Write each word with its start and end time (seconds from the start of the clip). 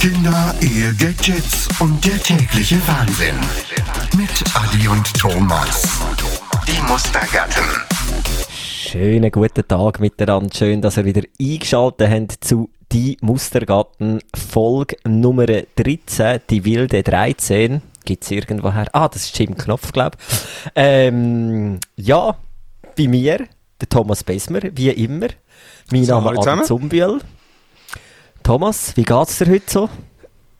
Kinder, 0.00 0.54
Ehe, 0.60 0.94
Gadgets 0.94 1.68
und 1.80 2.04
der 2.04 2.18
tägliche 2.22 2.76
Wahnsinn. 2.86 3.34
Mit 4.16 4.30
Adi 4.54 4.86
und 4.86 5.12
Thomas. 5.14 5.98
Die 6.68 6.80
Mustergatten. 6.90 7.64
Schönen 8.52 9.30
guten 9.32 9.66
Tag 9.66 9.98
miteinander. 9.98 10.54
Schön, 10.54 10.80
dass 10.80 10.98
ihr 10.98 11.04
wieder 11.04 11.22
eingeschaltet 11.40 12.10
habt 12.10 12.44
zu 12.44 12.70
Die 12.92 13.16
Mustergatten 13.22 14.20
Folge 14.36 14.96
Nummer 15.04 15.46
13, 15.46 16.40
die 16.48 16.64
wilde 16.64 17.02
13. 17.02 17.82
Gibt 18.04 18.22
es 18.22 18.30
irgendwoher? 18.30 18.86
Ah, 18.92 19.08
das 19.08 19.24
ist 19.24 19.38
Jim 19.38 19.56
Knopf, 19.56 19.90
glaube 19.92 20.16
ich. 20.20 20.70
Ähm, 20.76 21.80
ja, 21.96 22.36
bei 22.96 23.08
mir, 23.08 23.38
der 23.80 23.88
Thomas 23.88 24.22
Besmer, 24.22 24.60
wie 24.72 24.90
immer. 24.90 25.26
Mein 25.90 26.04
So, 26.04 26.14
Name 26.20 26.26
ist 26.26 26.28
Adi 26.30 26.38
zusammen. 26.38 26.64
Zumbiel. 26.64 27.18
Thomas, 28.48 28.96
wie 28.96 29.02
geht's 29.02 29.36
dir 29.36 29.50
heute 29.50 29.70
so? 29.70 29.90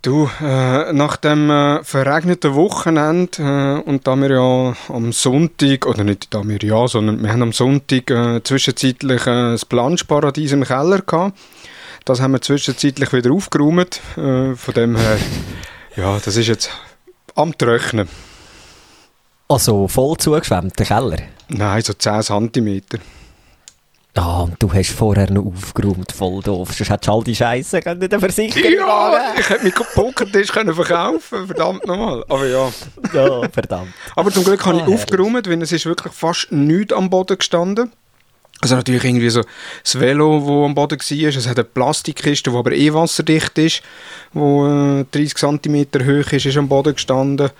Du, 0.03 0.29
äh, 0.43 0.93
nach 0.93 1.17
dem 1.17 1.49
äh, 1.49 1.83
verregneten 1.83 2.55
Wochenende 2.55 3.39
äh, 3.39 3.89
und 3.89 4.07
da 4.07 4.15
wir 4.15 4.31
ja 4.31 4.77
am 4.95 5.11
Sonntag, 5.13 5.87
oder 5.87 6.05
nicht 6.05 6.35
da 6.35 6.47
wir 6.47 6.59
ja, 6.59 6.87
sondern 6.87 7.23
wir 7.23 7.33
haben 7.33 7.41
am 7.41 7.53
Sonntag 7.55 8.11
äh, 8.11 8.43
zwischenzeitlich 8.45 9.23
äh, 9.23 9.53
das 9.53 9.65
Planschparadies 9.65 10.53
im 10.53 10.65
Keller 10.65 11.01
gehabt. 11.01 11.39
Das 12.05 12.21
haben 12.21 12.33
wir 12.33 12.43
zwischenzeitlich 12.43 13.11
wieder 13.15 13.33
aufgeräumt. 13.33 14.03
Äh, 14.19 14.55
von 14.55 14.75
dem 14.75 14.95
her, 14.95 15.17
ja, 15.97 16.19
das 16.23 16.37
ist 16.37 16.49
jetzt 16.49 16.71
am 17.37 17.57
Trocknen. 17.57 18.07
Also 19.49 19.89
voll 19.89 20.19
zugeschwemmt, 20.19 20.79
der 20.79 20.85
Keller. 20.85 21.23
Nein, 21.49 21.81
so 21.81 21.95
10 21.95 22.21
cm. 22.53 22.83
Ah, 24.15 24.41
und 24.43 24.57
du 24.61 24.73
hast 24.73 24.91
vorher 24.91 25.31
noch 25.31 25.47
aufgeräumt, 25.47 26.11
voll 26.11 26.43
doof. 26.43 26.73
Sonst 26.73 26.91
hättest 26.91 27.07
du 27.07 27.13
all 27.13 27.23
die 27.23 27.37
Scheiße 27.37 27.79
in 27.79 28.01
der 28.01 28.19
Versicherung 28.19 28.73
Ja, 28.73 29.35
ich 29.39 29.49
hätte 29.49 29.63
meinen 29.63 29.75
Pokertisch 29.95 30.49
können 30.51 30.75
verkaufen 30.75 31.47
verdammt 31.47 31.87
nochmal. 31.87 32.25
Aber 32.29 32.47
ja. 32.47 32.69
Ja, 33.13 33.49
verdammt. 33.49 33.93
Aber 34.17 34.31
zum 34.33 34.43
Glück 34.45 34.65
habe 34.67 34.83
Ah, 34.83 34.87
ich 34.89 34.95
aufgeräumt, 34.95 35.49
weil 35.49 35.63
es 35.63 35.71
ist 35.71 35.87
wirklich 35.87 36.13
fast 36.13 36.51
nichts 36.51 36.93
am 36.93 37.09
Boden 37.11 37.39
gestanden. 37.39 37.93
Also 38.61 38.75
natürlich 38.75 39.05
irgendwie 39.05 39.31
so 39.31 39.43
das 39.85 40.01
Velo, 40.01 40.41
das 40.41 40.49
am 40.69 40.75
Boden 40.75 40.99
war. 40.99 41.29
Es 41.29 41.47
hat 41.47 41.57
eine 41.59 41.65
Plastikkiste, 41.65 42.51
die 42.51 42.57
aber 42.57 42.73
eh 42.73 42.93
wasserdicht 42.93 43.57
ist, 43.59 43.83
die 44.35 44.39
äh, 44.39 45.05
30 45.13 45.35
cm 45.37 45.87
hoch 46.05 46.33
ist, 46.33 46.47
ist 46.47 46.57
am 46.57 46.69
Boden 46.69 46.95
gestanden. 46.95 47.51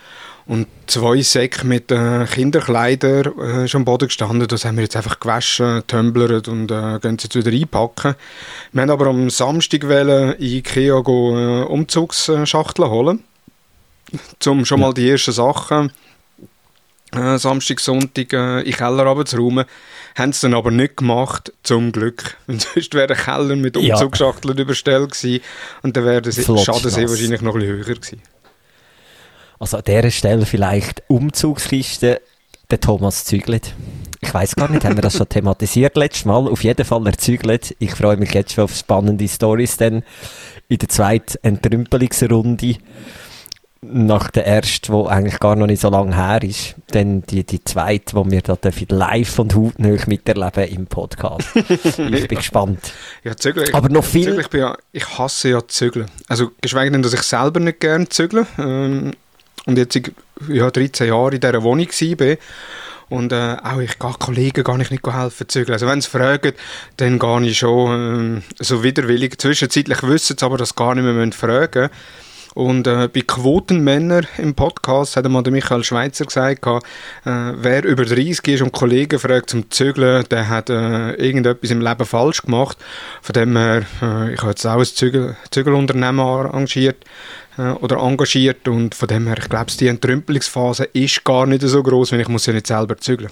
Und 0.49 0.65
zwei 0.87 1.21
Säcke 1.21 1.63
mit 1.67 1.91
äh, 1.91 2.25
Kinderkleidern 2.25 3.33
äh, 3.39 3.65
ist 3.65 3.75
am 3.75 3.85
Boden 3.85 4.07
gestanden. 4.07 4.47
Das 4.47 4.65
haben 4.65 4.77
wir 4.77 4.83
jetzt 4.83 4.95
einfach 4.95 5.19
gewaschen, 5.19 5.83
tumblert 5.85 6.47
und 6.47 6.71
äh, 6.71 6.97
gehen 6.99 7.19
sie 7.19 7.25
jetzt 7.25 7.35
wieder 7.35 7.51
einpacken. 7.51 8.15
Wir 8.71 8.81
haben 8.81 8.89
aber 8.89 9.05
am 9.05 9.29
Samstag 9.29 9.87
wollen 9.87 10.33
in 10.33 10.47
Ikea 10.57 11.01
go, 11.01 11.37
äh, 11.37 11.63
Umzugsschachteln 11.65 12.89
holen. 12.89 13.23
Um 14.47 14.65
schon 14.65 14.79
mal 14.79 14.91
die 14.91 15.07
ersten 15.07 15.33
Sachen 15.33 15.91
äh, 17.11 17.37
Samstag, 17.37 17.79
Sonntag 17.79 18.33
äh, 18.33 18.59
in 18.59 18.65
den 18.65 18.73
Keller 18.73 19.03
runterzuräumen. 19.03 19.65
Haben 20.15 20.33
sie 20.33 20.41
dann 20.47 20.55
aber 20.55 20.71
nicht 20.71 20.97
gemacht, 20.97 21.53
zum 21.61 21.91
Glück. 21.91 22.37
Und 22.47 22.61
sonst 22.61 22.93
wäre 22.95 23.05
der 23.05 23.17
Keller 23.17 23.55
mit 23.55 23.75
Ja. 23.75 23.93
Umzugsschachteln 23.95 24.57
überstellt 24.57 25.11
gewesen. 25.11 25.43
Und 25.83 25.95
dann 25.95 26.05
wäre 26.05 26.21
der 26.23 26.33
nass. 26.35 26.47
wahrscheinlich 26.47 27.41
noch 27.41 27.53
ein 27.53 27.59
bisschen 27.61 27.75
höher 27.77 27.95
gewesen. 27.95 28.21
Also 29.59 29.77
an 29.77 29.83
dieser 29.85 30.09
Stelle 30.11 30.45
vielleicht 30.45 31.03
Umzugskiste, 31.07 32.21
der 32.71 32.79
Thomas 32.79 33.25
zügelt. 33.25 33.73
Ich 34.21 34.33
weiß 34.33 34.55
gar 34.55 34.69
nicht, 34.69 34.83
haben 34.85 34.95
wir 34.97 35.01
das 35.01 35.17
schon 35.17 35.29
thematisiert 35.29 35.95
letztes 35.97 36.25
Mal? 36.25 36.47
Auf 36.47 36.63
jeden 36.63 36.85
Fall 36.85 37.05
er 37.07 37.17
zügelt. 37.17 37.75
Ich 37.79 37.91
freue 37.91 38.17
mich 38.17 38.33
jetzt 38.33 38.53
schon 38.53 38.65
auf 38.65 38.75
spannende 38.75 39.27
Stories 39.27 39.77
dann 39.77 40.03
in 40.67 40.77
der 40.77 40.89
zweiten 40.89 41.37
Entrümpelungsrunde. 41.41 42.75
Nach 43.81 44.29
der 44.29 44.45
ersten, 44.45 44.91
die 44.93 45.07
eigentlich 45.09 45.39
gar 45.39 45.55
noch 45.55 45.65
nicht 45.65 45.81
so 45.81 45.89
lange 45.89 46.13
her 46.13 46.43
ist. 46.43 46.75
Dann 46.91 47.21
die, 47.23 47.45
die 47.45 47.63
zweite, 47.63 48.21
die 48.21 48.31
wir 48.31 48.41
da 48.41 48.57
live 48.89 49.39
und 49.39 49.55
hautnah 49.55 49.95
miterleben 50.05 50.65
im 50.65 50.85
Podcast. 50.87 51.47
ich 51.55 52.27
bin 52.27 52.37
gespannt. 52.37 52.91
Ja, 53.23 53.37
zügeln. 53.37 53.67
Ich, 53.69 53.75
Aber 53.75 53.87
noch 53.87 54.03
viel- 54.03 54.25
Zügeln, 54.25 54.45
ich, 54.51 54.59
ja, 54.59 54.77
ich 54.91 55.17
hasse 55.17 55.49
ja 55.49 55.65
Zügeln. 55.65 56.07
Also, 56.27 56.51
geschweige 56.59 56.91
denn, 56.91 57.03
dass 57.03 57.13
ich 57.13 57.21
selber 57.21 57.61
nicht 57.61 57.79
gerne 57.79 58.09
zügle. 58.09 58.45
Ähm, 58.57 59.13
und 59.69 59.77
jetzt 59.77 59.99
ja, 60.47 60.69
13 60.69 61.07
Jahre 61.07 61.35
in 61.35 61.41
dieser 61.41 61.63
Wohnung 61.63 61.87
war. 61.87 62.37
Und 63.09 63.31
äh, 63.31 63.57
auch 63.63 63.79
ich 63.79 63.97
gehe 63.97 64.13
Kollegen 64.19 64.63
gar 64.63 64.77
nicht, 64.77 64.91
nicht 64.91 65.05
helfen 65.07 65.49
zügeln. 65.49 65.73
Also 65.73 65.87
wenn 65.87 66.01
sie 66.01 66.09
fragen, 66.09 66.53
dann 66.97 67.17
gehe 67.17 67.41
ich 67.43 67.57
schon 67.57 67.91
ähm, 67.91 68.43
so 68.59 68.83
widerwillig. 68.83 69.39
Zwischenzeitlich 69.39 70.03
wissen 70.03 70.37
sie 70.37 70.45
aber, 70.45 70.57
dass 70.57 70.69
sie 70.69 70.75
gar 70.75 70.93
nicht 70.93 71.03
mehr 71.03 71.13
müssen 71.13 71.33
fragen 71.33 71.89
Und 72.53 72.85
äh, 72.85 73.07
bei 73.07 73.21
Quotenmänner 73.21 74.21
im 74.37 74.53
Podcast 74.53 75.17
hat 75.17 75.25
einmal 75.25 75.41
der 75.41 75.53
Michael 75.53 75.83
Schweitzer 75.83 76.25
gesagt, 76.25 76.67
äh, 76.67 76.81
wer 77.25 77.83
über 77.83 78.05
30 78.05 78.47
ist 78.47 78.61
und 78.61 78.73
Kollegen 78.73 79.17
fragt 79.17 79.49
zum 79.49 79.71
Zügeln, 79.71 80.25
der 80.29 80.47
hat 80.47 80.69
äh, 80.69 81.13
irgendetwas 81.13 81.71
im 81.71 81.81
Leben 81.81 82.05
falsch 82.05 82.43
gemacht. 82.43 82.77
Von 83.23 83.33
dem 83.33 83.57
her, 83.57 83.85
äh, 84.03 84.33
ich 84.35 84.41
habe 84.41 84.51
jetzt 84.51 84.67
auch 84.67 84.77
ein 84.77 84.85
Zügel, 84.85 85.35
Zügelunternehmen 85.49 86.19
arrangiert 86.19 87.03
äh, 87.59 87.71
oder 87.81 87.97
engagiert 87.97 88.67
und 88.67 88.95
von 88.95 89.07
dem 89.07 89.27
her, 89.27 89.37
ich 89.37 89.49
glaube, 89.49 89.71
die 89.71 89.87
Entrümpelungsphase 89.87 90.85
ist 90.85 91.23
gar 91.23 91.45
nicht 91.45 91.61
so 91.61 91.83
groß, 91.83 92.13
wenn 92.13 92.21
ich 92.21 92.27
muss 92.27 92.45
ja 92.45 92.53
nicht 92.53 92.67
selber 92.67 92.97
zügeln. 92.97 93.31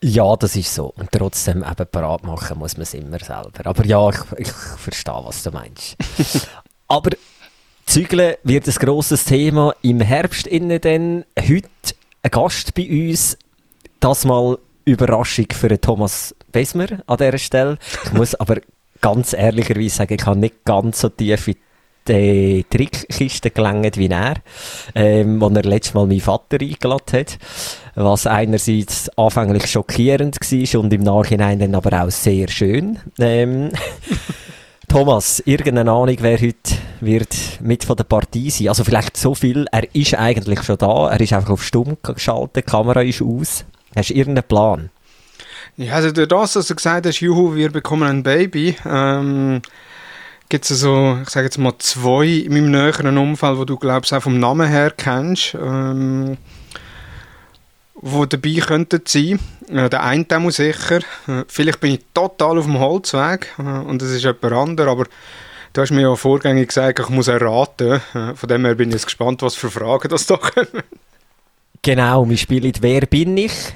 Ja, 0.00 0.36
das 0.36 0.54
ist 0.54 0.74
so. 0.74 0.92
Und 0.96 1.10
trotzdem 1.10 1.64
eben 1.64 1.86
parat 1.90 2.24
machen 2.24 2.58
muss 2.58 2.76
man 2.76 2.82
es 2.82 2.94
immer 2.94 3.18
selber. 3.18 3.50
Aber 3.64 3.84
ja, 3.86 4.10
ich, 4.10 4.18
ich 4.36 4.48
verstehe, 4.48 5.20
was 5.24 5.42
du 5.42 5.50
meinst. 5.50 5.96
Aber 6.88 7.10
Zügeln 7.86 8.34
wird 8.44 8.68
ein 8.68 8.74
grosses 8.74 9.24
Thema 9.24 9.74
im 9.82 10.00
Herbst 10.00 10.46
innen 10.46 10.80
dann. 10.80 11.24
Heute 11.38 11.68
ein 12.22 12.30
Gast 12.30 12.74
bei 12.74 12.88
uns. 12.88 13.38
Das 14.00 14.24
mal 14.24 14.58
Überraschung 14.84 15.46
für 15.52 15.68
den 15.68 15.80
Thomas 15.80 16.34
Besmer 16.52 17.02
an 17.06 17.16
dieser 17.16 17.38
Stelle. 17.38 17.78
Ich 18.04 18.12
muss 18.12 18.34
aber 18.34 18.58
ganz 19.00 19.32
ehrlicherweise 19.32 19.96
sagen, 19.96 20.16
ich 20.18 20.26
habe 20.26 20.38
nicht 20.38 20.64
ganz 20.64 21.00
so 21.00 21.08
tief 21.08 21.48
in 21.48 21.56
die 22.08 22.64
Trickkiste 22.68 23.50
gelangt 23.50 23.96
wie 23.96 24.08
er, 24.08 24.34
ähm, 24.94 25.40
wo 25.40 25.48
er 25.48 25.62
letztes 25.62 25.94
Mal 25.94 26.06
meinen 26.06 26.20
Vater 26.20 26.58
eingeladen 26.60 27.20
hat. 27.20 27.38
Was 27.94 28.26
einerseits 28.26 29.08
anfänglich 29.16 29.66
schockierend 29.66 30.38
war 30.40 30.80
und 30.80 30.92
im 30.92 31.02
Nachhinein 31.02 31.58
dann 31.58 31.74
aber 31.74 32.02
auch 32.02 32.10
sehr 32.10 32.48
schön. 32.48 32.98
Ähm, 33.18 33.70
Thomas, 34.88 35.42
irgendeine 35.44 35.90
Ahnung, 35.90 36.16
wer 36.20 36.40
heute 36.40 36.74
wird 37.00 37.34
mit 37.60 37.84
von 37.84 37.96
der 37.96 38.04
Partie 38.04 38.50
sein? 38.50 38.68
Also 38.68 38.84
vielleicht 38.84 39.16
so 39.16 39.34
viel, 39.34 39.66
er 39.72 39.92
ist 39.94 40.14
eigentlich 40.14 40.62
schon 40.62 40.78
da, 40.78 41.10
er 41.10 41.20
ist 41.20 41.32
einfach 41.32 41.50
auf 41.50 41.64
Stumm 41.64 41.96
geschaltet, 42.02 42.56
die 42.56 42.62
Kamera 42.62 43.02
ist 43.02 43.22
aus. 43.22 43.64
Hast 43.96 44.10
du 44.10 44.14
irgendeinen 44.14 44.46
Plan? 44.46 44.90
Ja, 45.76 45.94
also 45.94 46.12
durch 46.12 46.28
das, 46.28 46.52
dass 46.52 46.68
du 46.68 46.76
gesagt 46.76 47.06
hast, 47.06 47.20
juhu, 47.20 47.56
wir 47.56 47.72
bekommen 47.72 48.08
ein 48.08 48.22
Baby, 48.22 48.76
ähm, 48.88 49.62
gibt 50.54 50.70
es 50.70 50.78
so, 50.78 51.18
ich 51.20 51.30
sage 51.30 51.46
jetzt 51.46 51.58
mal 51.58 51.76
zwei 51.78 52.26
in 52.26 52.52
meinem 52.52 52.70
näheren 52.70 53.18
Umfeld, 53.18 53.58
wo 53.58 53.64
du 53.64 53.76
glaubst 53.76 54.12
auch 54.12 54.22
vom 54.22 54.38
Namen 54.38 54.68
her 54.68 54.92
kennst, 54.96 55.56
ähm, 55.60 56.36
wo 57.96 58.24
dabei 58.24 58.60
könnten 58.64 59.00
sein. 59.04 59.40
Äh, 59.68 59.90
der 59.90 60.04
eine 60.04 60.24
muss 60.38 60.54
sicher. 60.54 61.00
Äh, 61.26 61.42
vielleicht 61.48 61.80
bin 61.80 61.94
ich 61.94 62.04
total 62.14 62.58
auf 62.58 62.66
dem 62.66 62.78
Holzweg 62.78 63.52
äh, 63.58 63.62
und 63.62 64.00
es 64.00 64.12
ist 64.12 64.22
jemand 64.22 64.52
anderes, 64.52 64.92
aber 64.92 65.04
du 65.72 65.80
hast 65.82 65.90
mir 65.90 66.02
ja 66.02 66.14
vorgängig 66.14 66.68
gesagt, 66.68 67.00
ich 67.00 67.08
muss 67.08 67.26
erraten. 67.26 68.00
Äh, 68.14 68.36
von 68.36 68.48
dem 68.48 68.64
her 68.64 68.76
bin 68.76 68.90
ich 68.90 68.94
jetzt 68.94 69.06
gespannt, 69.06 69.42
was 69.42 69.56
für 69.56 69.72
Fragen 69.72 70.08
das 70.08 70.26
da 70.26 70.36
kommen. 70.36 70.84
Genau, 71.82 72.28
wir 72.28 72.36
spielen 72.36 72.72
«Wer 72.80 73.06
bin 73.06 73.36
ich?» 73.36 73.74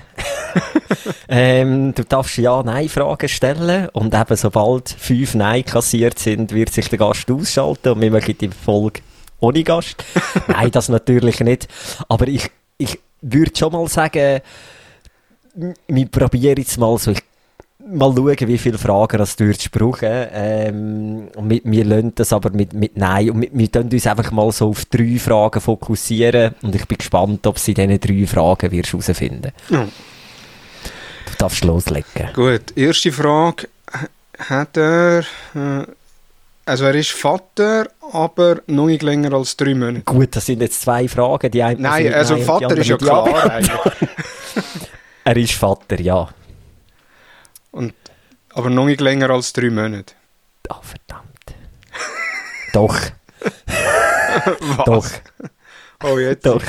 ähm, 1.29 1.95
Du 1.95 2.05
darfst 2.05 2.39
Ja-Nein-Fragen 2.39 3.29
stellen 3.29 3.89
und 3.93 4.15
eben 4.15 4.37
sobald 4.37 4.89
fünf 4.89 5.35
Nein 5.35 5.65
kassiert 5.65 6.19
sind, 6.19 6.53
wird 6.53 6.73
sich 6.73 6.89
der 6.89 6.99
Gast 6.99 7.31
ausschalten 7.31 7.93
und 7.93 8.01
wir 8.01 8.11
machen 8.11 8.37
die 8.39 8.49
Folge 8.49 9.01
ohne 9.41 9.63
Gast. 9.63 10.05
Nein, 10.49 10.71
das 10.71 10.89
natürlich 10.89 11.41
nicht. 11.41 11.69
Aber 12.09 12.29
ich, 12.29 12.51
ich 12.77 12.99
würde 13.21 13.53
schon 13.57 13.73
mal 13.73 13.89
sagen, 13.89 14.41
wir 15.89 16.07
probieren 16.07 16.57
jetzt 16.59 16.79
mal 16.79 16.97
so, 16.99 17.13
ich, 17.13 17.23
mal 17.89 18.15
schauen, 18.15 18.37
wie 18.41 18.59
viele 18.59 18.79
Fragen 18.79 19.19
das 19.19 19.37
du 19.37 19.53
brauchen. 19.73 20.27
Ähm, 20.33 21.29
wir, 21.41 21.61
wir 21.65 21.85
lassen 21.85 22.13
das 22.15 22.33
aber 22.33 22.51
mit, 22.51 22.73
mit 22.73 22.97
Nein. 22.97 23.31
Und 23.31 23.43
wir, 23.43 23.51
wir 23.53 23.73
tun 23.73 23.89
uns 23.91 24.07
einfach 24.07 24.31
mal 24.31 24.51
so 24.53 24.69
auf 24.69 24.85
drei 24.87 25.19
Fragen 25.19 25.61
fokussieren. 25.61 26.55
Und 26.63 26.75
ich 26.75 26.87
bin 26.87 26.99
gespannt, 26.99 27.47
ob 27.47 27.59
sie 27.59 27.75
diese 27.75 27.99
drei 27.99 28.27
Fragen 28.27 28.71
wirst 28.71 28.93
herausfinden. 28.93 29.53
Ja. 29.71 29.85
Du 29.85 29.91
darfst 31.39 31.65
loslegen. 31.65 32.33
Gut, 32.35 32.77
erste 32.77 33.13
Frage. 33.13 33.69
Hat 34.39 34.77
er. 34.77 35.21
Äh, 35.55 35.87
also, 36.67 36.85
er 36.85 36.95
ist 36.95 37.13
Vater, 37.13 37.89
aber 38.13 38.61
noch 38.67 38.87
nicht 38.87 39.03
länger 39.03 39.33
als 39.33 39.57
drei 39.57 39.75
Monate. 39.75 40.03
Gut, 40.03 40.37
das 40.37 40.45
sind 40.47 40.61
jetzt 40.61 40.83
zwei 40.83 41.09
Fragen. 41.09 41.51
Die 41.51 41.63
eine 41.63 41.81
Nein, 41.81 42.13
also 42.13 42.35
die 42.35 42.43
Vater 42.43 42.77
ist 42.77 42.89
ja 42.89 42.97
klar. 42.97 43.61
Er 45.25 45.37
ist 45.37 45.53
Vater, 45.53 46.01
ja. 46.01 46.29
Und, 47.71 47.93
aber 48.55 48.71
noch 48.71 48.87
nicht 48.87 49.03
länger 49.03 49.29
als 49.29 49.53
drei 49.53 49.69
Monate. 49.69 50.15
Ah, 50.71 50.81
verdammt. 50.81 51.29
Doch. 52.73 52.99
Doch, 54.87 55.07
Oh, 56.05 56.17
jetzt, 56.19 56.47
doch. 56.47 56.63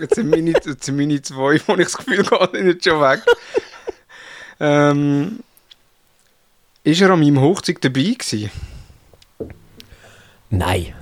jetzt, 0.00 0.14
sind 0.14 0.30
meine, 0.30 0.50
jetzt 0.52 0.84
sind 0.84 0.96
meine 0.96 1.20
zwei, 1.20 1.60
wo 1.66 1.74
ich 1.74 1.84
das 1.84 1.98
Gefühl 1.98 2.24
habe, 2.30 2.56
sind 2.56 2.68
jetzt 2.68 2.84
schon 2.84 3.00
weg. 3.00 3.20
Ähm, 4.60 5.40
ist 6.84 7.00
er 7.00 7.10
an 7.10 7.20
meinem 7.20 7.40
Hochzeit 7.40 7.84
dabei 7.84 8.14
gewesen? 8.18 8.50
Nein. 10.50 10.94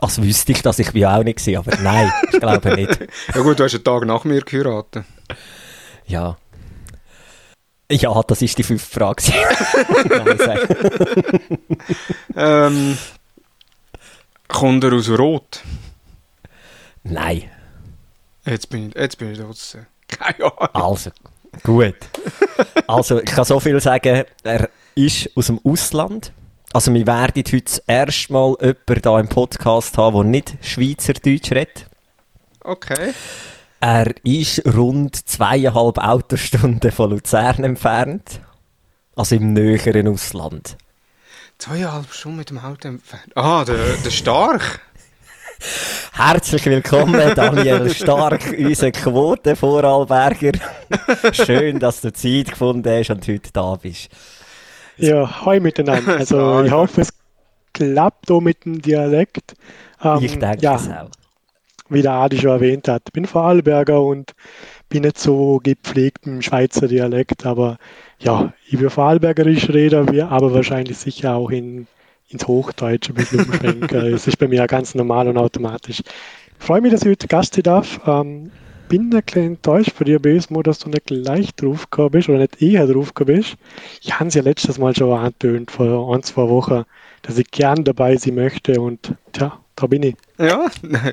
Als 0.00 0.20
wüsste 0.20 0.52
ich, 0.52 0.62
dass 0.62 0.78
ich 0.78 0.92
bin 0.92 1.06
auch 1.06 1.22
nicht 1.22 1.46
war, 1.46 1.58
aber 1.58 1.76
nein, 1.78 2.12
ich 2.32 2.40
glaube 2.40 2.74
nicht. 2.74 2.98
Ja 3.34 3.40
gut, 3.40 3.58
du 3.58 3.64
hast 3.64 3.74
einen 3.74 3.84
Tag 3.84 4.04
nach 4.04 4.24
mir 4.24 4.42
geheiratet. 4.42 5.04
Ja. 6.06 6.36
Ja, 7.90 8.20
das 8.22 8.42
ist 8.42 8.58
die 8.58 8.62
fünfte 8.64 8.98
Frage. 8.98 9.22
nein, 10.08 10.38
sag. 10.38 10.68
Ähm, 12.38 12.98
kommt 14.48 14.84
er 14.84 14.92
aus 14.92 15.08
Rot? 15.08 15.62
nein. 17.04 17.50
Jetzt 18.44 18.68
bin 18.68 18.88
ich, 18.88 18.94
jetzt 18.94 19.16
bin 19.18 19.32
ich 19.32 19.38
draußen. 19.38 19.86
Keine 20.06 20.44
Ahnung. 20.44 20.74
Also, 20.74 21.10
gut. 21.62 21.96
Also, 22.88 23.18
ich 23.20 23.26
kann 23.26 23.44
so 23.44 23.58
viel 23.58 23.80
sagen, 23.80 24.24
er 24.44 24.70
ist 24.94 25.28
aus 25.34 25.48
dem 25.48 25.60
Ausland. 25.64 26.32
Also, 26.72 26.94
wir 26.94 27.06
werden 27.06 27.32
heute 27.36 27.60
das 27.60 27.78
erste 27.78 28.32
Mal 28.32 28.54
jemanden 28.60 29.02
hier 29.02 29.18
im 29.18 29.28
Podcast 29.28 29.98
haben, 29.98 30.14
der 30.14 30.24
nicht 30.24 30.54
Schweizerdeutsch 30.62 31.50
redet. 31.50 31.86
Okay. 32.60 33.12
Er 33.80 34.14
ist 34.24 34.64
rund 34.66 35.28
zweieinhalb 35.28 35.98
Autostunden 35.98 36.90
von 36.92 37.10
Luzern 37.10 37.64
entfernt. 37.64 38.40
Also 39.14 39.36
im 39.36 39.52
näheren 39.52 40.08
Ausland. 40.08 40.76
Zweieinhalb 41.58 42.12
Stunden 42.12 42.38
mit 42.38 42.50
dem 42.50 42.58
Auto 42.58 42.88
entfernt. 42.88 43.36
Ah, 43.36 43.64
der, 43.64 43.96
der 44.04 44.10
Stark. 44.10 44.80
Herzlich 46.16 46.64
willkommen, 46.66 47.34
Daniel 47.34 47.90
Stark, 47.90 48.54
unser 48.58 48.90
Quotenvorarlberger. 48.90 50.52
Schön, 51.32 51.78
dass 51.78 52.00
du 52.00 52.12
Zeit 52.12 52.50
gefunden 52.52 52.88
hast 52.90 53.10
und 53.10 53.28
heute 53.28 53.52
da 53.52 53.74
bist. 53.76 54.08
Ja, 54.96 55.44
hi 55.44 55.60
miteinander. 55.60 56.16
Also 56.18 56.62
ich 56.62 56.72
hoffe, 56.72 57.02
es 57.02 57.10
klappt 57.74 58.30
auch 58.30 58.40
mit 58.40 58.64
dem 58.64 58.80
Dialekt. 58.80 59.54
Ähm, 60.02 60.18
Ich 60.22 60.38
denke 60.38 60.64
ja, 60.64 60.76
es 60.76 60.88
auch. 60.88 61.10
wie 61.88 62.02
der 62.02 62.12
Adi 62.12 62.38
schon 62.38 62.50
erwähnt 62.50 62.88
hat, 62.88 63.02
ich 63.06 63.12
bin 63.12 63.26
Vorarlberger 63.26 64.00
und 64.02 64.32
bin 64.88 65.02
nicht 65.02 65.18
so 65.18 65.60
gepflegt 65.62 66.26
im 66.26 66.42
Schweizer 66.42 66.88
Dialekt, 66.88 67.46
aber 67.46 67.78
ja, 68.18 68.54
ich 68.68 68.80
will 68.80 68.90
Vorarlbergerisch 68.90 69.68
reden, 69.70 70.10
wir 70.12 70.30
aber 70.30 70.54
wahrscheinlich 70.54 70.98
sicher 70.98 71.34
auch 71.34 71.50
in, 71.50 71.88
ins 72.28 72.46
Hochdeutsche 72.46 73.12
ein 73.12 73.14
bisschen 73.14 73.44
umschwenken. 73.44 74.14
Es 74.14 74.26
ist 74.26 74.38
bei 74.38 74.48
mir 74.48 74.66
ganz 74.66 74.94
normal 74.94 75.28
und 75.28 75.38
automatisch. 75.38 76.00
Ich 76.58 76.64
freue 76.64 76.80
mich, 76.80 76.92
dass 76.92 77.02
ich 77.02 77.08
heute 77.08 77.28
Gast 77.28 77.54
sein 77.54 77.62
darf. 77.62 78.00
Ähm, 78.06 78.50
bin 78.88 79.12
ein 79.12 79.22
bisschen 79.22 79.46
enttäuscht 79.46 79.92
von 79.92 80.04
dir, 80.04 80.18
Besmo, 80.20 80.62
dass 80.62 80.78
du 80.78 80.88
nicht 80.88 81.06
gleich 81.06 81.54
drauf 81.54 81.90
gekommen 81.90 82.10
bist 82.12 82.28
oder 82.28 82.38
nicht 82.38 82.62
eher 82.62 82.86
drauf 82.86 83.14
gekommen 83.14 83.38
bist. 83.38 83.56
Ich 84.02 84.14
habe 84.14 84.28
es 84.28 84.34
ja 84.34 84.42
letztes 84.42 84.78
Mal 84.78 84.94
schon 84.94 85.12
angetönt, 85.12 85.70
vor 85.70 86.14
ein, 86.14 86.22
zwei 86.22 86.48
Wochen, 86.48 86.84
dass 87.22 87.38
ich 87.38 87.50
gern 87.50 87.84
dabei 87.84 88.16
sein 88.16 88.36
möchte 88.36 88.80
und 88.80 89.14
tja, 89.32 89.58
da 89.74 89.86
bin 89.86 90.02
ich. 90.04 90.16
Ja, 90.38 90.66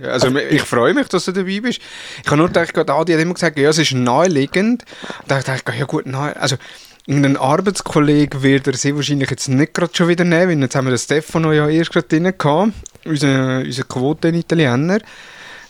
also 0.03 0.35
ich 0.37 0.61
freue 0.61 0.93
mich, 0.93 1.07
dass 1.09 1.25
du 1.25 1.31
dabei 1.31 1.59
bist. 1.59 1.81
Ich 2.21 2.27
habe 2.27 2.37
nur 2.37 2.47
gedacht, 2.47 2.73
gerade 2.73 2.93
Adi 2.93 3.13
hat 3.13 3.21
immer 3.21 3.33
gesagt, 3.33 3.57
ja, 3.57 3.69
es 3.69 3.79
ist 3.79 3.93
naheliegend. 3.93 4.85
Da 5.27 5.41
dachte 5.41 5.71
ich, 5.73 5.79
ja 5.79 5.85
gut, 5.85 6.05
nahe, 6.05 6.35
also 6.39 6.55
irgendein 7.05 7.37
Arbeitskollege 7.37 8.43
wird 8.43 8.67
er 8.67 8.73
sehr 8.73 8.95
wahrscheinlich 8.95 9.29
jetzt 9.29 9.49
nicht 9.49 9.73
gerade 9.73 9.93
schon 9.93 10.07
wieder 10.07 10.23
nehmen, 10.23 10.49
weil 10.49 10.61
jetzt 10.61 10.75
haben 10.75 10.85
wir 10.85 10.91
den 10.91 10.99
Stefano 10.99 11.51
ja 11.51 11.67
erst 11.67 11.91
gerade 11.91 12.07
drin 12.07 12.33
gehabt, 12.37 12.73
unser, 13.05 13.59
unser 13.59 13.83
Quoten-Italiener. 13.83 14.99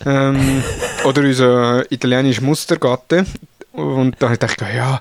Ähm, 0.06 0.62
oder 1.04 1.22
unser 1.22 1.90
italienischer 1.90 2.42
Mustergatte. 2.42 3.26
Und 3.72 4.16
da 4.20 4.34
dachte 4.36 4.66
ich, 4.68 4.76
ja, 4.76 5.00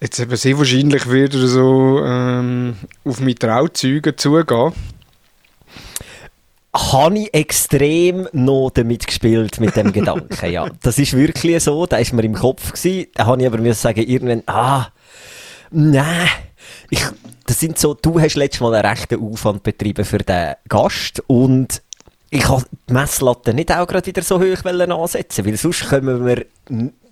jetzt 0.00 0.18
eben 0.18 0.36
sehr 0.36 0.58
wahrscheinlich 0.58 1.08
wird 1.08 1.34
er 1.34 1.46
so 1.46 2.02
ähm, 2.04 2.76
auf 3.04 3.20
meine 3.20 3.34
Trauzeugen 3.34 4.16
zugehen. 4.16 4.72
habe 6.74 7.18
ich 7.18 7.34
extrem 7.34 8.28
noch 8.32 8.70
damit 8.70 9.06
gespielt, 9.06 9.60
mit 9.60 9.76
dem 9.76 9.92
Gedanken, 9.92 10.50
ja. 10.50 10.68
Das 10.82 10.98
ist 10.98 11.14
wirklich 11.14 11.62
so, 11.62 11.86
da 11.86 11.98
ist 11.98 12.12
mir 12.12 12.24
im 12.24 12.34
Kopf 12.34 12.72
gewesen, 12.72 13.08
da 13.14 13.26
habe 13.26 13.42
ich 13.42 13.46
aber 13.46 13.58
müssen 13.58 13.80
sagen, 13.80 14.02
irgendwann, 14.02 14.42
ah, 14.46 14.88
nein, 15.72 16.28
ich, 16.90 17.02
das 17.46 17.60
sind 17.60 17.78
so, 17.78 17.94
du 17.94 18.20
hast 18.20 18.36
letztes 18.36 18.60
Mal 18.60 18.74
einen 18.74 18.86
rechten 18.86 19.20
Aufwand 19.20 19.62
betrieben 19.62 20.04
für 20.04 20.18
den 20.18 20.54
Gast 20.68 21.22
und 21.26 21.82
ich 22.30 22.48
habe 22.48 22.64
die 22.88 22.92
Messlatte 22.92 23.52
nicht 23.52 23.70
auch 23.72 23.86
gerade 23.86 24.06
wieder 24.06 24.22
so 24.22 24.40
hoch 24.40 24.64
wollen 24.64 24.92
ansetzen, 24.92 25.44
weil 25.44 25.56
sonst 25.56 25.88
kommen 25.88 26.24
wir, 26.24 26.46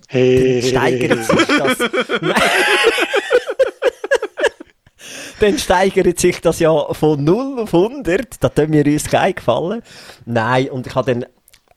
Hey, 0.09 0.61
steigert 0.63 1.25
sich 1.25 1.47
das, 1.47 1.79
dann 5.41 5.59
steigert 5.59 6.19
sich 6.19 6.41
das 6.41 6.59
ja 6.59 6.93
von 6.95 7.23
0 7.23 7.61
auf 7.61 7.75
100. 7.75 8.43
Da 8.43 8.49
tun 8.49 8.73
wir 8.73 8.87
uns 8.87 9.05
keinen 9.05 9.35
gefallen. 9.35 9.83
Nein, 10.27 10.71
und 10.71 10.87
ich 10.87 10.95
habe 10.95 11.15
dann, 11.15 11.27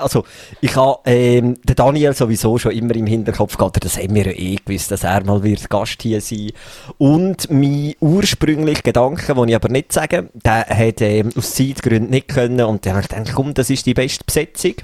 also, 0.04 0.24
ich 0.62 0.76
habe, 0.76 1.00
ähm, 1.06 1.56
den 1.64 1.76
Daniel 1.76 2.14
sowieso 2.14 2.58
schon 2.58 2.74
immer 2.74 2.96
im 2.96 3.08
Hinterkopf 3.08 3.58
gehabt, 3.58 3.84
das 3.84 3.98
haben 3.98 4.14
wir 4.16 4.28
ja 4.28 4.32
eh 4.32 4.56
gewusst, 4.64 4.92
dass 4.92 5.04
er 5.04 5.24
mal 5.24 5.44
wird 5.44 5.70
Gast 5.70 6.02
hier 6.02 6.22
sein. 6.22 6.52
Und 6.98 7.50
mein 7.50 7.96
ursprünglicher 8.00 8.84
Gedanke, 8.84 9.34
den 9.34 9.50
ich 9.50 9.56
aber 9.56 9.70
nicht 9.70 9.92
sage, 9.92 10.30
der 10.34 10.66
hat 10.68 11.02
ähm, 11.02 11.30
aus 11.36 11.56
Zeitgründen 11.56 12.10
nicht 12.10 12.28
können 12.28 12.62
und 12.62 12.86
dann 12.86 12.94
habe 12.94 13.04
ich 13.04 13.10
gedacht, 13.10 13.34
komm, 13.34 13.54
das 13.54 13.70
ist 13.70 13.86
die 13.86 13.94
beste 13.94 14.24
Besetzung 14.26 14.76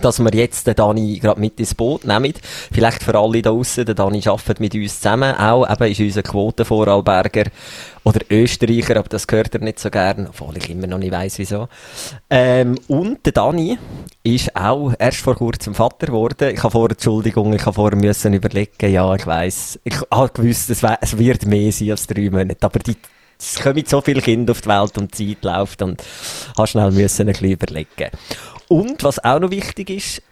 dass 0.00 0.18
wir 0.18 0.34
jetzt 0.34 0.66
den 0.66 0.74
Dani 0.74 1.18
gerade 1.18 1.40
mit 1.40 1.58
ins 1.58 1.74
Boot 1.74 2.04
nehmen. 2.04 2.34
Vielleicht 2.72 3.02
für 3.02 3.18
alle 3.18 3.42
da 3.42 3.50
draussen, 3.50 3.84
der 3.84 3.94
Dani 3.94 4.22
arbeitet 4.26 4.60
mit 4.60 4.74
uns 4.74 5.00
zusammen 5.00 5.34
auch, 5.34 5.68
eben 5.68 5.90
ist 5.90 6.00
unser 6.00 6.22
Quotenvorarlberger 6.22 7.44
oder 8.04 8.20
Österreicher, 8.30 8.96
aber 8.96 9.08
das 9.08 9.26
gehört 9.26 9.54
er 9.54 9.60
nicht 9.60 9.78
so 9.78 9.90
gern, 9.90 10.28
obwohl 10.28 10.56
ich 10.56 10.70
immer 10.70 10.86
noch 10.86 10.98
nicht 10.98 11.12
weiss, 11.12 11.38
wieso. 11.38 11.68
Ähm, 12.30 12.78
und 12.88 13.24
der 13.26 13.32
Dani 13.32 13.78
ist 14.22 14.54
auch 14.56 14.92
erst 14.98 15.18
vor 15.18 15.34
kurzem 15.34 15.74
Vater 15.74 16.06
geworden. 16.06 16.54
Ich 16.54 16.62
habe 16.62 16.70
vorher, 16.70 16.92
Entschuldigung, 16.92 17.52
ich 17.52 17.66
habe 17.66 17.74
vorher 17.74 17.98
müssen 17.98 18.32
überlegen, 18.34 18.90
ja, 18.90 19.14
ich 19.14 19.26
weiss, 19.26 19.78
ich 19.84 19.96
habe 20.10 20.30
gewusst, 20.30 20.70
es, 20.70 21.18
wird 21.18 21.46
mehr 21.46 21.72
sein 21.72 21.90
als 21.90 22.06
drei 22.06 22.30
Monate, 22.30 22.64
aber 22.64 22.78
die 22.78 22.96
es 23.38 23.60
kommen 23.60 23.84
so 23.86 24.00
viele 24.00 24.20
Kinder 24.20 24.52
auf 24.52 24.60
die 24.60 24.68
Welt 24.68 24.98
und 24.98 25.18
die 25.18 25.34
Zeit 25.34 25.44
läuft 25.44 25.82
und 25.82 26.02
hast 26.56 26.70
schnell 26.70 26.90
müssen 26.90 27.28
ein 27.28 27.32
bisschen 27.32 27.52
überlegen. 27.52 28.10
Und 28.68 29.02
was 29.04 29.22
auch 29.24 29.40
noch 29.40 29.50
wichtig 29.50 29.90
ist, 29.90 30.22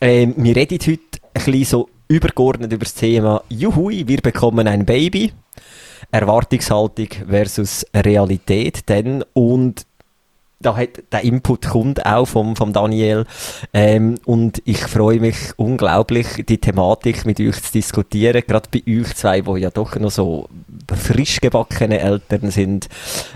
ähm, 0.00 0.34
wir 0.36 0.54
reden 0.54 0.78
heute 0.80 1.00
ein 1.34 1.44
bisschen 1.44 1.64
so 1.64 1.88
übergeordnet 2.08 2.72
über 2.72 2.84
das 2.84 2.94
Thema 2.94 3.42
Juhui, 3.48 4.06
wir 4.06 4.20
bekommen 4.20 4.68
ein 4.68 4.84
Baby. 4.84 5.32
Erwartungshaltung 6.10 7.08
versus 7.26 7.86
Realität 7.94 8.88
denn 8.88 9.24
und 9.32 9.86
da 10.62 10.76
hat 10.76 11.02
der 11.12 11.22
Input 11.24 11.68
kommt 11.68 12.06
auch 12.06 12.26
vom, 12.26 12.56
vom 12.56 12.72
Daniel 12.72 13.26
ähm, 13.74 14.16
und 14.24 14.62
ich 14.64 14.78
freue 14.78 15.20
mich 15.20 15.36
unglaublich 15.56 16.44
die 16.48 16.58
Thematik 16.58 17.24
mit 17.26 17.40
euch 17.40 17.60
zu 17.62 17.72
diskutieren 17.72 18.42
gerade 18.46 18.68
bei 18.72 18.82
euch 18.88 19.14
zwei 19.14 19.44
wo 19.46 19.56
ja 19.56 19.70
doch 19.70 19.96
noch 19.96 20.10
so 20.10 20.48
frisch 20.96 21.40
gebackene 21.40 21.98
Eltern 22.00 22.50
sind 22.50 22.88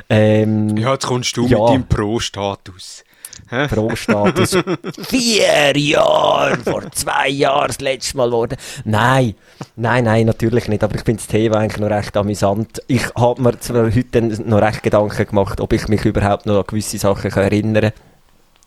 ähm, 0.08 0.76
Ja, 0.76 0.92
jetzt 0.92 1.06
kommst 1.06 1.36
du 1.36 1.46
Ja. 1.46 1.58
mit 1.58 1.68
deinem 1.68 1.88
Pro-Status. 1.88 3.04
Pro-Status. 3.48 4.58
Vier 5.08 5.76
Jahre, 5.76 6.56
vor 6.58 6.90
zwei 6.92 7.28
Jahren 7.28 7.68
das 7.68 7.80
letzte 7.80 8.16
Mal 8.16 8.26
geworden. 8.26 8.56
Nein, 8.84 9.34
nein, 9.76 10.04
nein, 10.04 10.26
natürlich 10.26 10.68
nicht. 10.68 10.82
Aber 10.82 10.94
ich 10.94 11.02
finde 11.02 11.22
das 11.22 11.28
Thema 11.28 11.58
eigentlich 11.58 11.80
noch 11.80 11.90
recht 11.90 12.16
amüsant. 12.16 12.82
Ich 12.86 13.14
habe 13.14 13.42
mir 13.42 13.58
zwar 13.60 13.84
heute 13.84 14.22
noch 14.22 14.62
recht 14.62 14.82
Gedanken 14.82 15.26
gemacht, 15.26 15.60
ob 15.60 15.72
ich 15.72 15.88
mich 15.88 16.04
überhaupt 16.04 16.46
noch 16.46 16.58
an 16.58 16.64
gewisse 16.66 16.98
Sachen 16.98 17.30
erinnern 17.30 17.92
kann. 17.92 17.92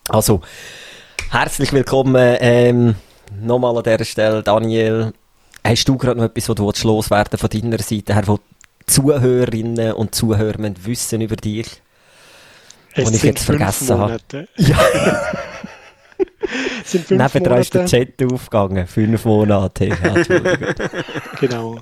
Also, 0.08 0.40
herzlich 1.30 1.72
willkommen 1.72 2.36
ähm, 2.40 2.94
nochmal 3.40 3.76
an 3.76 3.84
dieser 3.84 4.04
Stelle, 4.04 4.42
Daniel. 4.42 5.12
Hast 5.62 5.88
du 5.88 5.96
gerade 5.96 6.18
noch 6.18 6.26
etwas, 6.26 6.48
wo 6.48 6.54
du 6.54 6.72
loswerden 6.88 7.38
von 7.38 7.50
deiner 7.50 7.78
Seite 7.78 8.14
her, 8.14 8.26
wo 8.26 8.38
Zuhörerinnen 8.86 9.92
und 9.92 10.14
Zuhörer 10.14 10.58
wissen 10.82 11.20
über 11.20 11.36
dich? 11.36 11.80
Es 12.94 13.10
ich 13.10 13.22
jetzt 13.22 13.44
vergessen 13.44 13.90
habe. 13.90 14.00
Monate. 14.02 14.48
Ja. 14.56 14.78
Es 16.82 16.92
sind 16.92 17.06
fünf 17.06 17.20
Nebendran 17.22 17.60
ist 17.60 17.74
der 17.74 17.82
Monate. 17.82 18.16
Chat 18.16 18.32
aufgegangen. 18.32 18.86
Fünf 18.86 19.24
Monate. 19.24 19.88
Ja. 19.88 20.14
Genau. 21.38 21.78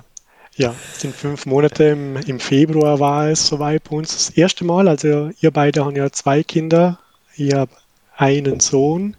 Ja, 0.55 0.75
es 0.93 1.01
sind 1.01 1.15
fünf 1.15 1.45
Monate. 1.45 1.85
Im, 1.85 2.17
Im 2.17 2.39
Februar 2.39 2.99
war 2.99 3.29
es 3.29 3.47
soweit 3.47 3.83
bei 3.89 3.95
uns 3.95 4.13
das 4.13 4.29
erste 4.31 4.65
Mal. 4.65 4.87
Also 4.87 5.31
ihr 5.39 5.51
beide 5.51 5.85
haben 5.85 5.95
ja 5.95 6.11
zwei 6.11 6.43
Kinder. 6.43 6.99
Ich 7.35 7.53
habe 7.53 7.71
einen 8.17 8.59
Sohn. 8.59 9.15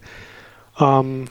Ähm, 0.79 1.27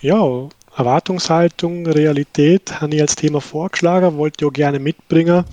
ja, 0.00 0.48
Erwartungshaltung, 0.76 1.86
Realität 1.86 2.80
habe 2.80 2.94
ich 2.94 3.00
als 3.00 3.16
Thema 3.16 3.40
vorgeschlagen, 3.40 4.16
wollte 4.16 4.46
auch 4.46 4.52
gerne 4.52 4.78
mitbringen. 4.78 5.44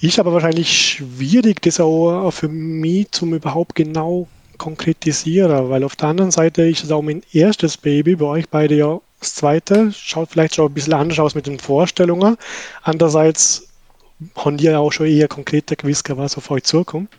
Ist 0.00 0.18
aber 0.18 0.32
wahrscheinlich 0.32 0.70
schwierig, 0.70 1.60
das 1.62 1.78
auch 1.78 2.30
für 2.30 2.48
mich 2.48 3.10
zum 3.10 3.34
überhaupt 3.34 3.74
genau 3.74 4.28
konkretisieren, 4.56 5.70
weil 5.70 5.84
auf 5.84 5.96
der 5.96 6.08
anderen 6.08 6.30
Seite 6.30 6.62
ist 6.62 6.84
es 6.84 6.90
auch 6.90 7.02
mein 7.02 7.22
erstes 7.32 7.76
Baby, 7.76 8.16
bei 8.16 8.26
euch 8.26 8.48
beide 8.48 8.74
ja 8.74 9.00
das 9.20 9.34
zweite, 9.34 9.92
schaut 9.92 10.30
vielleicht 10.30 10.54
schon 10.54 10.70
ein 10.70 10.74
bisschen 10.74 10.94
anders 10.94 11.18
aus 11.18 11.34
mit 11.34 11.46
den 11.46 11.58
Vorstellungen. 11.58 12.36
Andererseits 12.82 13.68
haben 14.36 14.56
die 14.56 14.64
ja 14.64 14.78
auch 14.78 14.92
schon 14.92 15.06
eher 15.06 15.28
konkreter 15.28 15.76
gewusst, 15.76 16.08
was 16.08 16.36
auf 16.38 16.50
euch 16.50 16.64
zukommt. 16.64 17.10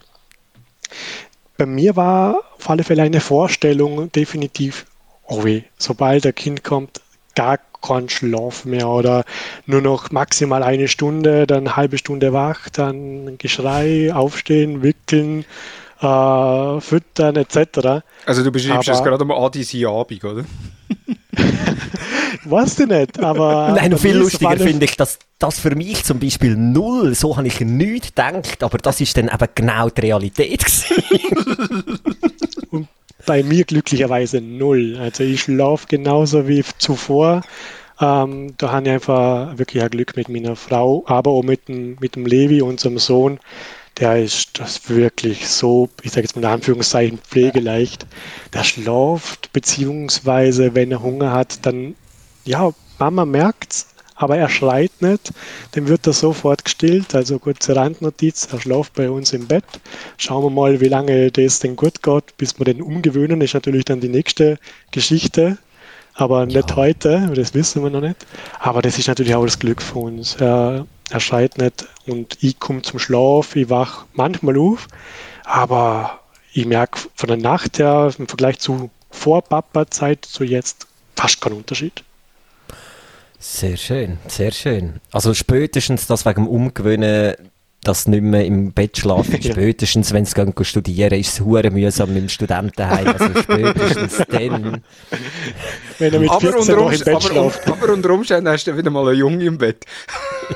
Bei 1.57 1.67
mir 1.67 1.95
war 1.95 2.41
auf 2.57 2.69
alle 2.69 2.83
Fälle 2.83 3.03
eine 3.03 3.21
Vorstellung 3.21 4.11
definitiv, 4.11 4.85
oh 5.27 5.43
weh, 5.43 5.61
sobald 5.77 6.23
der 6.25 6.33
Kind 6.33 6.63
kommt, 6.63 7.01
gar 7.35 7.59
kein 7.81 8.09
Schlaf 8.09 8.65
mehr 8.65 8.87
oder 8.87 9.23
nur 9.65 9.81
noch 9.81 10.11
maximal 10.11 10.63
eine 10.63 10.87
Stunde, 10.87 11.47
dann 11.47 11.67
eine 11.67 11.75
halbe 11.75 11.97
Stunde 11.97 12.33
wach, 12.33 12.69
dann 12.69 13.37
Geschrei, 13.37 14.13
aufstehen, 14.13 14.83
wickeln, 14.83 15.45
äh, 16.01 16.81
füttern 16.81 17.35
etc. 17.35 18.03
Also 18.25 18.43
du 18.43 18.51
beschreibst 18.51 18.87
jetzt 18.87 19.03
gerade 19.03 19.25
mal 19.25 19.37
Adis 19.43 19.73
Abend, 19.85 20.23
oder? 20.23 20.45
weißt 22.45 22.79
du 22.79 22.85
nicht, 22.87 23.19
aber... 23.23 23.73
Nein, 23.75 23.97
viel 23.97 24.17
lustiger 24.17 24.57
finde 24.57 24.85
ich, 24.85 24.97
dass 24.97 25.19
das 25.39 25.59
für 25.59 25.75
mich 25.75 26.03
zum 26.03 26.19
Beispiel 26.19 26.55
null, 26.55 27.15
so 27.15 27.37
habe 27.37 27.47
ich 27.47 27.59
nicht 27.61 28.15
gedacht, 28.15 28.63
aber 28.63 28.77
das 28.77 29.01
ist 29.01 29.17
dann 29.17 29.27
eben 29.27 29.47
genau 29.55 29.89
die 29.89 30.01
Realität 30.01 30.65
Und 32.71 32.87
bei 33.25 33.43
mir 33.43 33.63
glücklicherweise 33.63 34.41
null. 34.41 34.97
Also 34.99 35.23
ich 35.23 35.41
schlafe 35.41 35.87
genauso 35.87 36.47
wie 36.47 36.63
zuvor. 36.77 37.41
Ähm, 37.99 38.53
da 38.57 38.71
habe 38.71 38.87
ich 38.87 38.93
einfach 38.93 39.57
wirklich 39.57 39.83
ein 39.83 39.89
Glück 39.89 40.15
mit 40.15 40.27
meiner 40.29 40.55
Frau, 40.55 41.03
aber 41.05 41.31
auch 41.31 41.43
mit 41.43 41.67
dem, 41.67 41.97
mit 41.99 42.15
dem 42.15 42.25
Levi, 42.25 42.61
unserem 42.61 42.97
Sohn. 42.97 43.39
Der 43.99 44.23
ist 44.23 44.59
das 44.59 44.89
wirklich 44.89 45.47
so, 45.47 45.89
ich 46.01 46.11
sage 46.11 46.21
jetzt 46.21 46.35
mal 46.35 46.43
in 46.43 46.53
Anführungszeichen, 46.53 47.19
pflegeleicht. 47.19 48.07
Der 48.53 48.63
schlaft, 48.63 49.53
beziehungsweise 49.53 50.73
wenn 50.73 50.91
er 50.91 51.03
Hunger 51.03 51.31
hat, 51.31 51.65
dann, 51.65 51.95
ja, 52.45 52.71
Mama 52.97 53.25
merkt's, 53.25 53.90
aber 54.21 54.37
er 54.37 54.49
schreit 54.49 54.91
nicht, 55.01 55.31
dann 55.71 55.87
wird 55.87 56.05
er 56.07 56.13
sofort 56.13 56.63
gestillt. 56.63 57.15
Also 57.15 57.39
kurze 57.39 57.75
Randnotiz, 57.75 58.47
er 58.51 58.59
schläft 58.59 58.93
bei 58.93 59.09
uns 59.09 59.33
im 59.33 59.47
Bett. 59.47 59.65
Schauen 60.17 60.43
wir 60.43 60.49
mal, 60.49 60.79
wie 60.79 60.87
lange 60.87 61.31
das 61.31 61.59
denn 61.59 61.75
gut 61.75 62.03
geht, 62.03 62.37
bis 62.37 62.59
wir 62.59 62.65
den 62.65 62.81
umgewöhnen, 62.81 63.41
ist 63.41 63.53
natürlich 63.53 63.85
dann 63.85 63.99
die 63.99 64.09
nächste 64.09 64.59
Geschichte. 64.91 65.57
Aber 66.13 66.45
nicht 66.45 66.69
ja. 66.69 66.75
heute, 66.75 67.31
das 67.33 67.53
wissen 67.53 67.83
wir 67.83 67.89
noch 67.89 68.01
nicht. 68.01 68.25
Aber 68.59 68.81
das 68.81 68.99
ist 68.99 69.07
natürlich 69.07 69.33
auch 69.33 69.45
das 69.45 69.59
Glück 69.59 69.81
von 69.81 70.17
uns. 70.17 70.35
Er, 70.35 70.85
er 71.09 71.19
schreit 71.19 71.57
nicht 71.57 71.87
und 72.05 72.37
ich 72.41 72.59
komme 72.59 72.81
zum 72.81 72.99
Schlaf, 72.99 73.55
ich 73.55 73.69
wach 73.69 74.05
manchmal 74.13 74.57
auf, 74.57 74.87
aber 75.45 76.19
ich 76.53 76.65
merke 76.65 76.99
von 77.15 77.27
der 77.27 77.37
Nacht 77.37 77.79
her 77.79 78.13
im 78.17 78.27
Vergleich 78.27 78.59
zu 78.59 78.89
vor 79.09 79.41
Papa-Zeit 79.41 80.25
zu 80.25 80.43
jetzt 80.43 80.87
fast 81.15 81.41
keinen 81.41 81.57
Unterschied. 81.57 82.03
Sehr 83.43 83.75
schön, 83.75 84.19
sehr 84.27 84.51
schön. 84.51 85.01
Also 85.11 85.33
spätestens 85.33 86.05
das 86.05 86.27
wegen 86.27 86.45
dem 86.45 86.47
Umgewöhnen, 86.47 87.33
dass 87.83 88.07
nicht 88.07 88.21
mehr 88.21 88.45
im 88.45 88.71
Bett 88.71 88.99
schlafen, 88.99 89.35
ja. 89.41 89.51
spätestens 89.51 90.13
wenn 90.13 90.25
sie 90.25 90.35
studieren, 90.61 91.19
ist 91.19 91.33
es 91.33 91.41
hure 91.41 91.71
mühsam 91.71 92.13
mit 92.13 92.21
dem 92.21 92.29
Studentenheim. 92.29 93.07
Also 93.07 93.41
spätestens 93.41 94.17
dann. 94.29 94.83
Wenn 95.97 96.13
er 96.13 96.19
mit 96.19 96.29
aber, 96.29 96.55
unter 96.55 96.93
im 96.93 96.99
Bett 96.99 97.31
aber, 97.31 97.51
aber 97.65 97.93
unter 97.93 98.11
Umständen 98.11 98.47
hast 98.47 98.67
du 98.67 98.77
wieder 98.77 98.91
mal 98.91 99.07
einen 99.07 99.17
Junge 99.17 99.43
im 99.45 99.57
Bett. 99.57 99.85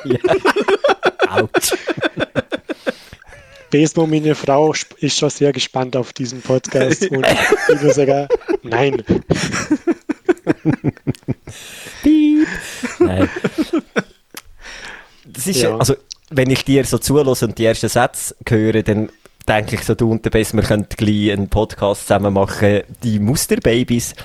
ja. 0.03 0.19
Autsch. 1.27 1.73
Besmo, 3.71 4.05
meine 4.05 4.35
Frau, 4.35 4.73
ist 4.99 5.17
schon 5.17 5.29
sehr 5.31 5.51
gespannt 5.51 5.95
auf 5.95 6.13
diesen 6.13 6.39
Podcast 6.41 7.01
und 7.09 7.25
ich 7.25 7.81
würde 7.81 7.93
sagen, 7.93 8.27
nein. 8.61 9.03
Piep. 12.03 12.47
Nein. 12.99 13.29
Das 15.45 15.55
ist 15.55 15.61
ja. 15.61 15.77
also, 15.77 15.95
wenn 16.29 16.49
ich 16.49 16.65
dir 16.65 16.83
so 16.85 16.97
zulasse 16.97 17.45
und 17.45 17.57
die 17.57 17.65
ersten 17.65 17.89
Sätze 17.89 18.35
höre, 18.47 18.81
dann 18.81 19.09
denke 19.47 19.75
ich 19.75 19.83
so, 19.83 19.93
du 19.93 20.11
und 20.11 20.25
der 20.25 20.31
Bess, 20.31 20.53
wir 20.53 20.63
könnten 20.63 20.95
gleich 20.95 21.31
einen 21.31 21.49
Podcast 21.49 22.07
zusammen 22.07 22.33
machen, 22.33 22.81
die 23.03 23.19
Musterbabys. 23.19 24.15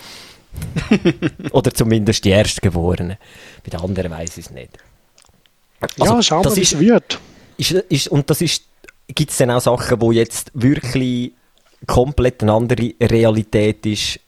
Oder 1.53 1.73
zumindest 1.73 2.25
die 2.25 2.31
Erstgeborenen. 2.31 3.17
Bei 3.63 3.71
den 3.71 3.81
anderen 3.81 4.11
weiß 4.11 4.39
ich 4.39 4.47
es 4.47 4.51
nicht. 4.51 4.79
Also, 5.99 6.15
ja, 6.15 6.23
schauen 6.23 6.45
wir, 6.45 6.57
wie 6.57 6.63
es 6.63 6.79
wird. 6.79 7.21
Ist, 7.57 7.71
ist, 7.71 8.09
und 8.09 8.29
das 8.31 8.41
ist, 8.41 8.65
gibt 9.09 9.31
es 9.31 9.37
dann 9.37 9.51
auch 9.51 9.61
Sachen, 9.61 10.01
wo 10.01 10.11
jetzt 10.11 10.51
wirklich 10.55 11.33
komplett 11.87 12.43
eine 12.43 12.53
andere 12.53 12.95
Realität 13.01 13.87
ist, 13.87 14.21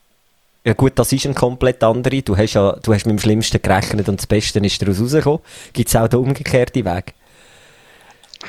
ja 0.64 0.75
gut, 0.75 0.92
das 0.97 1.12
ist 1.12 1.26
ein 1.26 1.35
komplett 1.35 1.83
andere. 1.83 2.23
Du 2.23 2.37
hast 2.37 2.54
ja, 2.54 2.73
du 2.83 2.95
hast 2.95 3.07
mit 3.07 3.16
dem 3.16 3.19
Schlimmsten 3.19 3.61
gerechnet 3.61 4.09
und 4.09 4.21
das 4.21 4.26
Beste 4.26 4.61
ist 4.61 4.81
daraus 4.81 5.00
rausgekommen. 5.00 5.40
Gibt 5.73 5.88
es 5.88 5.97
auch 5.97 6.09
den 6.09 6.21
umgekehrten 6.21 6.85
Weg? 6.85 7.14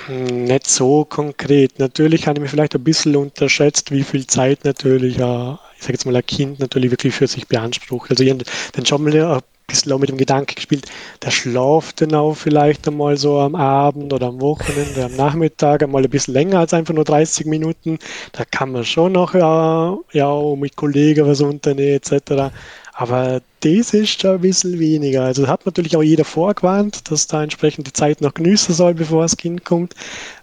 Hm, 0.07 0.45
nicht 0.45 0.67
so 0.67 1.05
konkret. 1.05 1.79
Natürlich 1.79 2.27
habe 2.27 2.37
ich 2.37 2.41
mich 2.43 2.51
vielleicht 2.51 2.75
ein 2.75 2.83
bisschen 2.83 3.15
unterschätzt, 3.15 3.91
wie 3.91 4.03
viel 4.03 4.27
Zeit 4.27 4.63
natürlich, 4.63 5.19
äh, 5.19 5.51
ich 5.77 5.81
sage 5.81 5.93
jetzt 5.93 6.05
mal, 6.05 6.15
ein 6.15 6.25
Kind 6.25 6.59
natürlich 6.59 6.91
wirklich 6.91 7.13
für 7.13 7.27
sich 7.27 7.47
beansprucht. 7.47 8.11
Also 8.11 8.23
ich 8.23 8.29
habe 8.31 8.43
dann 8.73 8.85
schon 8.85 9.03
mal 9.03 9.15
ein 9.15 9.41
bisschen 9.67 9.91
auch 9.91 9.99
mit 9.99 10.09
dem 10.09 10.17
Gedanken 10.17 10.55
gespielt, 10.55 10.85
der 11.21 11.31
schlaft 11.31 12.01
dann 12.01 12.13
auch 12.13 12.35
vielleicht 12.35 12.87
einmal 12.87 13.17
so 13.17 13.39
am 13.39 13.55
Abend 13.55 14.13
oder 14.13 14.27
am 14.27 14.41
Wochenende, 14.41 15.05
am 15.05 15.15
Nachmittag 15.15 15.83
einmal 15.83 16.03
ein 16.03 16.09
bisschen 16.09 16.33
länger 16.33 16.59
als 16.59 16.73
einfach 16.73 16.93
nur 16.93 17.05
30 17.05 17.45
Minuten. 17.45 17.99
Da 18.31 18.45
kann 18.45 18.71
man 18.71 18.85
schon 18.85 19.13
noch 19.13 19.33
ja, 19.33 19.97
ja 20.11 20.55
mit 20.55 20.75
Kollegen 20.75 21.25
was 21.25 21.41
unternehmen 21.41 21.95
etc. 21.95 22.53
Aber 22.95 23.41
das 23.61 23.93
ist 23.93 24.21
schon 24.21 24.35
ein 24.35 24.41
bisschen 24.41 24.77
weniger. 24.77 25.23
Also 25.23 25.47
hat 25.47 25.65
natürlich 25.65 25.97
auch 25.97 26.03
jeder 26.03 26.25
vorgewarnt, 26.25 27.09
dass 27.09 27.25
da 27.25 27.41
entsprechend 27.41 27.87
die 27.87 27.93
Zeit 27.93 28.21
noch 28.21 28.35
genießen 28.35 28.75
soll, 28.75 28.93
bevor 28.93 29.23
das 29.23 29.37
Kind 29.37 29.65
kommt. 29.65 29.95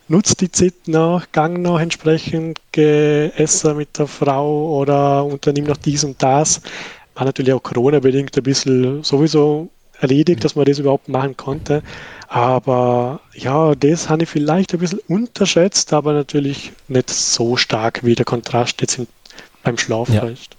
Nutzt 0.09 0.41
die 0.41 0.50
Zeit 0.50 0.75
noch, 0.87 1.31
gang 1.31 1.62
noch 1.62 1.79
entsprechend 1.79 2.59
essen 2.77 3.77
mit 3.77 3.97
der 3.97 4.09
Frau 4.09 4.81
oder 4.81 5.25
unternimm 5.25 5.67
noch 5.67 5.77
dies 5.77 6.03
und 6.03 6.21
das 6.21 6.61
war 7.14 7.25
natürlich 7.25 7.52
auch 7.52 7.62
Corona-bedingt 7.62 8.37
ein 8.37 8.43
bisschen 8.43 9.02
sowieso 9.02 9.69
erledigt, 10.00 10.45
dass 10.45 10.57
man 10.57 10.64
das 10.64 10.79
überhaupt 10.79 11.09
machen 11.09 11.37
konnte. 11.37 11.83
Aber 12.29 13.21
ja, 13.35 13.75
das 13.75 14.09
habe 14.09 14.23
ich 14.23 14.29
vielleicht 14.29 14.73
ein 14.73 14.81
bisschen 14.81 15.00
unterschätzt, 15.09 15.93
aber 15.93 16.12
natürlich 16.12 16.73
nicht 16.88 17.11
so 17.11 17.57
stark, 17.57 18.05
wie 18.05 18.14
der 18.14 18.25
Kontrast 18.25 18.81
jetzt 18.81 19.00
beim 19.62 19.76
Schlafen 19.76 20.14
ja. 20.14 20.23
ist. 20.25 20.57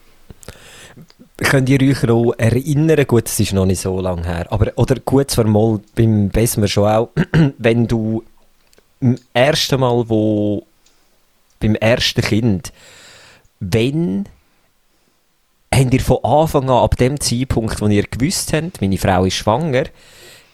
Könnt 1.38 1.70
ihr 1.70 1.81
euch 1.81 2.03
noch 2.03 2.34
erinnern, 2.38 3.08
gut, 3.08 3.27
es 3.27 3.39
ist 3.39 3.53
noch 3.53 3.65
nicht 3.65 3.81
so 3.81 4.00
lange 4.00 4.24
her, 4.24 4.46
aber 4.51 4.74
oder 4.75 4.96
gut 5.03 5.31
zwar 5.31 5.46
mal 5.46 5.79
beim 5.96 6.29
Besmer 6.29 6.67
schon 6.67 6.88
auch, 6.88 7.10
wenn 7.58 7.88
du 7.88 8.24
im 9.00 9.17
ersten 9.34 9.79
Mal, 9.79 10.08
wo 10.08 10.67
beim 11.60 11.75
ersten 11.75 12.22
Kind, 12.22 12.72
wenn 13.60 14.25
habt 15.74 15.94
ihr 15.94 16.01
von 16.01 16.24
Anfang 16.24 16.70
an, 16.70 16.84
ab 16.84 16.98
dem 16.98 17.20
Zeitpunkt, 17.20 17.82
wo 17.82 17.88
ihr 17.88 18.04
gewusst 18.04 18.54
habt, 18.54 18.82
meine 18.82 18.98
Frau 18.98 19.25
ist 19.25 19.36
schwanger, 19.36 19.86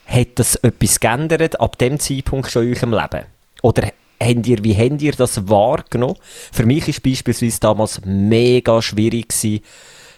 hat 0.05 0.27
das 0.35 0.55
etwas 0.55 0.99
geändert, 0.99 1.59
ab 1.59 1.77
dem 1.77 1.99
Zeitpunkt 1.99 2.51
schon 2.51 2.67
in 2.67 2.75
eurem 2.75 2.93
Leben? 2.93 3.25
Oder 3.61 3.91
habt 4.21 4.47
ihr, 4.47 4.63
wie 4.63 4.75
habt 4.75 5.01
ihr 5.01 5.11
das 5.13 5.49
wahrgenommen? 5.49 6.17
Für 6.51 6.65
mich 6.65 6.87
ist 6.87 7.03
beispielsweise 7.03 7.59
damals 7.59 8.01
mega 8.05 8.81
schwierig 8.81 9.29
gewesen, 9.29 9.63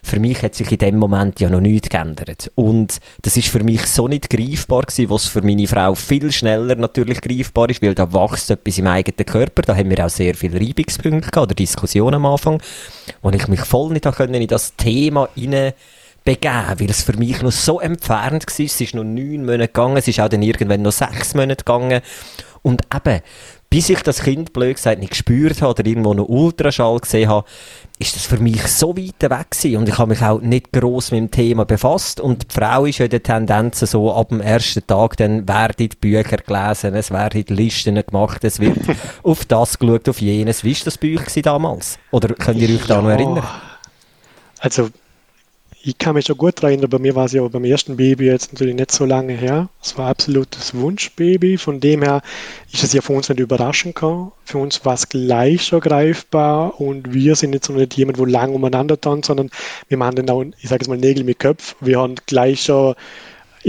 für 0.03 0.19
mich 0.19 0.41
hat 0.41 0.55
sich 0.55 0.71
in 0.71 0.77
dem 0.77 0.97
Moment 0.97 1.39
ja 1.39 1.49
noch 1.49 1.61
nichts 1.61 1.89
geändert. 1.89 2.51
Und 2.55 2.99
das 3.21 3.37
ist 3.37 3.49
für 3.49 3.63
mich 3.63 3.85
so 3.85 4.07
nicht 4.07 4.29
greifbar 4.29 4.83
gewesen, 4.83 5.09
was 5.09 5.25
für 5.25 5.41
meine 5.41 5.67
Frau 5.67 5.95
viel 5.95 6.31
schneller 6.31 6.75
natürlich 6.75 7.21
greifbar 7.21 7.69
ist, 7.69 7.81
weil 7.81 7.95
da 7.95 8.11
wächst 8.13 8.51
etwas 8.51 8.77
im 8.77 8.87
eigenen 8.87 9.25
Körper. 9.25 9.61
Da 9.61 9.75
haben 9.75 9.89
wir 9.89 10.05
auch 10.05 10.09
sehr 10.09 10.35
viele 10.35 10.59
Reibungspunkte 10.59 11.29
gehabt, 11.29 11.37
oder 11.37 11.55
Diskussionen 11.55 12.15
am 12.15 12.25
Anfang, 12.25 12.61
wo 13.21 13.29
ich 13.29 13.47
mich 13.47 13.61
voll 13.61 13.91
nicht 13.91 14.05
in 14.05 14.47
das 14.47 14.75
Thema 14.75 15.29
hinein 15.35 15.73
begeben, 16.23 16.79
weil 16.79 16.89
es 16.89 17.03
für 17.03 17.17
mich 17.17 17.41
noch 17.41 17.51
so 17.51 17.79
entfernt 17.79 18.45
war. 18.45 18.65
Es 18.65 18.81
ist 18.81 18.93
noch 18.93 19.03
neun 19.03 19.45
Monate 19.45 19.67
gegangen, 19.67 19.97
es 19.97 20.07
ist 20.07 20.19
auch 20.19 20.29
dann 20.29 20.41
irgendwann 20.41 20.81
noch 20.81 20.91
sechs 20.91 21.33
Monate 21.33 21.63
gegangen. 21.63 22.01
Und 22.61 22.81
eben, 22.93 23.21
bis 23.69 23.89
ich 23.89 24.01
das 24.01 24.23
Kind 24.23 24.51
blöd 24.51 24.75
gesagt 24.75 24.99
nicht 24.99 25.11
gespürt 25.11 25.61
habe 25.61 25.71
oder 25.71 25.85
irgendwo 25.85 26.11
einen 26.11 26.25
Ultraschall 26.25 26.99
gesehen 26.99 27.29
habe, 27.29 27.47
ist 27.99 28.15
das 28.15 28.25
für 28.25 28.37
mich 28.37 28.65
so 28.67 28.97
weit 28.97 29.21
weg 29.21 29.51
gewesen. 29.51 29.77
und 29.77 29.89
ich 29.89 29.97
habe 29.97 30.09
mich 30.09 30.21
auch 30.23 30.41
nicht 30.41 30.71
groß 30.71 31.11
mit 31.11 31.19
dem 31.19 31.31
Thema 31.31 31.65
befasst 31.65 32.19
und 32.19 32.49
die 32.49 32.55
Frau 32.55 32.85
ist 32.85 32.97
ja 32.97 33.05
in 33.05 33.11
der 33.11 33.21
Tendenz 33.21 33.79
so, 33.81 34.13
ab 34.13 34.29
dem 34.29 34.41
ersten 34.41 34.87
Tag 34.87 35.17
dann 35.17 35.47
werden 35.47 35.89
Bücher 36.01 36.37
gelesen, 36.37 36.95
es 36.95 37.11
werden 37.11 37.43
Listen 37.49 37.95
gemacht, 38.03 38.43
es 38.43 38.59
wird 38.59 38.77
auf 39.23 39.45
das 39.45 39.77
geschaut, 39.77 40.09
auf 40.09 40.21
jenes. 40.21 40.63
Wie 40.63 40.75
war 40.75 40.81
das 40.85 40.97
bei 40.97 41.15
euch 41.15 41.41
damals? 41.43 41.99
Oder 42.11 42.33
könnt 42.33 42.59
ihr 42.59 42.69
euch 42.69 42.87
ja, 42.87 42.95
da 42.95 43.01
noch 43.01 43.09
erinnern? 43.09 43.43
Also 44.59 44.89
ich 45.81 45.97
kann 45.97 46.15
mich 46.15 46.25
schon 46.25 46.37
gut 46.37 46.61
erinnern, 46.61 46.89
bei 46.89 46.99
mir 46.99 47.15
war 47.15 47.25
es 47.25 47.31
ja 47.31 47.47
beim 47.47 47.63
ersten 47.63 47.95
Baby 47.95 48.25
jetzt 48.25 48.51
natürlich 48.51 48.75
nicht 48.75 48.91
so 48.91 49.05
lange 49.05 49.33
her. 49.33 49.69
Es 49.81 49.97
war 49.97 50.09
absolutes 50.09 50.73
Wunschbaby. 50.73 51.57
Von 51.57 51.79
dem 51.79 52.01
her 52.01 52.21
ist 52.71 52.83
es 52.83 52.91
ja 52.91 53.01
für 53.01 53.13
uns 53.13 53.29
nicht 53.29 53.39
überraschend 53.39 53.95
gekommen. 53.95 54.33
Für 54.43 54.57
uns 54.57 54.83
war 54.83 54.95
es 54.95 55.07
gleich 55.07 55.65
schon 55.65 55.79
greifbar 55.79 56.81
und 56.81 57.13
wir 57.13 57.35
sind 57.35 57.53
jetzt 57.53 57.69
noch 57.69 57.77
nicht 57.77 57.95
jemand, 57.95 58.17
wo 58.17 58.25
lang 58.25 58.53
umeinander 58.53 58.99
tanzt, 58.99 59.27
sondern 59.27 59.49
wir 59.87 59.97
machen 59.97 60.17
dann 60.17 60.29
auch, 60.29 60.43
ich 60.61 60.67
sage 60.67 60.81
jetzt 60.81 60.89
mal, 60.89 60.97
Nägel 60.97 61.23
mit 61.23 61.39
Köpfen. 61.39 61.77
Wir 61.79 61.99
haben 61.99 62.15
gleich 62.25 62.63
schon 62.63 62.95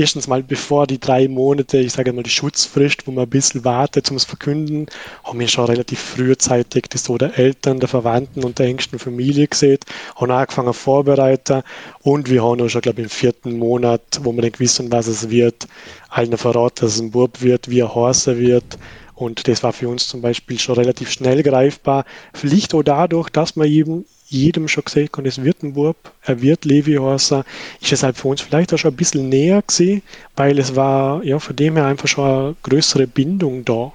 erstens 0.00 0.26
mal 0.26 0.42
bevor 0.42 0.87
die 0.87 0.99
drei 0.99 1.28
Monate, 1.28 1.78
ich 1.78 1.92
sage 1.92 2.12
mal 2.12 2.23
die 2.23 2.30
Schutzfrist, 2.30 3.07
wo 3.07 3.12
man 3.12 3.25
ein 3.25 3.30
bisschen 3.30 3.64
wartet 3.64 4.07
zum 4.07 4.19
Verkünden, 4.19 4.87
haben 5.25 5.38
wir 5.38 5.49
schon 5.49 5.66
relativ 5.66 6.00
frühzeitig 6.00 6.87
das 6.88 7.04
so 7.04 7.19
der 7.19 7.38
Eltern, 7.38 7.80
der 7.80 7.88
Verwandten 7.88 8.42
und 8.45 8.59
der 8.59 8.66
engsten 8.66 8.99
Familie 8.99 9.47
gesehen, 9.47 9.78
haben 10.16 10.30
angefangen 10.30 10.73
vorbereiten 10.73 11.62
und 12.02 12.30
wir 12.30 12.42
haben 12.42 12.61
auch 12.61 12.69
schon, 12.69 12.80
glaube 12.80 13.00
ich, 13.00 13.04
im 13.04 13.11
vierten 13.11 13.59
Monat, 13.59 14.02
wo 14.23 14.33
wir 14.33 14.42
dann 14.42 14.59
wissen, 14.59 14.90
was 14.90 15.07
es 15.07 15.28
wird, 15.30 15.69
allen 16.09 16.37
verraten, 16.37 16.80
dass 16.87 16.95
es 16.95 17.00
ein 17.00 17.11
Bub 17.11 17.42
wird, 17.42 17.69
wie 17.69 17.80
er 17.80 17.95
heißen 17.95 18.38
wird 18.38 18.78
und 19.21 19.49
das 19.49 19.62
war 19.62 19.75
für 19.75 19.89
uns 19.89 20.09
zum 20.09 20.23
Beispiel 20.23 20.59
schon 20.59 20.77
relativ 20.77 21.11
schnell 21.11 21.43
greifbar. 21.43 22.07
Vielleicht 22.33 22.73
auch 22.73 22.83
dadurch, 22.83 23.29
dass 23.29 23.55
man 23.55 23.69
eben 23.69 24.07
jedem 24.29 24.67
schon 24.67 24.85
gesagt 24.85 25.19
hat, 25.19 25.27
es 25.27 25.45
wird 25.45 25.62
ein 25.62 25.75
Bub, 25.75 25.97
er 26.23 26.41
wird 26.41 26.65
Levi 26.65 26.95
heißen, 26.95 27.43
ist 27.83 27.93
es 27.93 28.03
halt 28.03 28.17
für 28.17 28.29
uns 28.29 28.41
vielleicht 28.41 28.73
auch 28.73 28.79
schon 28.79 28.93
ein 28.93 28.97
bisschen 28.97 29.29
näher 29.29 29.61
gewesen, 29.61 30.03
weil 30.37 30.59
es 30.59 30.75
war 30.75 31.23
ja 31.23 31.39
von 31.39 31.55
dem 31.55 31.77
her 31.77 31.85
einfach 31.85 32.09
schon 32.09 32.25
eine 32.25 32.57
größere 32.62 33.07
Bindung 33.07 33.62
da. 33.67 33.93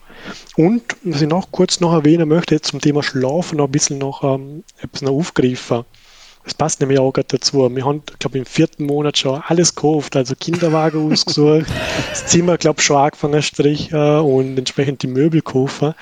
Und, 0.58 0.84
was 1.04 1.24
ich 1.24 1.28
noch 1.28 1.52
kurz 1.52 1.80
noch 1.80 1.94
erwähnen 1.94 2.30
möchte, 2.30 2.62
zum 2.62 2.80
Thema 2.80 3.02
Schlafen 3.02 3.58
noch 3.58 3.66
ein 3.66 3.72
bisschen 3.72 3.98
noch 3.98 4.24
ähm, 4.24 4.64
noch 5.02 5.12
aufgreifen. 5.12 5.86
Das 6.46 6.54
passt 6.54 6.80
nämlich 6.80 7.00
auch 7.00 7.12
gerade 7.12 7.28
dazu. 7.30 7.70
Wir 7.76 7.86
haben, 7.86 8.04
glaube 8.20 8.38
im 8.38 8.46
vierten 8.46 8.86
Monat 8.86 9.18
schon 9.18 9.42
alles 9.48 9.76
gekauft, 9.76 10.16
also 10.16 10.36
Kinderwagen 10.40 11.12
ausgesucht, 11.12 11.66
das 12.10 12.28
Zimmer, 12.28 12.58
glaube 12.58 12.80
ich, 12.80 12.86
schon 12.86 12.98
angefangen 12.98 13.42
zu 13.42 13.48
streichen 13.48 14.20
und 14.20 14.58
entsprechend 14.58 15.02
die 15.02 15.08
Möbel 15.08 15.42
kaufen. 15.42 15.94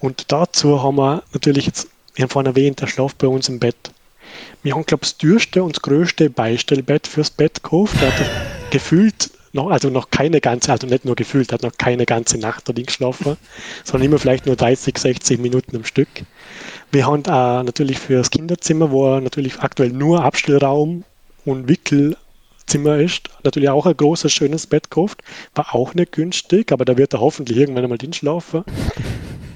Und 0.00 0.32
dazu 0.32 0.82
haben 0.82 0.96
wir 0.96 1.22
natürlich 1.32 1.66
jetzt 1.66 1.88
wir 2.14 2.24
haben 2.24 2.30
vorhin 2.30 2.50
erwähnt, 2.50 2.80
der 2.80 2.86
schlaft 2.86 3.18
bei 3.18 3.28
uns 3.28 3.48
im 3.48 3.58
Bett. 3.58 3.92
Wir 4.62 4.74
haben, 4.74 4.84
glaube 4.84 5.04
ich, 5.04 5.12
das 5.12 5.18
dürste 5.18 5.62
und 5.62 5.76
das 5.76 5.82
größte 5.82 6.28
Beistellbett 6.28 7.06
fürs 7.06 7.30
Bett 7.30 7.62
gekauft. 7.62 7.96
Gefühlt 8.70 9.30
noch, 9.52 9.70
also 9.70 9.90
noch 9.90 10.10
keine 10.10 10.40
ganze, 10.40 10.72
also 10.72 10.86
nicht 10.86 11.04
nur 11.04 11.16
gefühlt, 11.16 11.52
hat 11.52 11.62
noch 11.62 11.76
keine 11.76 12.06
ganze 12.06 12.38
Nacht 12.38 12.68
drin 12.68 12.86
geschlafen, 12.86 13.36
sondern 13.84 14.06
immer 14.06 14.18
vielleicht 14.18 14.46
nur 14.46 14.56
30, 14.56 14.96
60 14.96 15.40
Minuten 15.40 15.76
am 15.76 15.84
Stück. 15.84 16.08
Wir 16.92 17.06
haben 17.06 17.22
äh, 17.24 17.62
natürlich 17.64 17.98
für 17.98 18.14
das 18.14 18.30
Kinderzimmer, 18.30 18.90
wo 18.90 19.18
natürlich 19.20 19.60
aktuell 19.60 19.90
nur 19.90 20.24
Abstellraum 20.24 21.04
und 21.44 21.68
Wickelzimmer 21.68 22.98
ist, 22.98 23.28
natürlich 23.44 23.68
auch 23.68 23.86
ein 23.86 23.96
großes, 23.96 24.32
schönes 24.32 24.66
Bett 24.66 24.90
gekauft. 24.90 25.22
War 25.54 25.74
auch 25.74 25.94
nicht 25.94 26.12
günstig, 26.12 26.72
aber 26.72 26.84
da 26.84 26.96
wird 26.96 27.14
er 27.14 27.20
hoffentlich 27.20 27.58
irgendwann 27.58 27.84
einmal 27.84 27.98
drin 27.98 28.12
schlafen. 28.12 28.64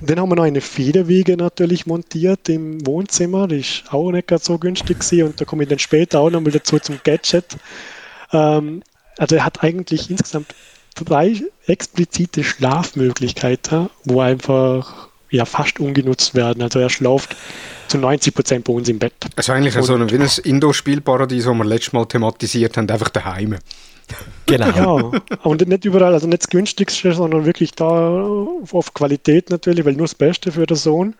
Dann 0.06 0.20
haben 0.20 0.28
wir 0.28 0.36
noch 0.36 0.44
eine 0.44 0.60
Federwege 0.60 1.36
natürlich 1.36 1.86
montiert 1.86 2.50
im 2.50 2.86
Wohnzimmer. 2.86 3.48
Die 3.48 3.60
ist 3.60 3.84
auch 3.90 4.10
nicht 4.10 4.28
ganz 4.28 4.44
so 4.44 4.58
günstig 4.58 4.98
gewesen. 4.98 5.28
und 5.28 5.40
da 5.40 5.46
komme 5.46 5.62
ich 5.62 5.68
dann 5.70 5.78
später 5.78 6.20
auch 6.20 6.28
nochmal 6.28 6.52
dazu 6.52 6.78
zum 6.78 7.00
Gadget. 7.02 7.56
Ähm, 8.30 8.82
also 9.18 9.36
er 9.36 9.44
hat 9.44 9.62
eigentlich 9.62 10.10
insgesamt 10.10 10.54
drei 10.94 11.34
explizite 11.66 12.44
Schlafmöglichkeiten, 12.44 13.90
wo 14.04 14.20
einfach 14.20 15.08
ja 15.30 15.44
fast 15.44 15.80
ungenutzt 15.80 16.34
werden. 16.34 16.62
Also 16.62 16.78
er 16.78 16.90
schlaft 16.90 17.36
zu 17.88 17.98
90 17.98 18.34
Prozent 18.34 18.64
bei 18.64 18.72
uns 18.72 18.88
im 18.88 18.98
Bett. 18.98 19.14
Also 19.36 19.52
eigentlich 19.52 19.74
so 19.74 19.94
ein, 19.94 20.10
wie 20.10 20.16
ein 20.16 20.30
Indoor-Spielparadies, 20.44 21.44
das 21.44 21.54
wir 21.54 21.64
letztes 21.64 21.92
Mal 21.92 22.06
thematisiert 22.06 22.76
haben, 22.76 22.88
einfach 22.88 23.08
daheim. 23.08 23.56
Genau. 24.46 25.12
Ja, 25.12 25.20
und 25.42 25.66
nicht 25.66 25.84
überall, 25.86 26.12
also 26.12 26.26
nicht 26.26 26.42
das 26.42 26.50
günstigste, 26.50 27.14
sondern 27.14 27.46
wirklich 27.46 27.72
da 27.72 28.22
auf 28.70 28.92
Qualität 28.92 29.50
natürlich, 29.50 29.84
weil 29.84 29.94
nur 29.94 30.06
das 30.06 30.14
Beste 30.14 30.52
für 30.52 30.66
den 30.66 30.76
Sohn. 30.76 31.14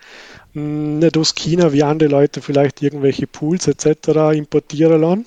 Nicht 0.53 1.17
aus 1.17 1.35
China, 1.35 1.73
wie 1.73 1.83
andere 1.83 2.11
Leute 2.11 2.43
vielleicht 2.43 2.83
irgendwelche 2.83 3.27
Pools 3.27 3.67
etc. 3.67 4.35
importieren 4.35 5.01
lassen, 5.01 5.25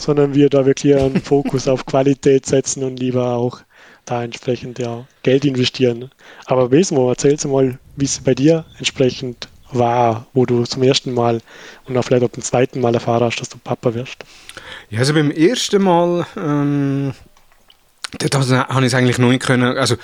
sondern 0.00 0.34
wir 0.34 0.48
da 0.48 0.64
wirklich 0.64 0.96
einen 0.96 1.20
Fokus 1.20 1.68
auf 1.68 1.84
Qualität 1.84 2.46
setzen 2.46 2.82
und 2.82 2.98
lieber 2.98 3.34
auch 3.34 3.60
da 4.06 4.24
entsprechend 4.24 4.78
ja 4.78 5.06
Geld 5.22 5.44
investieren. 5.44 6.10
Aber 6.46 6.70
Wesmo, 6.70 7.08
erzähl's 7.10 7.44
mal, 7.44 7.78
wie 7.96 8.06
es 8.06 8.18
bei 8.18 8.34
dir 8.34 8.64
entsprechend 8.78 9.48
war, 9.72 10.26
wo 10.32 10.46
du 10.46 10.64
zum 10.64 10.82
ersten 10.82 11.12
Mal 11.12 11.40
und 11.84 11.96
auch 11.96 12.04
vielleicht 12.04 12.24
auch 12.24 12.32
zum 12.32 12.42
zweiten 12.42 12.80
Mal 12.80 12.94
erfahren 12.94 13.24
hast, 13.24 13.40
dass 13.40 13.50
du 13.50 13.58
Papa 13.58 13.94
wirst? 13.94 14.24
Ja, 14.88 15.00
also 15.00 15.12
beim 15.14 15.30
ersten 15.30 15.82
Mal, 15.82 16.26
ähm, 16.36 17.12
dort 18.18 18.34
habe 18.34 18.80
ich 18.80 18.86
es 18.86 18.94
eigentlich 18.94 19.18
noch 19.18 19.28
nicht 19.28 19.42
können, 19.42 19.76
also 19.76 19.96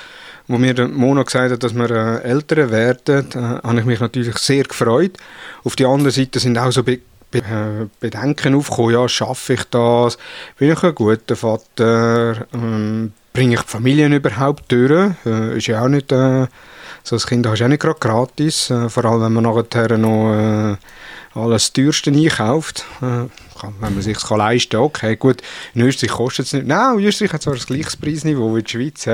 wo 0.46 0.58
mir 0.58 0.74
der 0.74 0.88
Mono 0.88 1.24
gesagt 1.24 1.50
hat, 1.52 1.62
dass 1.62 1.74
wir 1.74 1.90
äh, 1.90 2.22
Ältere 2.22 2.70
werden, 2.70 3.26
da 3.30 3.60
habe 3.64 3.80
ich 3.80 3.86
mich 3.86 3.98
natürlich 3.98 4.36
sehr 4.38 4.62
gefreut. 4.62 5.16
Auf 5.64 5.74
der 5.74 5.88
anderen 5.88 6.12
Seite 6.12 6.38
sind 6.38 6.56
auch 6.58 6.70
so 6.70 6.84
Be 6.84 6.92
äh, 6.92 7.15
Bedenken 7.30 8.54
aufgekommen, 8.54 8.92
ja, 8.92 9.08
schaffe 9.08 9.54
ich 9.54 9.64
das, 9.64 10.18
bin 10.58 10.72
ich 10.72 10.82
ein 10.82 10.94
guter 10.94 11.36
Vater, 11.36 12.46
ähm, 12.54 13.12
bringe 13.32 13.54
ich 13.54 13.60
die 13.60 13.68
Familien 13.68 14.12
überhaupt 14.12 14.70
durch, 14.70 15.12
äh, 15.24 15.56
ist 15.58 15.66
ja 15.66 15.82
auch 15.82 15.88
nicht... 15.88 16.12
Äh, 16.12 16.46
so 17.06 17.14
ein 17.14 17.22
Kind 17.22 17.46
hast 17.46 17.60
du 17.60 17.64
auch 17.64 17.68
nicht 17.68 17.80
gerade 17.80 18.00
gratis, 18.00 18.70
äh, 18.70 18.88
vor 18.88 19.04
allem 19.04 19.22
wenn 19.22 19.32
man 19.34 19.44
nachher 19.44 19.96
noch 19.96 20.34
äh, 20.34 20.76
alles 21.34 21.72
teuerste 21.72 22.10
einkauft. 22.10 22.84
Äh, 23.00 23.28
wenn 23.80 23.94
man 23.94 24.02
sich 24.02 24.18
kann 24.18 24.38
leisten 24.38 24.72
kann, 24.72 24.80
okay, 24.80 25.16
gut, 25.16 25.40
in 25.74 25.82
Österreich 25.82 26.12
kostet 26.12 26.46
es 26.46 26.52
nicht. 26.52 26.66
Nein, 26.66 26.98
in 26.98 27.04
Österreich 27.06 27.32
hat 27.32 27.42
zwar 27.42 27.54
das 27.54 27.66
gleiche 27.66 27.96
Preisniveau 27.96 28.54
wie 28.54 28.62
der 28.62 28.68
Schweiz. 28.68 29.06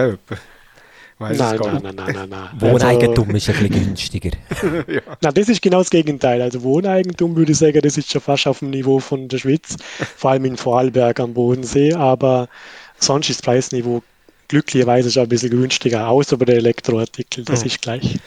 Ja, 1.20 1.28
nein, 1.28 1.36
nein, 1.36 1.80
nein, 1.82 1.94
nein, 1.94 2.14
nein, 2.14 2.28
nein. 2.28 2.48
Wohneigentum 2.58 3.26
also, 3.26 3.36
ist 3.36 3.48
ein 3.48 3.68
bisschen 3.68 3.84
günstiger. 3.84 4.30
ja. 4.88 5.00
Nein, 5.20 5.34
das 5.34 5.48
ist 5.48 5.62
genau 5.62 5.78
das 5.78 5.90
Gegenteil. 5.90 6.42
Also 6.42 6.62
Wohneigentum 6.62 7.36
würde 7.36 7.52
ich 7.52 7.58
sagen, 7.58 7.80
das 7.80 7.96
ist 7.96 8.10
schon 8.10 8.20
fast 8.20 8.46
auf 8.46 8.58
dem 8.58 8.70
Niveau 8.70 8.98
von 8.98 9.28
der 9.28 9.38
Schweiz, 9.38 9.76
vor 10.16 10.32
allem 10.32 10.44
in 10.44 10.56
Vorarlberg 10.56 11.20
am 11.20 11.34
Bodensee, 11.34 11.94
aber 11.94 12.48
sonst 12.98 13.30
ist 13.30 13.40
das 13.40 13.44
Preisniveau 13.44 14.02
glücklicherweise 14.48 15.10
schon 15.10 15.22
ein 15.24 15.28
bisschen 15.28 15.50
günstiger 15.50 16.08
aus, 16.08 16.32
aber 16.32 16.44
der 16.44 16.56
Elektroartikel, 16.56 17.44
das 17.44 17.60
mhm. 17.60 17.66
ist 17.66 17.82
gleich. 17.82 18.18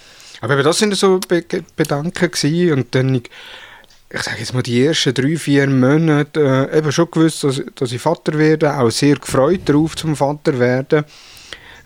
Aber 0.41 0.61
das 0.61 0.77
sind 0.79 0.95
so 0.95 1.19
Be 1.19 1.43
Bedanken 1.75 2.31
gewesen 2.31 2.73
und 2.73 2.95
dann, 2.95 3.15
ich, 3.15 3.29
ich 4.09 4.21
sage 4.21 4.39
jetzt 4.39 4.53
mal, 4.53 4.63
die 4.63 4.85
ersten 4.85 5.13
drei, 5.13 5.37
vier 5.37 5.67
Monate 5.67 6.69
äh, 6.71 6.77
eben 6.77 6.91
schon 6.91 7.09
gewusst, 7.11 7.43
dass, 7.43 7.61
dass 7.75 7.91
ich 7.91 8.01
Vater 8.01 8.37
werde, 8.37 8.77
auch 8.77 8.89
sehr 8.89 9.15
gefreut 9.15 9.61
darauf, 9.65 9.95
zum 9.95 10.15
Vater 10.15 10.59
werden. 10.59 11.05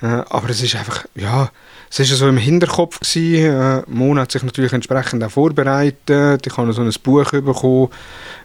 Äh, 0.01 0.23
aber 0.29 0.49
es 0.49 0.62
ist 0.62 0.75
einfach, 0.75 1.05
ja, 1.15 1.49
es 1.89 1.99
ist 1.99 2.09
so 2.09 2.27
im 2.27 2.38
Hinterkopf 2.38 2.99
gewesen. 2.99 3.45
Äh, 3.45 3.83
Mona 3.88 4.21
hat 4.21 4.31
sich 4.31 4.43
natürlich 4.43 4.73
entsprechend 4.73 5.23
auch 5.23 5.31
vorbereitet. 5.31 6.45
Ich 6.45 6.57
habe 6.57 6.73
so 6.73 6.81
ein 6.81 6.93
Buch 7.03 7.31
bekommen. 7.31 7.89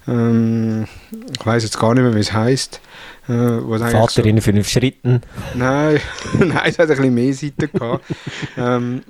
Ähm, 0.08 0.86
ich 1.32 1.46
weiß 1.46 1.62
jetzt 1.62 1.78
gar 1.78 1.94
nicht 1.94 2.02
mehr, 2.02 2.14
wie 2.14 2.20
es 2.20 2.32
heißt. 2.32 2.80
Äh, 3.28 3.60
Vater 3.90 4.24
in 4.24 4.40
fünf 4.40 4.68
Schritten. 4.68 5.22
Nein, 5.54 6.00
nein, 6.38 6.60
es 6.64 6.78
hat 6.78 6.90
ein 6.90 6.96
bisschen 6.96 7.14
mehr 7.14 7.34
Seiten 7.34 7.70
gehabt. 7.72 8.04
ähm, 8.56 9.02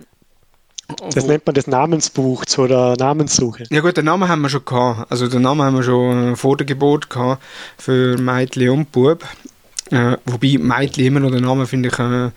das 1.14 1.26
nennt 1.26 1.46
man 1.46 1.54
das 1.54 1.66
Namensbuch 1.66 2.44
zur 2.44 2.68
Namenssuche. 2.96 3.64
Ja 3.70 3.80
gut, 3.80 3.96
den 3.96 4.04
Namen 4.04 4.28
haben 4.28 4.42
wir 4.42 4.50
schon 4.50 4.64
gehabt. 4.64 5.11
Also 5.11 5.28
den 5.28 5.42
Namen 5.42 5.62
haben 5.62 5.76
wir 5.76 5.83
schon 5.83 6.37
vor 6.37 6.57
der 6.59 6.66
Geburt 6.66 7.09
gehabt 7.09 7.42
für 7.78 8.18
Mädchen 8.18 8.68
und 8.68 8.92
Bub. 8.92 9.24
Äh, 9.90 10.16
wobei 10.25 10.59
Mädchen 10.59 11.05
immer 11.05 11.20
noch 11.20 11.31
den 11.31 11.42
Namen 11.42 11.66
finde 11.66 11.88
ich, 11.88 11.99
äh, 11.99 12.31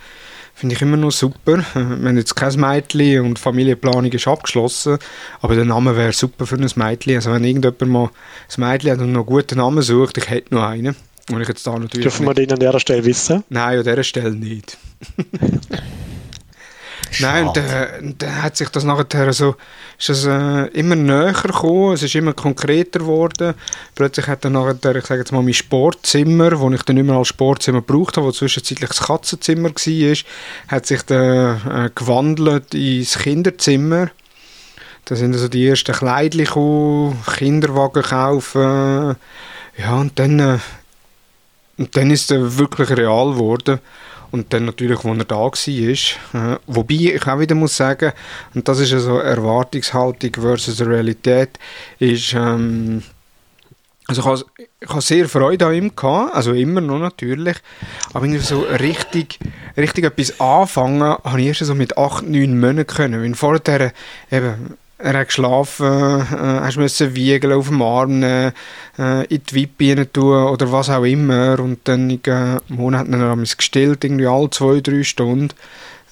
find 0.54 0.74
ich 0.74 0.82
immer 0.82 0.98
noch 0.98 1.12
super. 1.12 1.60
Äh, 1.76 1.76
wir 1.76 2.10
haben 2.10 2.18
jetzt 2.18 2.36
kein 2.36 2.60
Mädchen 2.60 3.26
und 3.26 3.40
Familienplanung 3.40 4.12
ist 4.12 4.28
abgeschlossen, 4.28 4.98
aber 5.42 5.56
der 5.56 5.66
Name 5.66 5.96
wäre 5.96 6.14
super 6.14 6.46
für 6.46 6.56
ein 6.56 6.70
Mädchen. 6.76 7.16
Also 7.16 7.32
wenn 7.32 7.44
irgendjemand 7.44 7.92
mal 7.92 8.10
ein 8.56 8.62
Mädchen 8.62 8.92
hat 8.92 9.00
und 9.00 9.12
noch 9.12 9.22
einen 9.22 9.26
guten 9.28 9.58
Namen 9.58 9.82
sucht, 9.82 10.18
ich 10.18 10.30
hätte 10.30 10.54
noch 10.54 10.64
einen. 10.64 10.96
Und 11.30 11.42
ich 11.42 11.48
jetzt 11.48 11.68
da 11.68 11.78
natürlich 11.78 12.04
Dürfen 12.04 12.26
wir 12.26 12.34
den 12.34 12.52
an 12.54 12.60
der 12.60 12.80
Stelle 12.80 13.04
wissen? 13.04 13.44
Nein, 13.50 13.80
an 13.80 13.84
dieser 13.84 14.04
Stelle 14.04 14.32
nicht. 14.32 14.78
Nein, 17.20 17.48
und 17.48 17.58
äh, 17.58 17.88
dann 18.18 18.44
hat 18.44 18.58
sich 18.58 18.70
das 18.70 18.84
nachher 18.84 19.34
so, 19.34 19.56
ist 19.98 20.10
das, 20.10 20.26
äh, 20.26 20.68
immer 20.68 20.96
näher 20.96 21.34
gekommen, 21.34 21.94
es 21.94 22.04
ist 22.04 22.16
immer 22.16 22.34
konkreter 22.34 23.00
geworden. 23.00 23.54
Plötzlich 23.96 24.28
hat 24.28 24.46
dann 24.46 24.54
nachher, 24.54 24.96
ich 24.96 25.06
sage 25.06 25.22
jetzt 25.22 25.32
mal, 25.32 25.42
mein 25.42 25.54
Sportzimmer, 25.54 26.60
wo 26.60 26.70
ich 26.72 26.84
dann 26.84 26.98
immer 26.98 27.18
als 27.18 27.30
Sportzimmer 27.30 27.82
gebraucht 27.82 28.18
habe, 28.18 28.28
wo 28.28 28.32
zwischenzeitlich 28.32 28.90
das 28.90 29.02
Katzenzimmer 29.02 29.70
war, 29.70 30.18
hat 30.68 30.86
sich 30.86 31.02
dann 31.04 31.86
äh, 31.86 31.90
gewandelt 31.94 32.74
ins 32.74 33.18
Kinderzimmer. 33.18 34.10
Da 35.06 35.16
sind 35.16 35.34
also 35.34 35.48
die 35.48 35.66
ersten 35.66 35.96
Kleidchen 35.96 36.46
gekommen, 36.46 37.24
Kinderwagen 37.38 38.04
kaufen. 38.04 39.16
Ja, 39.78 39.96
und 39.96 40.20
dann, 40.20 40.40
äh, 40.40 40.58
und 41.78 41.96
dann 41.96 42.12
ist 42.12 42.32
es 42.32 42.58
wirklich 42.58 42.90
real 42.90 43.34
geworden. 43.34 43.80
Und 44.32 44.54
dann 44.54 44.66
natürlich, 44.66 45.04
wo 45.04 45.14
er 45.14 45.26
da 45.26 45.36
war. 45.36 45.52
Äh, 45.52 46.58
wobei 46.68 46.96
ich 46.96 47.28
auch 47.28 47.40
wieder 47.40 47.56
muss 47.56 47.78
sagen, 47.78 48.12
und 48.54 48.68
das 48.68 48.80
ist 48.80 48.94
also 48.94 49.20
Erwartungshaltung 49.20 50.32
versus 50.34 50.82
Realität, 50.82 51.52
ist, 52.00 52.34
ähm, 52.34 53.04
Also 54.10 54.46
ich 54.80 54.90
habe 54.90 55.02
sehr 55.02 55.28
Freude 55.28 55.66
an 55.66 55.74
ihm 55.74 55.94
gehabt, 55.94 56.34
also 56.34 56.54
immer 56.54 56.80
noch 56.80 57.00
natürlich, 57.00 57.58
aber 58.14 58.24
irgendwie 58.24 58.42
so 58.42 58.62
richtig, 58.62 59.38
richtig 59.76 60.06
etwas 60.06 60.40
anfangen, 60.40 61.02
habe 61.02 61.42
ich 61.42 61.48
erst 61.48 61.66
so 61.66 61.76
mit 61.76 61.98
acht, 61.98 62.24
neun 62.24 62.58
Monaten 62.58 62.88
können, 62.88 63.22
weil 63.22 63.36
vorher 63.36 63.92
eben, 64.32 64.78
er 65.00 65.20
hat 65.20 65.28
geschlafen, 65.28 65.86
äh, 65.86 66.60
hast 66.62 66.78
müssen 66.78 67.16
wiegen 67.16 67.52
auf 67.52 67.68
dem 67.68 67.82
Arm, 67.82 68.24
äh, 68.24 68.52
in 69.30 69.44
die 69.44 69.54
Wippe 69.54 70.12
tun 70.12 70.48
oder 70.48 70.72
was 70.72 70.90
auch 70.90 71.04
immer 71.04 71.60
und 71.60 71.80
dann 71.84 72.10
äh, 72.10 72.58
Monaten 72.68 73.16
haben 73.20 73.40
wir 73.40 73.44
es 73.44 73.58
gestillt, 73.58 74.04
irgendwie 74.04 74.28
alle 74.28 74.50
zwei, 74.50 74.82
drei 74.82 75.04
Stunden. 75.04 75.54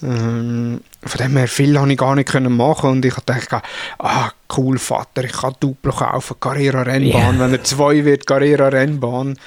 Ähm, 0.04 0.82
von 1.04 1.17
dem 1.26 1.38
her 1.38 1.48
viel 1.48 1.80
habe 1.80 1.91
ich 1.91 1.98
gar 1.98 2.15
nicht 2.15 2.30
können 2.30 2.56
machen 2.56 2.91
und 2.91 3.06
ich 3.06 3.15
dachte, 3.26 3.62
ah 4.00 4.30
cool 4.58 4.78
Vater, 4.78 5.24
ich 5.24 5.32
kann 5.32 5.56
Duplo 5.60 5.91
kaufen, 5.91 6.36
Carrera 6.39 6.82
Rennbahn, 6.82 7.36
yeah. 7.36 7.39
wenn 7.39 7.54
er 7.54 7.63
zwei 7.63 8.04
wird, 8.06 8.28
Carrera 8.28 8.67
Rennbahn. 8.67 9.38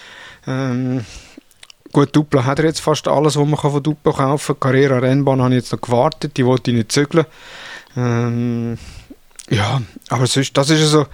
Ähm, 0.46 1.04
gut, 1.92 2.16
Duplo 2.16 2.44
hat 2.44 2.58
er 2.58 2.66
jetzt 2.66 2.80
fast 2.80 3.06
alles, 3.06 3.36
was 3.36 3.46
man 3.46 3.58
von 3.58 3.82
Duplo 3.82 4.12
kaufen 4.12 4.56
kann. 4.58 4.60
Carrera 4.60 4.98
Rennbahn 4.98 5.42
habe 5.42 5.54
ich 5.54 5.62
jetzt 5.62 5.72
noch 5.72 5.80
gewartet, 5.80 6.36
die 6.36 6.46
wollte 6.46 6.70
ich 6.70 6.76
nicht 6.78 6.92
zügeln. 6.92 7.26
Ähm, 7.96 8.78
ja, 9.50 9.82
aber 10.08 10.26
sonst, 10.26 10.56
das 10.56 10.70
ist 10.70 10.90
so, 10.90 11.06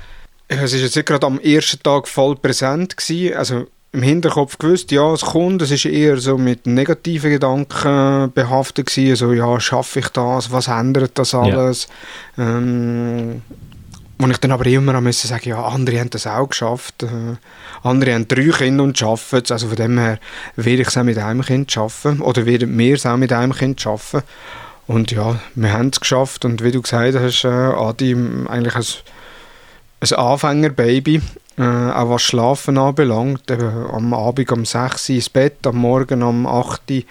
es 0.49 0.73
ist 0.73 0.83
jetzt 0.83 0.97
nicht 0.97 1.07
gerade 1.07 1.27
am 1.27 1.39
ersten 1.41 1.83
Tag 1.83 2.09
voll 2.09 2.37
präsent 2.37 2.97
gewesen, 2.97 3.37
also 3.37 3.67
im 3.95 4.03
Hinterkopf 4.03 4.59
gewusst, 4.59 4.91
ja, 4.91 5.13
es 5.13 5.21
kommt. 5.21 5.63
Es 5.63 5.71
ist 5.71 5.85
eher 5.85 6.17
so 6.17 6.37
mit 6.37 6.67
negativen 6.67 7.31
Gedanken 7.31 8.33
behaftet 8.33 8.89
gewesen. 8.89 9.15
So, 9.15 9.33
ja, 9.33 9.61
schaffe 9.61 10.01
ich 10.01 10.09
das? 10.09 10.51
Was 10.51 10.67
ändert 10.67 11.17
das 11.17 11.33
alles? 11.33 11.87
Ja. 12.37 12.59
Ähm, 12.59 13.43
wo 14.19 14.27
ich 14.27 14.39
dann 14.39 14.51
aber 14.51 14.67
immer 14.67 15.01
müssen 15.01 15.29
sagen, 15.29 15.49
ja, 15.49 15.63
andere 15.65 16.01
haben 16.01 16.11
das 16.11 16.27
auch 16.27 16.49
geschafft. 16.49 17.05
Äh, 17.05 17.37
andere 17.85 18.15
haben 18.15 18.27
drei 18.27 18.49
Kinder 18.49 18.83
und 18.83 18.99
schaffen 18.99 19.43
es. 19.45 19.53
Also 19.53 19.69
von 19.69 19.77
dem 19.77 19.97
her 19.99 20.19
werde 20.57 20.83
ich 20.83 20.89
es 20.89 20.97
auch 20.97 21.05
mit 21.05 21.19
einem 21.19 21.43
Kind 21.43 21.71
schaffen. 21.71 22.21
Oder 22.21 22.47
werden 22.47 22.77
wir 22.77 22.95
es 22.95 23.07
auch 23.07 23.17
mit 23.17 23.33
einem 23.33 23.53
Kind 23.53 23.81
schaffen. 23.81 24.23
Und 24.87 25.11
ja, 25.11 25.41
wir 25.55 25.73
haben 25.73 25.89
es 25.89 26.01
geschafft. 26.01 26.45
Und 26.45 26.63
wie 26.63 26.73
du 26.73 26.83
gesagt 26.83 27.17
hast, 27.17 27.45
äh, 27.45 27.49
Adi, 27.49 28.15
eigentlich 28.49 28.75
ein, 28.75 28.85
ein 30.01 30.13
Anfängerbaby. 30.13 31.23
Äh, 31.57 31.63
auch 31.63 32.11
was 32.11 32.23
Schlafen 32.23 32.79
anbelangt, 32.79 33.49
eben 33.49 33.87
am 33.87 34.13
Abend 34.13 34.51
um 34.51 34.65
6 34.65 35.09
Uhr 35.09 35.17
ins 35.17 35.29
Bett, 35.29 35.65
am 35.67 35.77
Morgen 35.77 36.25
um 36.25 36.49
8 36.49 36.91
Uhr 36.91 37.03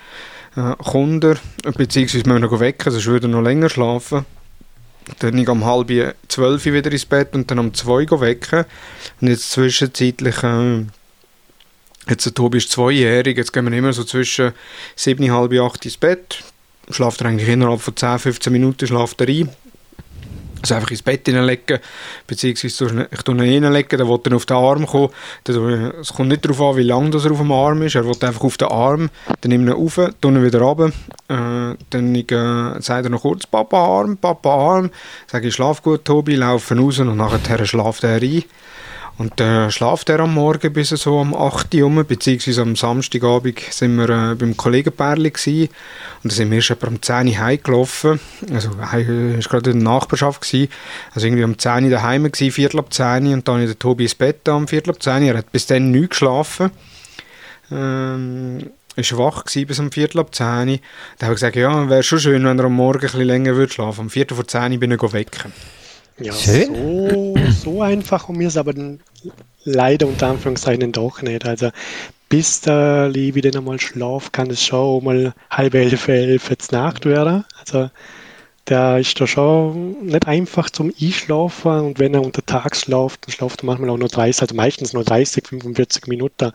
äh, 0.55 0.75
er, 1.23 1.37
beziehungsweise 1.77 2.27
müssen 2.27 2.41
wir 2.41 2.49
noch 2.49 2.59
wecken, 2.59 2.91
sonst 2.91 3.05
würde 3.05 3.29
noch 3.29 3.41
länger 3.41 3.69
schlafen. 3.69 4.25
Dann 5.19 5.37
ich 5.37 5.47
um 5.47 5.63
halb 5.63 6.15
zwölf 6.27 6.65
wieder 6.65 6.91
ins 6.91 7.05
Bett 7.05 7.33
und 7.33 7.49
dann 7.49 7.59
um 7.59 7.73
zwei 7.73 8.05
Uhr 8.09 8.21
wecken. 8.21 8.65
Und 9.21 9.27
jetzt 9.29 9.51
zwischenzeitlich, 9.51 10.43
äh, 10.43 10.83
jetzt 12.09 12.25
der 12.25 12.33
Tobi 12.33 12.57
ist 12.57 12.71
zweijährig, 12.71 13.37
jetzt 13.37 13.53
gehen 13.53 13.69
wir 13.69 13.77
immer 13.77 13.93
so 13.93 14.03
zwischen 14.03 14.51
sieben, 14.97 15.31
halb 15.31 15.53
acht 15.53 15.85
ins 15.85 15.95
Bett. 15.97 16.43
Schlaft 16.89 17.21
er 17.21 17.27
eigentlich 17.27 17.49
innerhalb 17.49 17.81
von 17.81 17.95
10, 17.95 18.19
15 18.19 18.53
Minuten 18.53 18.87
schlaft 18.87 19.19
er 19.21 19.27
ein. 19.27 19.49
Also 20.61 20.75
einfach 20.75 20.91
ins 20.91 21.01
Bett 21.01 21.25
hineinlegen, 21.25 21.79
beziehungsweise 22.25 23.07
ich 23.11 23.21
tue 23.23 23.35
ihn 23.35 23.41
hineinlegen, 23.41 23.99
dann 23.99 24.07
will 24.07 24.19
er 24.23 24.35
auf 24.35 24.45
den 24.45 24.55
Arm 24.55 24.85
kommen. 24.87 25.09
Es 25.45 26.13
kommt 26.13 26.29
nicht 26.29 26.45
darauf 26.45 26.61
an, 26.61 26.77
wie 26.77 26.83
lang 26.83 27.11
er 27.11 27.31
auf 27.31 27.37
dem 27.37 27.51
Arm 27.51 27.81
ist, 27.81 27.95
er 27.95 28.05
will 28.05 28.15
einfach 28.21 28.45
auf 28.45 28.55
den 28.55 28.69
Arm, 28.69 29.09
dann 29.41 29.49
nehme 29.49 29.65
ich 29.65 29.77
ihn 29.77 29.85
auf, 29.85 29.95
tue 30.21 30.31
ihn 30.31 30.41
wieder 30.41 30.61
runter, 30.61 30.93
äh, 31.27 31.75
dann 31.89 32.15
ich, 32.15 32.31
äh, 32.31 32.79
sagt 32.79 33.05
er 33.05 33.09
noch 33.09 33.23
kurz, 33.23 33.45
Papa 33.45 33.77
Arm, 33.77 34.15
Papa 34.15 34.55
Arm, 34.55 34.89
sage 35.27 35.49
ich, 35.49 35.53
schlaf 35.53 35.81
gut 35.83 36.05
Tobi, 36.05 36.35
laufen 36.35 36.79
raus 36.79 36.99
und 36.99 37.17
nachher 37.17 37.65
schlaft 37.65 38.05
er 38.05 38.21
ein. 38.21 38.43
Und 39.17 39.39
dann 39.39 39.69
schlaft 39.69 40.09
er 40.09 40.21
am 40.21 40.33
Morgen 40.33 40.73
bis 40.73 40.89
so 40.89 41.19
um 41.19 41.35
8 41.35 41.75
Uhr 41.75 41.85
um, 41.85 42.03
beziehungsweise 42.03 42.63
am 42.63 42.75
Samstagabend 42.75 43.59
sind 43.69 43.95
wir 43.95 44.09
äh, 44.09 44.35
beim 44.35 44.57
Kollegenpärli 44.57 45.29
gewesen. 45.29 45.69
Und 46.23 46.31
dann 46.31 46.35
sind 46.35 46.49
wir 46.49 46.57
erst 46.57 46.71
etwa 46.71 46.87
um 46.87 47.01
10 47.01 47.27
Uhr 47.27 47.37
heimgelaufen. 47.37 48.19
Also, 48.51 48.71
er 48.71 48.81
war 48.81 49.01
gerade 49.01 49.69
in 49.69 49.79
der 49.79 49.91
Nachbarschaft. 49.91 50.41
Gewesen. 50.41 50.69
Also 51.13 51.27
irgendwie 51.27 51.43
um 51.43 51.57
10 51.57 51.83
Uhr 51.85 51.89
daheim 51.91 52.23
gewesen, 52.23 52.51
Viertel 52.51 52.79
ab 52.79 52.91
10 52.91 53.27
Uhr. 53.27 53.33
Und 53.33 53.47
dann 53.47 53.61
in 53.61 53.67
der 53.67 53.77
Tobi 53.77 54.03
ins 54.03 54.15
Bett 54.15 54.49
um 54.49 54.67
Viertel 54.67 54.89
ab 54.89 55.01
10 55.01 55.23
Uhr. 55.23 55.29
Er 55.29 55.37
hat 55.37 55.51
bis 55.51 55.67
dann 55.67 55.91
nicht 55.91 56.09
geschlafen. 56.09 56.71
Ähm, 57.71 58.71
ist 58.95 59.17
wach 59.17 59.45
gewesen 59.45 59.67
bis 59.67 59.79
um 59.79 59.91
Viertel 59.91 60.19
ab 60.19 60.33
10 60.33 60.45
Uhr. 60.69 60.79
Da 61.19 61.27
habe 61.27 61.33
ich 61.33 61.39
gesagt, 61.39 61.55
ja, 61.55 61.87
wäre 61.87 62.03
schon 62.03 62.19
schön, 62.19 62.43
wenn 62.45 62.57
er 62.57 62.65
am 62.65 62.73
Morgen 62.73 62.97
ein 62.97 63.01
bisschen 63.01 63.21
länger 63.21 63.55
würde 63.55 63.73
schlafen. 63.73 64.01
Um 64.01 64.09
Viertel 64.09 64.35
vor 64.35 64.47
10 64.47 64.71
Uhr 64.71 64.79
bin 64.79 64.91
ich 64.91 65.13
wecken. 65.13 65.53
Ja, 66.19 66.31
Schön. 66.33 66.67
So, 66.67 67.09
so 67.63 67.81
einfach 67.81 68.29
um 68.29 68.37
mir 68.37 68.47
ist 68.47 68.57
aber 68.57 68.73
leider 69.63 70.07
unter 70.07 70.27
Anführungszeichen 70.27 70.91
doch 70.91 71.21
nicht. 71.21 71.45
Also 71.45 71.69
bis 72.29 72.61
der 72.61 73.09
Levi 73.09 73.41
dann 73.41 73.55
einmal 73.57 73.79
schlaft, 73.79 74.33
kann 74.33 74.49
es 74.49 74.65
schon 74.65 75.03
mal 75.03 75.33
halb 75.49 75.73
elf, 75.73 76.07
elf 76.07 76.49
jetzt 76.49 76.71
Nacht 76.71 77.05
werden. 77.05 77.45
Also 77.59 77.89
der 78.67 78.97
ist 78.99 79.19
da 79.19 79.27
schon 79.27 80.05
nicht 80.05 80.27
einfach 80.27 80.69
zum 80.69 80.93
Einschlafen 80.99 81.79
und 81.81 81.99
wenn 81.99 82.13
er 82.13 82.21
untertags 82.21 82.81
schläft, 82.81 83.27
dann 83.27 83.33
schläft 83.33 83.61
er 83.61 83.65
manchmal 83.65 83.89
auch 83.89 83.97
nur 83.97 84.07
30, 84.07 84.41
also 84.41 84.55
meistens 84.55 84.93
nur 84.93 85.03
30, 85.03 85.47
45 85.47 86.07
Minuten. 86.07 86.51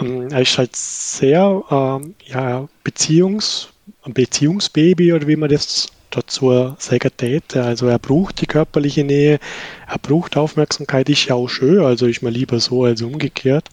Ähm, 0.00 0.28
er 0.30 0.40
ist 0.40 0.56
halt 0.56 0.74
sehr 0.74 1.62
ähm, 1.70 2.14
ja, 2.26 2.68
Beziehungs, 2.84 3.68
Beziehungsbaby 4.06 5.12
oder 5.12 5.26
wie 5.26 5.36
man 5.36 5.50
das 5.50 5.88
dazu 6.16 6.74
sagen 6.78 7.10
täte. 7.16 7.64
Also 7.64 7.86
er 7.86 7.98
braucht 7.98 8.40
die 8.40 8.46
körperliche 8.46 9.04
Nähe, 9.04 9.38
er 9.88 9.98
braucht 9.98 10.36
Aufmerksamkeit, 10.36 11.08
ist 11.08 11.26
ja 11.26 11.34
auch 11.34 11.48
schön, 11.48 11.84
also 11.84 12.06
ist 12.06 12.22
mir 12.22 12.30
lieber 12.30 12.60
so 12.60 12.84
als 12.84 13.02
umgekehrt. 13.02 13.68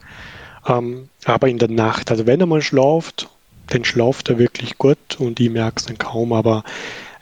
Ähm, 0.67 1.09
aber 1.25 1.47
in 1.47 1.57
der 1.57 1.69
Nacht, 1.69 2.11
also 2.11 2.25
wenn 2.25 2.39
er 2.39 2.45
mal 2.45 2.61
schlaft, 2.61 3.29
dann 3.67 3.85
schlaft 3.85 4.29
er 4.29 4.39
wirklich 4.39 4.77
gut 4.77 4.97
und 5.19 5.39
ich 5.39 5.49
merke 5.49 5.77
es 5.77 5.85
dann 5.85 5.97
kaum, 5.97 6.33
aber 6.33 6.63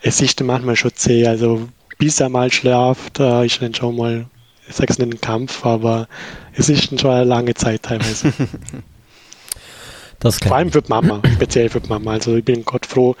es 0.00 0.20
ist 0.20 0.40
dann 0.40 0.46
manchmal 0.46 0.76
schon 0.76 0.94
zäh, 0.94 1.26
also 1.26 1.68
bis 1.98 2.20
er 2.20 2.28
mal 2.28 2.52
schlaft, 2.52 3.20
äh, 3.20 3.44
ist 3.46 3.60
dann 3.60 3.74
schon 3.74 3.96
mal, 3.96 4.26
ich 4.68 4.74
sage 4.74 4.92
es 4.92 4.98
nicht 4.98 5.12
ein 5.12 5.20
Kampf, 5.20 5.64
aber 5.64 6.08
es 6.54 6.68
ist 6.68 6.90
dann 6.90 6.98
schon 6.98 7.10
eine 7.10 7.24
lange 7.24 7.54
Zeit 7.54 7.82
teilweise. 7.82 8.32
Vor 10.20 10.56
allem 10.56 10.72
für 10.72 10.82
die 10.82 10.88
Mama, 10.88 11.22
speziell 11.34 11.68
für 11.68 11.80
die 11.80 11.88
Mama. 11.88 12.12
Also 12.12 12.36
ich 12.36 12.44
bin 12.44 12.64
Gott 12.64 12.86
froh, 12.86 13.14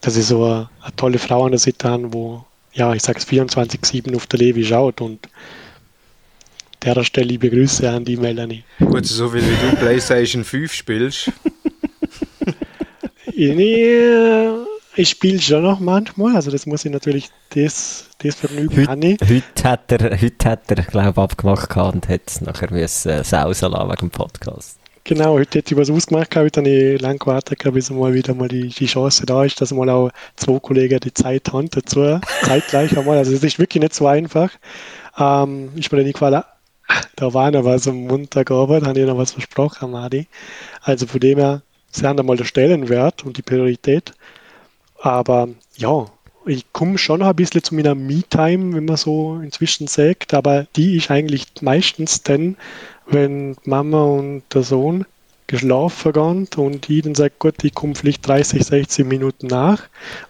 dass 0.00 0.16
ich 0.16 0.26
so 0.26 0.44
eine, 0.44 0.70
eine 0.82 0.96
tolle 0.96 1.18
Frau 1.18 1.44
an 1.44 1.52
der 1.52 1.58
Seite 1.58 1.88
habe, 1.88 2.12
wo, 2.12 2.44
ja, 2.72 2.92
ich 2.94 3.02
sag's 3.02 3.26
24-7 3.26 4.14
auf 4.16 4.26
der 4.26 4.38
Levi 4.38 4.64
schaut 4.64 5.00
und 5.00 5.28
der 6.82 7.04
Stelle 7.04 7.26
liebe 7.28 7.50
Grüße 7.50 7.88
an 7.88 8.04
die 8.04 8.16
Melanie. 8.16 8.64
Gut, 8.78 9.06
so 9.06 9.32
wie 9.34 9.40
du 9.40 9.76
PlayStation 9.76 10.44
5 10.44 10.72
spielst. 10.72 11.30
nee, 13.36 14.46
ich 14.96 15.10
spiele 15.10 15.40
schon 15.40 15.62
noch 15.62 15.78
manchmal, 15.78 16.36
also 16.36 16.50
das 16.50 16.66
muss 16.66 16.84
ich 16.84 16.90
natürlich 16.90 17.30
das, 17.50 18.08
das 18.18 18.34
Vergnügen 18.36 18.88
heute. 18.88 19.26
Heute 19.28 19.64
hat 19.64 19.92
er, 19.92 20.20
heute 20.20 20.48
hat 20.48 20.70
er 20.70 20.82
glaube 20.82 21.10
ich, 21.10 21.18
abgemacht 21.18 21.76
und 21.76 22.08
hat 22.08 22.22
es 22.26 22.40
nachher 22.40 22.72
müssen, 22.72 23.10
äh, 23.10 23.24
sausen 23.24 23.72
lassen 23.72 23.88
wegen 23.88 24.08
dem 24.08 24.10
Podcast. 24.10 24.79
Genau, 25.10 25.32
heute 25.32 25.58
hätte 25.58 25.74
ich 25.74 25.80
was 25.80 25.90
ausgemacht, 25.90 26.36
heute 26.36 26.60
habe 26.60 26.68
ich 26.68 27.00
lange 27.00 27.18
gewartet, 27.18 27.60
bis 27.72 27.90
mal 27.90 28.14
wieder 28.14 28.32
mal 28.32 28.46
die, 28.46 28.68
die 28.68 28.86
Chance 28.86 29.26
da 29.26 29.44
ist, 29.44 29.60
dass 29.60 29.72
mal 29.72 29.90
auch 29.90 30.12
zwei 30.36 30.60
Kollegen 30.60 31.00
die 31.00 31.12
Zeit 31.12 31.52
haben 31.52 31.68
dazu, 31.68 32.20
zeitgleich 32.44 32.96
einmal. 32.96 33.18
Also 33.18 33.32
es 33.32 33.42
ist 33.42 33.58
wirklich 33.58 33.82
nicht 33.82 33.92
so 33.92 34.06
einfach. 34.06 34.52
Ähm, 35.18 35.70
ist 35.74 35.90
mir 35.90 35.98
dann 35.98 36.06
eingefallen, 36.06 36.44
da 37.16 37.34
war 37.34 37.50
noch 37.50 37.64
was 37.64 37.88
am 37.88 38.06
Montagabend, 38.06 38.86
habe 38.86 39.00
ich 39.00 39.04
noch 39.04 39.18
was 39.18 39.32
versprochen, 39.32 39.90
Madi. 39.90 40.28
Also 40.82 41.08
von 41.08 41.18
dem 41.18 41.38
her, 41.38 41.62
sie 41.90 42.06
haben 42.06 42.20
einmal 42.20 42.36
der 42.36 42.44
Stellenwert 42.44 43.24
und 43.24 43.36
die 43.36 43.42
Priorität. 43.42 44.12
Aber 45.00 45.48
ja, 45.76 46.06
ich 46.46 46.72
komme 46.72 46.98
schon 46.98 47.18
noch 47.18 47.30
ein 47.30 47.34
bisschen 47.34 47.64
zu 47.64 47.74
meiner 47.74 47.96
Me-Time, 47.96 48.76
wenn 48.76 48.84
man 48.84 48.96
so 48.96 49.40
inzwischen 49.42 49.88
sagt, 49.88 50.34
aber 50.34 50.68
die 50.76 50.98
ist 50.98 51.10
eigentlich 51.10 51.46
meistens 51.62 52.22
dann, 52.22 52.56
wenn 53.10 53.56
Mama 53.64 54.02
und 54.02 54.42
der 54.52 54.62
Sohn 54.62 55.06
geschlafen 55.46 56.12
gehen 56.12 56.48
und 56.56 56.88
ich 56.88 57.02
dann 57.02 57.14
sage, 57.16 57.32
gut, 57.38 57.64
ich 57.64 57.74
komme 57.74 57.94
vielleicht 57.94 58.26
30, 58.26 58.64
60 58.64 59.06
Minuten 59.06 59.48
nach. 59.48 59.82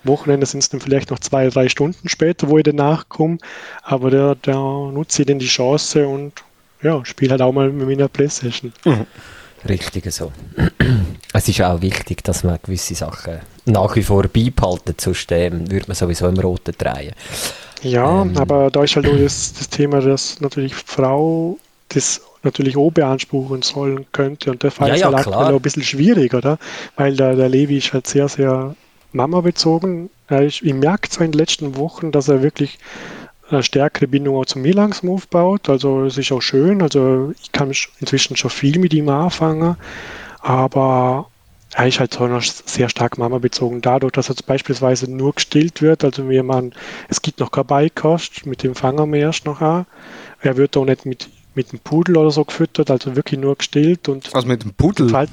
Wochenende 0.03 0.47
sind 0.47 0.61
es 0.61 0.71
dann 0.71 0.81
vielleicht 0.81 1.11
noch 1.11 1.19
zwei, 1.19 1.49
drei 1.49 1.69
Stunden 1.69 2.09
später, 2.09 2.49
wo 2.49 2.57
ich 2.57 2.65
dann 2.65 2.77
nachkomme. 2.77 3.39
Aber 3.83 4.11
da, 4.11 4.35
da 4.41 4.55
nutze 4.55 5.23
ich 5.23 5.29
dann 5.29 5.39
die 5.39 5.47
Chance 5.47 6.09
und 6.09 6.33
ja, 6.83 7.05
spiele 7.05 7.33
halt 7.33 7.43
auch 7.43 7.53
mal 7.53 7.71
mit 7.71 7.87
meiner 7.87 8.09
Playstation. 8.09 8.73
Mhm. 8.85 9.07
Richtig 9.69 10.11
so. 10.13 10.33
Es 11.33 11.47
ist 11.49 11.63
auch 11.63 11.81
wichtig, 11.81 12.25
dass 12.25 12.43
man 12.43 12.59
gewisse 12.61 12.97
Sachen 12.97 13.39
nach 13.65 13.95
wie 13.95 14.03
vor 14.03 14.25
beibehalten, 14.25 14.97
sonst 14.99 15.31
ähm, 15.31 15.71
würde 15.71 15.87
man 15.87 15.95
sowieso 15.95 16.27
im 16.27 16.39
Roten 16.39 16.75
drehen. 16.77 17.15
Ja, 17.83 18.23
ähm, 18.23 18.37
aber 18.37 18.71
da 18.71 18.83
ist 18.83 18.97
halt 18.97 19.07
auch 19.07 19.17
das, 19.17 19.53
das 19.53 19.69
Thema, 19.69 20.01
dass 20.01 20.41
natürlich 20.41 20.75
Frau 20.75 21.57
das 21.91 22.21
natürlich 22.43 22.77
auch 22.77 22.91
beanspruchen 22.91 23.63
sollen 23.63 24.07
könnte. 24.13 24.51
Und 24.51 24.63
der 24.63 24.71
Fall 24.71 24.89
ja, 24.89 24.95
ist 24.95 25.01
ja, 25.01 25.07
halt 25.09 25.27
aktuell 25.27 25.55
ein 25.55 25.61
bisschen 25.61 25.83
schwierig, 25.83 26.35
oder? 26.35 26.59
Weil 26.97 27.17
der, 27.17 27.37
der 27.37 27.49
Levi 27.49 27.79
ist 27.79 27.93
halt 27.93 28.07
sehr, 28.07 28.29
sehr 28.29 28.75
Mama 29.13 29.41
bezogen. 29.41 30.11
ich 30.31 30.63
merke 30.63 31.09
zwar 31.09 31.27
in 31.27 31.33
den 31.33 31.39
letzten 31.39 31.77
Wochen, 31.77 32.13
dass 32.13 32.29
er 32.29 32.43
wirklich 32.43 32.79
eine 33.51 33.63
stärkere 33.63 34.07
Bindung 34.07 34.37
auch 34.37 34.47
zum 34.47 34.63
mir 34.63 34.75
langsam 34.75 35.11
aufgebaut. 35.11 35.69
Also 35.69 36.05
es 36.05 36.17
ist 36.17 36.33
auch 36.33 36.41
schön. 36.41 36.83
Also 36.83 37.33
ich 37.43 37.53
kann 37.53 37.73
inzwischen 37.99 38.37
schon 38.37 38.51
viel 38.51 38.79
mit 38.79 38.95
ihm 38.95 39.09
anfangen. 39.09 39.77
Aber 40.41 41.27
er 41.75 41.87
ist 41.87 42.01
halt 42.01 42.15
so 42.15 42.27
noch 42.27 42.43
sehr 42.43 42.89
stark 42.89 43.19
Mama 43.19 43.39
bezogen. 43.39 43.81
Dadurch, 43.81 44.13
dass 44.13 44.29
er 44.29 44.35
jetzt 44.35 44.47
beispielsweise 44.47 45.11
nur 45.11 45.35
gestillt 45.35 45.83
wird, 45.83 46.05
also 46.05 46.29
wir 46.29 46.43
man, 46.43 46.73
es 47.09 47.23
gibt 47.23 47.39
noch 47.41 47.53
keine 47.53 47.65
Beikost, 47.65 48.47
mit 48.47 48.63
dem 48.63 48.75
fangen 48.75 49.13
wir 49.13 49.21
erst 49.21 49.47
noch 49.47 49.61
an. 49.61 49.87
Er 50.41 50.57
wird 50.57 50.77
auch 50.77 50.85
nicht 50.85 51.07
mit, 51.07 51.29
mit 51.55 51.73
dem 51.73 51.79
Pudel 51.81 52.17
oder 52.17 52.31
so 52.31 52.45
gefüttert, 52.45 52.91
also 52.91 53.17
wirklich 53.17 53.41
nur 53.41 53.57
gestillt 53.57 54.09
und. 54.09 54.35
Also 54.35 54.47
mit 54.47 54.63
dem 54.63 54.73
Pudel? 54.75 55.13
Halt, 55.13 55.31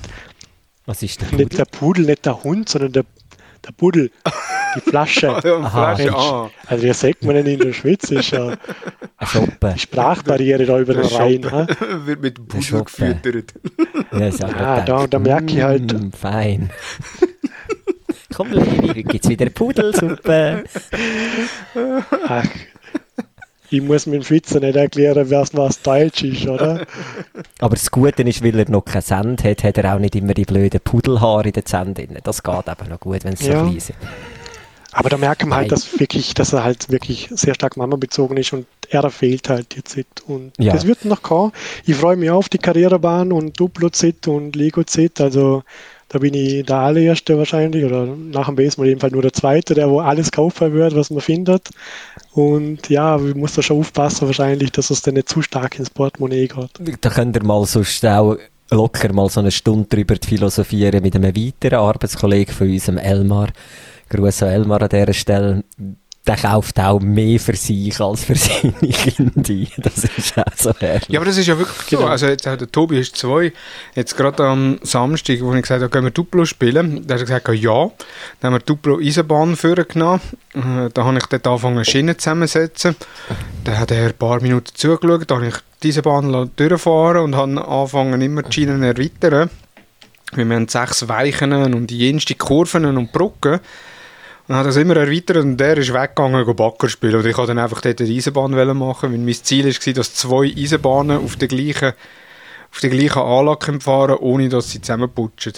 Was 0.85 1.03
ist 1.03 1.21
der 1.21 1.27
Pudel? 1.27 1.45
Nicht 1.45 1.57
der 1.57 1.65
Pudel, 1.65 2.05
nicht 2.05 2.25
der 2.25 2.43
Hund, 2.43 2.69
sondern 2.69 2.91
der, 2.91 3.05
der 3.65 3.71
Pudel. 3.71 4.11
Die 4.75 4.81
Flasche. 4.81 5.29
Ah, 5.29 5.41
ja, 5.43 5.69
Flasche 5.69 6.15
ah. 6.15 6.49
Also, 6.65 6.83
wie 6.83 6.93
sagt 6.93 7.23
man 7.23 7.35
denn 7.35 7.45
in 7.45 7.59
der 7.59 7.73
Schweiz? 7.73 8.09
Ist 8.11 8.31
ja 8.31 8.57
Shoppen. 9.23 9.77
Sprachbarriere 9.77 10.65
da 10.65 10.79
über 10.79 10.93
den 10.93 11.05
Rhein. 11.05 11.43
Wird 12.05 12.21
mit 12.21 12.37
dem 12.37 12.47
Pudel 12.47 12.83
gefüttert. 12.83 13.53
Ja, 14.11 14.27
ja 14.27 14.81
da, 14.81 15.07
da 15.07 15.19
merke 15.19 15.53
ich 15.53 15.61
halt. 15.61 15.93
Mm, 15.93 16.11
fein. 16.11 16.69
Komm, 18.35 18.51
Levi, 18.51 19.03
gibt's 19.03 19.29
wieder 19.29 19.49
Pudelsuppe. 19.49 20.63
Ach, 22.27 22.45
ich 23.69 23.81
muss 23.81 24.05
mit 24.05 24.15
dem 24.15 24.23
Schweizer 24.23 24.59
nicht 24.59 24.75
erklären, 24.75 25.29
was, 25.29 25.55
was 25.55 25.81
Deutsch 25.81 26.23
ist, 26.23 26.47
oder? 26.47 26.85
Aber 27.59 27.75
das 27.75 27.91
Gute 27.91 28.23
ist, 28.23 28.43
weil 28.43 28.59
er 28.59 28.69
noch 28.69 28.85
keinen 28.85 29.01
Sand 29.01 29.43
hat, 29.43 29.63
hat 29.63 29.77
er 29.77 29.95
auch 29.95 29.99
nicht 29.99 30.15
immer 30.15 30.33
die 30.33 30.45
blöden 30.45 30.79
Pudelhaare 30.79 31.47
in 31.47 31.53
den 31.53 31.65
Zähnen. 31.65 32.17
Das 32.23 32.43
geht 32.43 32.67
eben 32.67 32.89
noch 32.89 32.99
gut, 32.99 33.23
wenn 33.23 33.33
es 33.33 33.41
ja. 33.41 33.59
so 33.59 33.65
klein 33.65 33.79
sind. 33.79 33.97
Aber 34.93 35.09
da 35.09 35.17
merken 35.17 35.49
wir 35.49 35.57
halt, 35.57 35.71
dass, 35.71 35.99
wirklich, 35.99 36.33
dass 36.33 36.53
er 36.53 36.63
halt 36.63 36.89
wirklich 36.89 37.29
sehr 37.31 37.53
stark 37.53 37.77
Mama 37.77 37.97
bezogen 37.97 38.37
ist 38.37 38.53
und 38.53 38.65
er 38.89 39.07
fehlt 39.11 39.49
halt 39.49 39.75
jetzt. 39.75 39.97
Und 40.27 40.53
ja. 40.57 40.73
das 40.73 40.87
wird 40.87 41.05
noch 41.05 41.21
kommen. 41.21 41.51
Ich 41.85 41.95
freue 41.95 42.15
mich 42.15 42.31
auf 42.31 42.49
die 42.49 42.57
Karrierebahn 42.57 43.31
und 43.31 43.59
Duplo-Z 43.59 44.27
und 44.27 44.55
Lego-Z. 44.55 45.21
Also 45.21 45.63
da 46.09 46.19
bin 46.19 46.33
ich 46.33 46.65
der 46.65 46.77
allererste 46.77 47.37
wahrscheinlich 47.37 47.83
oder 47.83 48.05
nach 48.05 48.45
dem 48.45 48.55
Baseball 48.55 48.87
jedenfalls 48.87 49.13
nur 49.13 49.21
der 49.21 49.33
zweite, 49.33 49.73
der 49.73 49.89
wo 49.89 49.99
alles 49.99 50.31
kaufen 50.31 50.73
wird, 50.73 50.95
was 50.95 51.09
man 51.09 51.21
findet. 51.21 51.69
Und 52.31 52.89
ja, 52.89 53.23
wir 53.23 53.35
muss 53.35 53.55
da 53.55 53.61
schon 53.61 53.79
aufpassen 53.79 54.27
wahrscheinlich, 54.27 54.71
dass 54.71 54.89
es 54.89 55.01
dann 55.01 55.15
nicht 55.15 55.29
zu 55.29 55.41
stark 55.41 55.77
ins 55.79 55.89
Portemonnaie 55.89 56.47
geht. 56.47 57.01
Da 57.01 57.09
könnt 57.09 57.35
ihr 57.35 57.43
mal 57.43 57.65
so 57.65 57.81
auch 58.07 58.37
locker 58.69 59.13
mal 59.13 59.29
so 59.29 59.39
eine 59.39 59.51
Stunde 59.51 59.87
drüber 59.87 60.15
philosophieren 60.23 61.01
mit 61.01 61.15
einem 61.15 61.35
weiteren 61.35 61.79
Arbeitskollegen 61.79 62.53
von 62.53 62.69
unserem 62.69 62.97
Elmar. 62.97 63.49
Gruß 64.09 64.43
an 64.43 64.49
Elmar 64.49 64.81
an 64.81 64.89
dieser 64.89 65.13
Stelle 65.13 65.63
der 66.27 66.35
kauft 66.35 66.79
auch 66.79 66.99
mehr 66.99 67.39
für 67.39 67.55
sich 67.55 67.99
als 67.99 68.25
für 68.25 68.35
seine 68.35 68.73
Kinder. 68.73 69.71
Das 69.77 70.03
ist 70.03 70.37
auch 70.37 70.43
so 70.55 70.73
herrlich. 70.79 71.07
Ja, 71.09 71.19
aber 71.19 71.25
das 71.25 71.37
ist 71.37 71.47
ja 71.47 71.57
wirklich 71.57 71.87
genau. 71.87 72.03
so. 72.03 72.07
Also 72.07 72.27
jetzt 72.27 72.45
hat 72.45 72.61
der 72.61 72.71
Tobi 72.71 72.99
ist 72.99 73.15
zwei. 73.15 73.53
Jetzt 73.95 74.17
gerade 74.17 74.43
am 74.45 74.79
Samstag, 74.83 75.41
wo 75.41 75.53
ich 75.53 75.61
gesagt 75.61 75.81
habe, 75.81 75.91
gehen 75.91 76.03
wir 76.03 76.11
Duplo 76.11 76.45
spielen, 76.45 77.07
da 77.07 77.15
hat 77.15 77.21
er 77.21 77.39
gesagt, 77.39 77.49
ja. 77.63 77.91
Dann 78.39 78.53
haben 78.53 78.59
wir 78.59 78.65
Duplo 78.65 78.99
Eisenbahn 78.99 79.55
vorgenommen. 79.55 80.21
Äh, 80.53 80.89
da 80.93 81.05
habe 81.05 81.17
ich 81.17 81.25
dort 81.25 81.47
angefangen, 81.47 81.85
Schienen 81.85 82.17
zusammenzusetzen. 82.17 82.95
Dann 83.63 83.79
hat 83.79 83.91
er 83.91 84.07
ein 84.07 84.13
paar 84.13 84.41
Minuten 84.41 84.71
zugeschaut, 84.73 85.29
da 85.29 85.35
habe 85.35 85.47
ich 85.47 85.55
diese 85.83 86.01
Bahn 86.01 86.51
durchfahren 86.55 87.23
und 87.23 87.35
habe 87.35 87.67
angefangen, 87.67 88.21
immer 88.21 88.43
die 88.43 88.51
Schienen 88.51 88.81
zu 88.81 88.87
erweitern. 88.87 89.49
Wir 90.33 90.45
haben 90.45 90.67
sechs 90.67 91.07
Weichen 91.07 91.53
und 91.53 91.87
die 91.87 91.99
jenste 91.99 92.35
Kurven 92.35 92.85
und 92.85 93.13
Brücken. 93.13 93.61
Und 94.47 94.55
hat 94.55 94.65
das 94.65 94.77
immer 94.77 94.95
erweitert 94.95 95.37
und 95.37 95.57
der 95.57 95.77
ist 95.77 95.93
weggegangen, 95.93 96.45
go 96.45 96.53
Backer 96.53 96.87
spielen. 96.87 97.15
Und 97.15 97.25
ich 97.25 97.37
wollte 97.37 97.53
dann 97.53 97.63
einfach 97.63 97.81
dort 97.81 97.99
eine 97.99 98.09
Eisenbahn 98.09 98.77
machen, 98.77 99.11
weil 99.11 99.19
mein 99.19 99.33
Ziel 99.33 99.65
war, 99.65 99.93
dass 99.93 100.13
zwei 100.13 100.53
Eisenbahnen 100.55 101.23
auf 101.23 101.35
der 101.35 101.49
gleichen, 101.49 101.93
auf 102.71 102.79
der 102.79 102.89
gleichen 102.89 103.19
Anlage 103.19 103.79
fahren 103.81 104.17
ohne 104.17 104.47
dass 104.47 104.71
sie 104.71 104.81
zusammenputschen. 104.81 105.53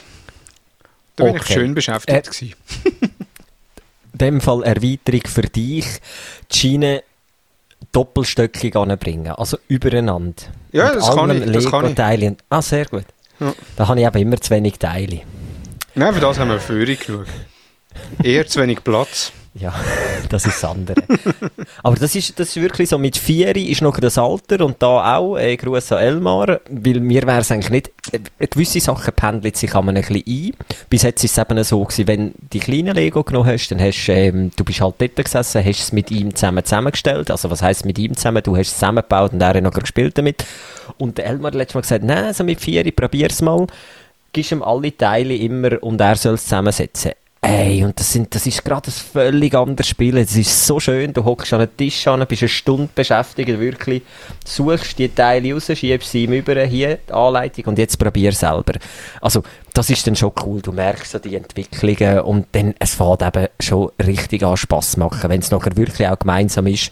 Da 1.15 1.23
okay. 1.25 1.33
bin 1.33 1.41
ich 1.41 1.47
schön 1.47 1.75
beschäftigt. 1.75 2.41
Äh, 2.41 2.45
in 4.13 4.17
dem 4.17 4.41
Fall 4.41 4.63
Erweiterung 4.63 5.21
für 5.27 5.43
dich, 5.43 5.85
die 6.51 6.57
Schiene 6.57 7.03
doppelstöckig 7.91 8.75
anbringen, 8.75 9.33
also 9.33 9.57
übereinander. 9.67 10.43
Ja, 10.71 10.93
das 10.93 11.13
kann, 11.13 11.31
ich, 11.31 11.51
das 11.51 11.69
kann 11.69 11.91
ich. 11.91 12.37
Ah, 12.49 12.61
sehr 12.61 12.85
gut. 12.85 13.05
Ja. 13.39 13.53
Da 13.75 13.87
habe 13.87 13.99
ich 13.99 14.07
aber 14.07 14.19
immer 14.19 14.39
zu 14.39 14.51
wenig 14.51 14.79
Teile. 14.79 15.21
Nein, 15.95 16.13
für 16.13 16.19
das 16.19 16.39
haben 16.39 16.49
wir 16.49 16.59
Führung 16.59 16.97
genug. 17.05 17.25
Eher 18.23 18.47
zu 18.47 18.61
wenig 18.61 18.83
Platz. 18.83 19.31
Ja, 19.55 19.73
das 20.29 20.45
ist 20.45 20.63
das 20.63 20.69
andere. 20.69 21.01
Aber 21.83 21.95
das 21.95 22.15
ist, 22.15 22.39
das 22.39 22.49
ist 22.49 22.61
wirklich 22.61 22.89
so, 22.89 22.97
mit 22.97 23.17
vier 23.17 23.55
ist 23.55 23.81
noch 23.81 23.99
das 23.99 24.17
Alter 24.17 24.63
und 24.63 24.81
da 24.81 25.17
auch, 25.17 25.37
äh, 25.37 25.57
Gruß 25.57 25.91
an 25.93 25.99
Elmar, 25.99 26.61
weil 26.69 26.99
mir 26.99 27.23
wäre 27.23 27.39
es 27.39 27.51
eigentlich 27.51 27.71
nicht, 27.71 27.91
äh, 28.11 28.47
gewisse 28.47 28.79
Sachen 28.79 29.13
pendeln 29.13 29.53
sich 29.53 29.73
man 29.73 29.89
ein 29.89 29.95
bisschen 29.95 30.23
ein. 30.27 30.51
Bis 30.89 31.01
jetzt 31.01 31.23
ist 31.23 31.37
es 31.37 31.37
eben 31.37 31.63
so 31.63 31.83
gewesen, 31.83 32.07
wenn 32.07 32.31
du 32.31 32.37
die 32.53 32.59
kleinen 32.59 32.95
Lego 32.95 33.23
genommen 33.23 33.49
hast, 33.49 33.69
dann 33.69 33.81
hast 33.81 34.07
ähm, 34.09 34.51
du 34.55 34.63
bist 34.63 34.81
halt 34.81 34.95
dort 34.99 35.15
gesessen, 35.15 35.65
hast 35.65 35.79
es 35.79 35.91
mit 35.91 36.11
ihm 36.11 36.35
zusammen 36.35 36.63
zusammengestellt, 36.63 37.31
also 37.31 37.49
was 37.49 37.61
heisst 37.61 37.85
mit 37.85 37.97
ihm 37.97 38.15
zusammen, 38.15 38.43
du 38.43 38.55
hast 38.55 38.67
es 38.67 38.73
zusammengebaut 38.75 39.33
und 39.33 39.41
er 39.41 39.55
hat 39.55 39.63
noch 39.63 39.73
gespielt 39.73 40.17
damit. 40.17 40.45
Und 40.97 41.19
Elmar 41.19 41.47
hat 41.51 41.55
letztes 41.55 41.75
Mal 41.75 41.81
gesagt, 41.81 42.03
nein, 42.03 42.33
so 42.33 42.43
mit 42.43 42.61
vier, 42.61 42.89
probier's 42.91 43.41
mal 43.41 43.67
gibst 44.31 44.51
ihm 44.51 44.63
alle 44.63 44.95
Teile 44.95 45.35
immer 45.35 45.81
und 45.81 45.99
er 46.01 46.15
soll 46.15 46.35
es 46.35 46.43
zusammensetzen. 46.43 47.13
Ey, 47.51 47.83
und 47.83 47.99
das, 47.99 48.13
sind, 48.13 48.35
das 48.35 48.45
ist 48.45 48.63
gerade 48.63 48.89
ein 48.89 48.91
völlig 48.91 49.55
anderes 49.55 49.87
Spiel. 49.87 50.17
Es 50.17 50.35
ist 50.35 50.67
so 50.67 50.79
schön, 50.79 51.13
du 51.13 51.25
hockst 51.25 51.51
an 51.51 51.61
einen 51.61 51.75
Tisch 51.75 52.05
an, 52.05 52.23
bist 52.27 52.43
eine 52.43 52.49
Stunde 52.49 52.89
beschäftigt, 52.93 53.59
wirklich 53.59 54.03
suchst 54.45 54.99
die 54.99 55.09
Teile 55.09 55.55
raus, 55.55 55.65
schiebst 55.73 56.11
sie 56.11 56.25
ihm 56.25 56.33
über, 56.33 56.61
hier 56.65 56.99
die 57.09 57.11
Anleitung 57.11 57.65
und 57.65 57.79
jetzt 57.79 57.97
probier 57.97 58.33
selber. 58.33 58.73
Also, 59.19 59.41
das 59.73 59.89
ist 59.89 60.05
dann 60.05 60.15
schon 60.15 60.31
cool. 60.45 60.61
Du 60.61 60.71
merkst 60.71 61.11
so 61.11 61.17
die 61.17 61.35
Entwicklungen 61.35 62.19
und 62.19 62.45
dann, 62.51 62.75
es 62.77 62.93
fängt 62.93 63.23
eben 63.23 63.47
schon 63.59 63.89
richtig 64.05 64.43
an 64.43 64.55
Spass 64.55 64.95
machen, 64.97 65.27
wenn 65.27 65.39
es 65.39 65.49
nachher 65.49 65.75
wirklich 65.75 66.07
auch 66.07 66.19
gemeinsam 66.19 66.67
ist. 66.67 66.91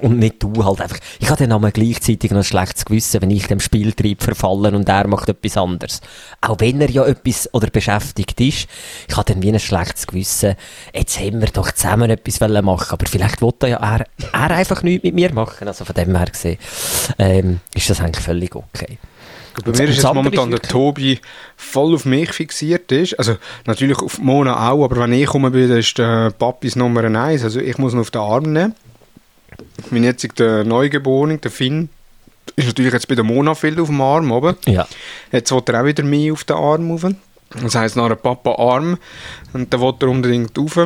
Und 0.00 0.18
nicht 0.18 0.42
du 0.42 0.64
halt 0.64 0.80
einfach. 0.80 0.98
Ich 1.20 1.28
habe 1.28 1.38
dann 1.38 1.52
einmal 1.52 1.72
gleichzeitig 1.72 2.30
noch 2.30 2.38
ein 2.38 2.44
schlechtes 2.44 2.84
Gewissen, 2.84 3.22
wenn 3.22 3.30
ich 3.30 3.46
dem 3.46 3.60
Spieltrieb 3.60 4.22
verfallen 4.22 4.74
und 4.74 4.88
er 4.88 5.06
macht 5.06 5.28
etwas 5.28 5.56
anderes. 5.56 6.00
Auch 6.40 6.60
wenn 6.60 6.80
er 6.80 6.90
ja 6.90 7.04
etwas 7.04 7.52
oder 7.52 7.68
beschäftigt 7.68 8.40
ist, 8.40 8.68
ich 9.08 9.16
habe 9.16 9.32
dann 9.32 9.42
wie 9.42 9.50
ein 9.50 9.60
schlechtes 9.60 10.06
Gewissen. 10.06 10.54
Jetzt 10.94 11.18
haben 11.20 11.40
wir 11.40 11.48
doch 11.48 11.70
zusammen 11.72 12.10
etwas 12.10 12.40
machen 12.40 12.92
aber 12.92 13.06
vielleicht 13.06 13.42
wollte 13.42 13.68
ja 13.68 13.78
er, 13.78 14.06
er 14.32 14.50
einfach 14.50 14.82
nichts 14.82 15.04
mit 15.04 15.14
mir 15.14 15.32
machen. 15.32 15.68
Also 15.68 15.84
von 15.84 15.94
dem 15.94 16.16
her 16.16 16.26
gesehen, 16.26 16.58
ähm, 17.18 17.60
ist 17.74 17.90
das 17.90 18.00
eigentlich 18.00 18.24
völlig 18.24 18.54
okay. 18.54 18.98
Bei 19.64 19.72
mir 19.72 19.88
ist 19.88 20.02
jetzt 20.02 20.14
momentan 20.14 20.50
der 20.50 20.60
Tobi 20.60 21.20
voll 21.56 21.94
auf 21.94 22.04
mich 22.04 22.32
fixiert 22.32 22.90
ist. 22.90 23.18
Also 23.18 23.36
natürlich 23.66 23.98
auf 23.98 24.18
Mona 24.18 24.70
auch, 24.70 24.84
aber 24.84 24.96
wenn 24.96 25.12
ich 25.12 25.26
komme 25.26 25.50
bin, 25.50 25.70
ist 25.70 25.98
der 25.98 26.30
Papis 26.30 26.76
Nummer 26.76 27.04
eins. 27.04 27.44
Also 27.44 27.60
ich 27.60 27.76
muss 27.78 27.92
ihn 27.92 28.00
auf 28.00 28.10
den 28.10 28.22
Arm 28.22 28.52
nehmen. 28.52 28.74
Mein 29.90 30.04
jetziger 30.04 30.64
Neugeborene, 30.64 31.38
der 31.38 31.50
Finn, 31.50 31.88
ist 32.56 32.66
natürlich 32.66 32.92
jetzt 32.92 33.08
bei 33.08 33.14
der 33.14 33.24
Mona 33.24 33.54
viel 33.54 33.80
auf 33.80 33.88
dem 33.88 34.00
Arm 34.00 34.30
oben. 34.32 34.56
Ja. 34.66 34.86
Jetzt 35.30 35.50
will 35.52 35.62
er 35.66 35.80
auch 35.80 35.86
wieder 35.86 36.02
mehr 36.04 36.32
auf 36.32 36.44
den 36.44 36.56
Arm 36.56 36.90
rauf. 36.90 37.06
Das 37.62 37.74
heisst, 37.74 37.96
nach 37.96 38.20
Papa 38.20 38.54
Arm. 38.56 38.98
Und 39.52 39.72
dann 39.72 39.80
will 39.80 39.94
er 40.00 40.08
unbedingt 40.08 40.58
rauf. 40.58 40.78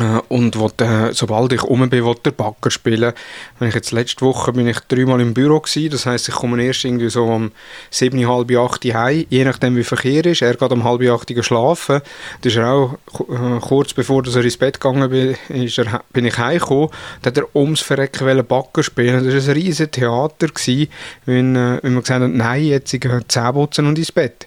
Äh, 0.00 0.20
und 0.28 0.56
wollte, 0.56 0.84
äh, 0.84 1.12
sobald 1.12 1.52
ich 1.52 1.64
um 1.64 1.88
bin, 1.88 2.04
wollte 2.04 2.30
der 2.30 2.30
Backer 2.30 2.70
spielen. 2.70 3.12
Wenn 3.58 3.68
ich 3.68 3.74
jetzt 3.74 3.90
letzte 3.90 4.24
Woche 4.24 4.52
bin 4.52 4.68
ich 4.68 4.78
dreimal 4.80 5.20
im 5.20 5.34
Büro 5.34 5.58
gewesen, 5.58 5.90
das 5.90 6.06
heisst, 6.06 6.28
ich 6.28 6.36
komme 6.36 6.62
erst 6.62 6.84
irgendwie 6.84 7.10
so 7.10 7.24
um 7.24 7.50
sieben, 7.90 8.24
halb 8.28 8.56
acht 8.56 8.84
heim, 8.84 9.26
je 9.28 9.44
nachdem 9.44 9.76
wie 9.76 9.82
Verkehr 9.82 10.24
ist. 10.24 10.40
Er 10.40 10.54
geht 10.54 10.70
um 10.70 10.84
halb 10.84 11.02
acht 11.02 11.44
schlafen. 11.44 12.00
Das 12.42 12.52
ist 12.52 12.58
er 12.58 12.70
auch 12.70 12.94
äh, 13.28 13.58
kurz 13.60 13.92
bevor 13.92 14.24
er 14.24 14.44
ins 14.44 14.56
Bett 14.56 14.80
gegangen 14.80 15.10
bin, 15.10 15.36
ist 15.48 15.78
er, 15.78 16.04
bin 16.12 16.26
ich 16.26 16.38
heimgekommen. 16.38 16.90
Da 17.22 17.30
hat 17.30 17.38
er 17.38 17.56
ums 17.56 17.80
Verrecken 17.80 18.46
Backer 18.46 18.84
spielen. 18.84 19.24
Das 19.24 19.34
war 19.34 19.54
ein 19.54 19.60
riesiges 19.60 19.90
Theater 19.90 20.46
gewesen, 20.46 20.88
wenn, 21.26 21.56
äh, 21.56 21.80
wenn 21.82 21.94
man 21.94 22.02
gesagt 22.02 22.22
hat, 22.22 22.30
nein, 22.30 22.64
jetzt 22.64 22.96
Zähne 23.28 23.52
putzen 23.52 23.86
und 23.86 23.98
ins 23.98 24.12
Bett. 24.12 24.46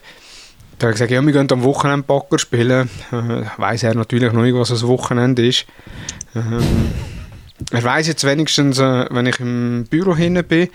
Da 0.82 0.88
habe 0.88 0.94
ich 0.94 0.96
gesagt, 0.96 1.12
ja, 1.12 1.22
wir 1.22 1.32
gehen 1.32 1.52
am 1.52 1.62
Wochenende 1.62 2.08
Backer 2.08 2.40
spielen. 2.40 2.90
Äh, 3.12 3.44
weiß 3.56 3.84
er 3.84 3.94
natürlich 3.94 4.34
noch 4.34 4.42
nicht, 4.42 4.56
was 4.56 4.70
das 4.70 4.88
Wochenende 4.88 5.46
ist. 5.46 5.68
Ähm, 6.34 6.90
er 7.70 7.84
weiß 7.84 8.08
jetzt 8.08 8.24
wenigstens, 8.24 8.80
äh, 8.80 9.06
wenn 9.12 9.28
ich 9.28 9.40
im 9.40 9.86
Büro 9.88 10.16
hinten 10.16 10.44
bin, 10.44 10.70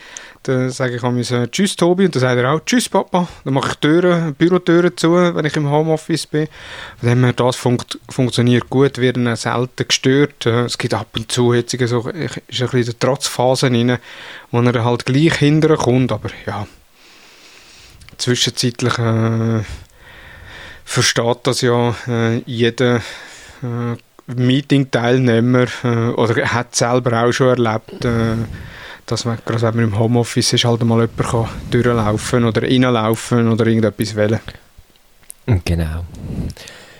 dann 0.44 0.70
sage 0.70 0.94
ich 0.94 1.02
ihm 1.02 1.18
äh, 1.18 1.48
Tschüss 1.48 1.74
Tobi 1.74 2.04
und 2.04 2.14
dann 2.14 2.20
sagt 2.20 2.38
er 2.38 2.52
auch 2.52 2.60
Tschüss 2.64 2.88
Papa. 2.88 3.26
Dann 3.44 3.54
mache 3.54 3.70
ich 3.70 3.78
Türen, 3.78 4.32
Bürotüren 4.36 4.96
zu, 4.96 5.12
wenn 5.12 5.44
ich 5.44 5.56
im 5.56 5.68
Homeoffice 5.68 6.28
bin. 6.28 6.46
Von 7.00 7.08
dem 7.08 7.24
her, 7.24 7.32
das 7.32 7.56
funkt, 7.56 7.98
funktioniert 8.08 8.70
gut, 8.70 8.98
wird 8.98 9.16
dann 9.16 9.34
selten 9.34 9.88
gestört. 9.88 10.46
Äh, 10.46 10.66
es 10.66 10.78
gibt 10.78 10.94
ab 10.94 11.08
und 11.16 11.32
zu 11.32 11.52
jetzt 11.52 11.76
so, 11.88 12.08
ist 12.08 12.08
ein 12.12 12.28
bisschen 12.46 12.84
der 12.84 12.98
Trotzphase 13.00 13.72
rein, 13.72 13.98
wo 14.52 14.60
er 14.60 14.84
halt 14.84 15.04
gleich 15.04 15.34
hinterher 15.34 15.76
kommt, 15.76 16.12
aber 16.12 16.30
ja, 16.46 16.68
zwischenzeitlich 18.18 18.98
äh, 18.98 19.62
versteht 20.86 21.38
das 21.42 21.60
ja 21.60 21.94
äh, 22.08 22.38
jeder 22.46 22.96
äh, 22.96 23.96
Meeting-Teilnehmer 24.26 25.66
äh, 25.84 25.88
oder 26.12 26.46
hat 26.46 26.74
selber 26.74 27.24
auch 27.24 27.32
schon 27.32 27.48
erlebt, 27.48 28.04
äh, 28.04 28.36
dass 29.04 29.24
man, 29.24 29.38
gerade 29.44 29.62
wenn 29.62 29.76
man 29.76 29.84
im 29.84 29.98
Homeoffice 29.98 30.54
ist, 30.54 30.64
halt 30.64 30.82
mal 30.84 31.00
jemand 31.00 31.18
kann 31.18 31.48
durchlaufen 31.70 32.44
oder 32.44 32.62
reinlaufen 32.62 33.52
oder 33.52 33.66
irgendetwas 33.66 34.14
wählen. 34.14 34.40
Genau. 35.64 36.04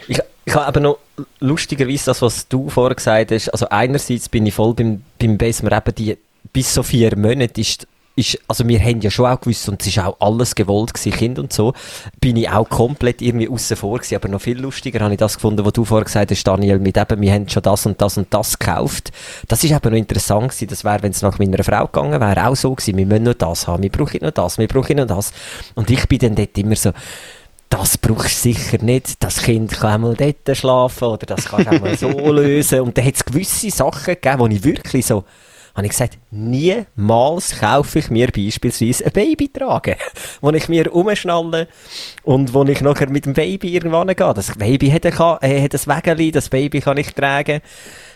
Ich, 0.07 0.19
ich 0.45 0.55
habe 0.55 0.67
aber 0.67 0.81
noch 0.81 0.99
lustigerweise 1.41 2.07
das, 2.07 2.23
was 2.23 2.47
du 2.49 2.69
vorher 2.69 2.95
gesagt 2.95 3.33
hast, 3.33 3.49
also 3.49 3.69
einerseits 3.71 4.29
bin 4.29 4.47
ich 4.47 4.55
voll 4.55 4.75
beim, 4.75 5.03
beim 5.19 5.39
Basement 5.39 5.75
eben 5.75 5.95
die, 5.95 6.19
bis 6.53 6.75
so 6.75 6.83
vier 6.83 7.17
Monate 7.17 7.61
ist 7.61 7.87
ist, 8.17 8.39
also 8.49 8.67
wir 8.67 8.81
haben 8.81 9.01
ja 9.01 9.11
schon 9.11 9.27
auch 9.27 9.41
gewusst, 9.41 9.69
und 9.69 9.81
es 9.81 9.89
ist 9.89 9.99
auch 9.99 10.17
alles 10.21 10.55
gewollt 10.55 10.95
gewesen, 10.95 11.17
Kind 11.17 11.39
und 11.39 11.53
so, 11.53 11.75
bin 12.21 12.37
ich 12.37 12.49
auch 12.49 12.69
komplett 12.69 13.23
irgendwie 13.23 13.49
außen 13.49 13.77
vor 13.77 13.99
gewesen, 13.99 14.17
aber 14.17 14.29
noch 14.29 14.41
viel 14.41 14.59
lustiger 14.59 15.01
habe 15.01 15.13
ich 15.13 15.19
das 15.19 15.35
gefunden, 15.35 15.65
was 15.65 15.75
du 15.75 15.85
vorher 15.85 16.05
gesagt 16.05 16.31
hast, 16.31 16.45
Daniel, 16.45 16.79
mit 16.79 16.97
eben, 16.97 17.21
wir 17.21 17.33
haben 17.33 17.49
schon 17.49 17.63
das 17.63 17.87
und 17.87 18.01
das 18.01 18.17
und 18.17 18.33
das 18.33 18.59
gekauft. 18.59 19.13
Das 19.49 19.63
ist 19.63 19.71
eben 19.71 19.91
noch 19.91 19.99
interessant 19.99 20.49
gewesen, 20.49 20.69
das 20.69 20.83
wäre, 20.83 21.03
wenn 21.03 21.11
es 21.13 21.23
nach 21.23 21.39
meiner 21.39 21.63
Frau 21.63 21.87
gegangen 21.87 22.21
wäre, 22.21 22.49
auch 22.49 22.57
so 22.57 22.75
gewesen, 22.75 22.97
wir 22.97 23.07
müssen 23.07 23.25
nur 23.25 23.35
das 23.35 23.69
haben, 23.69 23.83
wir 23.83 23.91
brauchen 23.91 24.19
nur 24.23 24.33
das, 24.33 24.59
wir 24.59 24.67
brauchen 24.67 24.97
nur 24.97 25.07
das. 25.07 25.33
Und 25.75 25.91
ich 25.91 26.09
bin 26.09 26.19
dann 26.19 26.35
dort 26.35 26.57
immer 26.57 26.77
so, 26.77 26.93
das 27.69 27.99
brauchst 27.99 28.45
du 28.45 28.53
sicher 28.53 28.79
nicht. 28.83 29.23
Das 29.23 29.43
Kind 29.43 29.73
kann 29.73 29.95
einmal 29.95 30.15
dort 30.15 30.57
schlafen 30.57 31.09
oder 31.09 31.27
das 31.27 31.47
kannst 31.47 31.67
du 31.67 31.71
einmal 31.73 31.97
so 31.97 32.09
lösen. 32.33 32.81
Und 32.81 32.97
dann 32.97 33.05
hat 33.05 33.17
es 33.17 33.25
gewisse 33.25 33.71
Sachen 33.71 34.15
gegeben, 34.15 34.39
wo 34.39 34.47
ich 34.47 34.63
wirklich 34.63 35.05
so, 35.05 35.25
habe 35.77 35.87
ich 35.87 35.93
gesagt, 35.93 36.19
niemals 36.31 37.61
kaufe 37.61 37.99
ich 37.99 38.11
mir 38.11 38.29
beispielsweise 38.29 39.05
ein 39.05 39.13
Babytrage, 39.13 39.97
wo 40.41 40.51
ich 40.51 40.69
mir 40.69 40.93
umschnalle 40.93 41.69
und 42.25 42.55
wo 42.55 42.65
ich 42.65 42.81
nachher 42.81 43.11
mit 43.11 43.27
dem 43.27 43.35
Baby 43.35 43.75
irgendwann 43.75 44.09
gehe. 44.09 44.35
Das 44.35 44.57
Baby 44.57 44.91
hat 44.91 45.05
ein, 45.05 45.43
äh, 45.43 45.69
Wägeli, 45.69 46.33
das 46.33 46.49
Baby 46.49 46.81
kann 46.81 46.97
ich 46.97 47.13
tragen. 47.13 47.61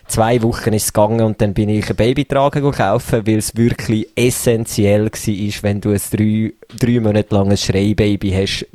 Zwei 0.06 0.42
Wochen 0.42 0.72
ist 0.72 0.86
es 0.86 0.92
gegangen 0.92 1.20
und 1.20 1.40
dann 1.40 1.54
bin 1.54 1.68
ich 1.68 1.88
ein 1.88 1.94
Babytrage 1.96 2.62
kaufen, 2.62 3.26
weil 3.26 3.38
es 3.38 3.56
wirklich 3.56 4.08
essentiell 4.16 5.04
war, 5.06 5.62
wenn 5.62 5.80
du 5.80 5.90
ein 5.90 6.00
drei, 6.10 6.52
drei 6.76 7.00
Monate 7.00 7.32
langes 7.34 7.64
Schreibaby 7.64 8.32
hast, 8.32 8.66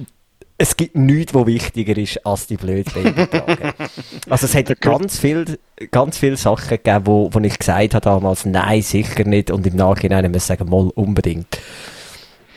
es 0.58 0.78
gibt 0.78 0.96
nichts, 0.96 1.34
was 1.34 1.46
wichtiger 1.48 1.98
ist, 1.98 2.26
als 2.26 2.48
die 2.48 2.56
blöde 2.56 2.90
Babytrage. 2.90 3.74
also 4.30 4.46
es 4.46 4.56
hat 4.56 4.80
ganz 4.80 5.20
viele 5.20 5.60
ganz 5.92 6.18
viel 6.18 6.38
Sachen 6.38 6.70
gegeben, 6.70 7.06
wo, 7.06 7.30
wo 7.32 7.40
ich 7.40 7.60
gesagt 7.60 7.94
habe 7.94 8.04
damals, 8.04 8.46
nein, 8.46 8.82
sicher 8.82 9.26
nicht. 9.26 9.52
Und 9.52 9.68
im 9.68 9.76
Nachhinein 9.76 10.32
muss 10.32 10.44
ich 10.44 10.44
sagen, 10.44 10.70
mal 10.70 10.90
unbedingt. 10.96 11.60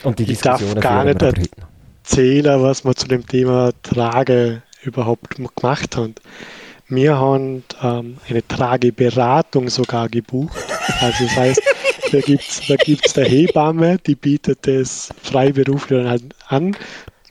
Und 0.03 0.19
die 0.19 0.23
ich 0.23 0.29
Diskussionen 0.29 0.75
darf 0.75 0.83
gar 0.83 1.03
nicht 1.03 1.21
erzählen, 2.03 2.61
was 2.61 2.85
wir 2.85 2.95
zu 2.95 3.07
dem 3.07 3.27
Thema 3.27 3.71
Trage 3.83 4.61
überhaupt 4.81 5.35
gemacht 5.55 5.97
haben. 5.97 6.15
Wir 6.87 7.19
haben 7.19 7.63
ähm, 7.83 8.17
eine 8.27 8.47
Trageberatung 8.47 9.69
sogar 9.69 10.07
gebucht. 10.07 10.57
Also 11.01 11.25
das 11.25 11.35
heißt, 11.35 11.61
da 12.11 12.19
gibt 12.21 12.41
es 12.41 12.61
da 12.67 12.75
gibt's 12.77 13.13
der 13.13 13.25
Hebamme, 13.25 13.99
die 13.99 14.15
bietet 14.15 14.65
das 14.65 15.09
freiberuflich 15.21 16.07
an, 16.47 16.75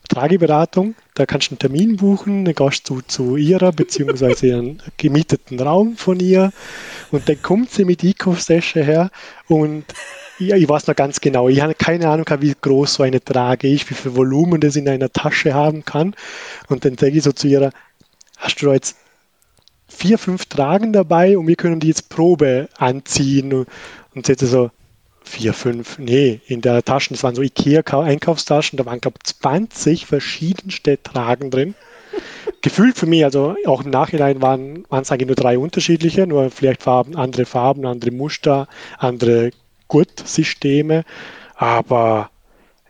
Trageberatung. 0.09 0.95
Da 1.15 1.27
kannst 1.27 1.49
du 1.49 1.53
einen 1.53 1.59
Termin 1.59 1.97
buchen, 1.97 2.45
dann 2.45 2.55
gehst 2.55 2.89
du 2.89 3.01
zu 3.03 3.37
ihrer 3.37 3.73
beziehungsweise 3.73 4.55
einen 4.55 4.83
gemieteten 4.97 5.61
Raum 5.61 5.97
von 5.97 6.19
ihr 6.21 6.53
und 7.11 7.29
dann 7.29 7.41
kommt 7.43 7.71
sie 7.71 7.85
mit 7.85 8.03
Einkaufstasche 8.03 8.83
her 8.83 9.11
und 9.47 9.85
ja, 10.39 10.57
ich 10.57 10.69
weiß 10.69 10.87
noch 10.87 10.95
ganz 10.95 11.21
genau, 11.21 11.49
ich 11.49 11.61
habe 11.61 11.75
keine 11.75 12.09
Ahnung, 12.09 12.27
wie 12.41 12.55
groß 12.61 12.95
so 12.95 13.03
eine 13.03 13.23
Trage 13.23 13.69
ist, 13.69 13.91
wie 13.91 13.95
viel 13.95 14.15
Volumen 14.15 14.61
das 14.61 14.77
in 14.77 14.89
einer 14.89 15.13
Tasche 15.13 15.53
haben 15.53 15.85
kann. 15.85 16.15
Und 16.69 16.85
dann 16.85 16.97
sage 16.97 17.17
ich 17.17 17.25
so 17.25 17.33
zu 17.33 17.49
ihr, 17.49 17.73
hast 18.37 18.63
du 18.63 18.67
da 18.67 18.75
jetzt 18.75 18.97
vier, 19.89 20.17
fünf 20.17 20.47
Tragen 20.47 20.93
dabei 20.93 21.37
und 21.37 21.49
wir 21.49 21.57
können 21.57 21.81
die 21.81 21.89
jetzt 21.89 22.09
Probe 22.09 22.69
anziehen? 22.79 23.67
Und 24.15 24.27
sie 24.27 24.47
so, 24.47 24.71
vier, 25.23 25.53
fünf, 25.53 25.99
nee, 25.99 26.41
in 26.47 26.61
der 26.61 26.85
Taschen, 26.85 27.15
das 27.15 27.23
waren 27.23 27.35
so 27.35 27.43
Ikea-Einkaufstaschen, 27.43 28.77
da 28.77 28.87
waren, 28.87 29.01
glaube 29.01 29.19
ich, 29.25 29.35
20 29.35 30.07
verschiedenste 30.07 31.03
Tragen 31.03 31.51
drin. 31.51 31.75
Gefühlt 32.63 32.97
für 32.97 33.07
mich, 33.07 33.25
also 33.25 33.55
auch 33.67 33.85
im 33.85 33.91
Nachhinein 33.91 34.43
waren, 34.43 34.85
waren 34.89 35.03
es 35.03 35.13
eigentlich 35.13 35.29
nur 35.29 35.37
drei 35.37 35.59
unterschiedliche, 35.59 36.27
nur 36.27 36.51
vielleicht 36.51 36.83
Farben, 36.83 37.17
andere 37.17 37.45
Farben, 37.45 37.87
andere 37.87 38.11
Muster, 38.11 38.69
andere 38.99 39.51
Gurtsysteme, 39.89 41.05
aber 41.55 42.31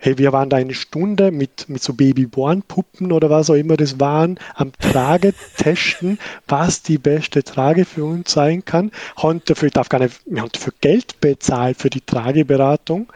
Hey, 0.00 0.16
wir 0.16 0.32
waren 0.32 0.48
da 0.48 0.56
eine 0.56 0.74
Stunde 0.74 1.32
mit, 1.32 1.68
mit 1.68 1.82
so 1.82 1.92
Babyborn-Puppen 1.92 3.10
oder 3.10 3.30
was 3.30 3.50
auch 3.50 3.54
immer 3.54 3.76
das 3.76 3.98
waren, 3.98 4.38
am 4.54 4.72
Trage 4.72 5.34
testen, 5.56 6.18
was 6.48 6.82
die 6.82 6.98
beste 6.98 7.42
Trage 7.42 7.84
für 7.84 8.04
uns 8.04 8.32
sein 8.32 8.64
kann. 8.64 8.92
Haben 9.16 9.42
dafür, 9.44 9.70
darf 9.70 9.88
gar 9.88 9.98
nicht, 9.98 10.20
wir 10.24 10.40
haben 10.40 10.52
dafür 10.52 10.72
Geld 10.80 11.20
bezahlt 11.20 11.78
für 11.78 11.90
die 11.90 12.00
Trageberatung. 12.00 13.12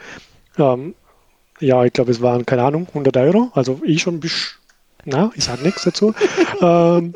Ähm, 0.58 0.94
ja, 1.60 1.84
ich 1.84 1.92
glaube, 1.92 2.10
es 2.10 2.20
waren, 2.20 2.44
keine 2.44 2.64
Ahnung, 2.64 2.88
100 2.88 3.16
Euro. 3.16 3.52
Also 3.54 3.80
ich 3.84 4.02
schon 4.02 4.20
na, 5.04 5.32
ich 5.34 5.44
sage 5.44 5.62
nichts 5.62 5.82
dazu. 5.82 6.14
ähm, 6.60 7.14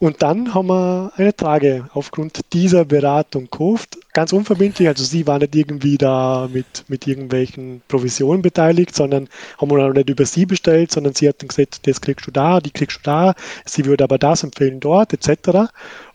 und 0.00 0.22
dann 0.22 0.54
haben 0.54 0.68
wir 0.68 1.12
eine 1.16 1.34
Trage 1.34 1.88
aufgrund 1.92 2.40
dieser 2.52 2.84
Beratung 2.84 3.44
gekauft. 3.44 3.98
Ganz 4.12 4.32
unverbindlich, 4.32 4.86
also 4.86 5.02
sie 5.02 5.26
war 5.26 5.40
nicht 5.40 5.56
irgendwie 5.56 5.98
da 5.98 6.48
mit, 6.52 6.84
mit 6.86 7.06
irgendwelchen 7.08 7.82
Provisionen 7.88 8.40
beteiligt, 8.42 8.94
sondern 8.94 9.28
haben 9.58 9.70
wir 9.70 9.92
nicht 9.92 10.08
über 10.08 10.24
sie 10.24 10.46
bestellt, 10.46 10.92
sondern 10.92 11.14
sie 11.14 11.28
hat 11.28 11.42
dann 11.42 11.48
gesagt, 11.48 11.86
das 11.86 12.00
kriegst 12.00 12.26
du 12.28 12.30
da, 12.30 12.60
die 12.60 12.70
kriegst 12.70 12.98
du 12.98 13.02
da, 13.02 13.34
sie 13.64 13.86
würde 13.86 14.04
aber 14.04 14.18
das 14.18 14.44
empfehlen 14.44 14.78
dort, 14.78 15.12
etc. 15.12 15.70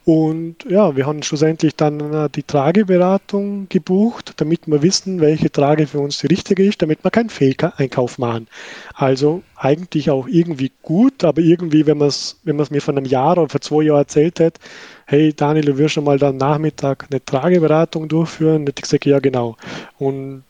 Und 0.06 0.66
ja, 0.70 0.98
wir 0.98 1.06
haben 1.06 1.24
schlussendlich 1.24 1.78
dann 1.78 2.14
äh, 2.14 2.30
die 2.30 2.44
Trageberatung 2.44 3.68
gebucht, 3.70 4.34
damit 4.36 4.68
wir 4.68 4.82
wissen, 4.82 5.22
welche 5.22 5.50
Trage 5.50 5.88
für 5.88 6.00
uns 6.00 6.18
die 6.18 6.28
richtige 6.28 6.66
ist, 6.66 6.82
damit 6.82 7.04
wir 7.06 7.12
keinen 7.12 7.30
Fehleinkauf 7.30 8.18
machen. 8.18 8.48
Also 8.94 9.44
eigentlich 9.56 10.10
auch 10.10 10.28
irgendwie 10.28 10.74
gut, 10.82 11.24
aber 11.24 11.42
irgendwie, 11.42 11.86
wenn 11.86 12.00
man 12.00 12.10
es 12.10 12.38
wenn 12.44 12.58
mir 12.58 12.82
von 12.82 12.98
einem 12.98 13.06
Jahr 13.06 13.38
oder 13.38 13.48
vor 13.48 13.62
zwei 13.62 13.84
Jahren 13.84 14.00
erzählt 14.00 14.40
hätte, 14.40 14.60
hey 15.06 15.34
Daniel, 15.34 15.66
du 15.66 15.78
wirst 15.78 15.94
schon 15.94 16.04
mal 16.04 16.20
dann 16.20 16.36
Nachmittag 16.36 17.08
eine 17.10 17.24
Trageberatung 17.24 18.10
durchführen, 18.10 18.66
hätte 18.66 18.80
ich 18.80 18.84
gesagt, 18.84 19.06
ja 19.06 19.20
genau. 19.20 19.56
Und 20.00 20.44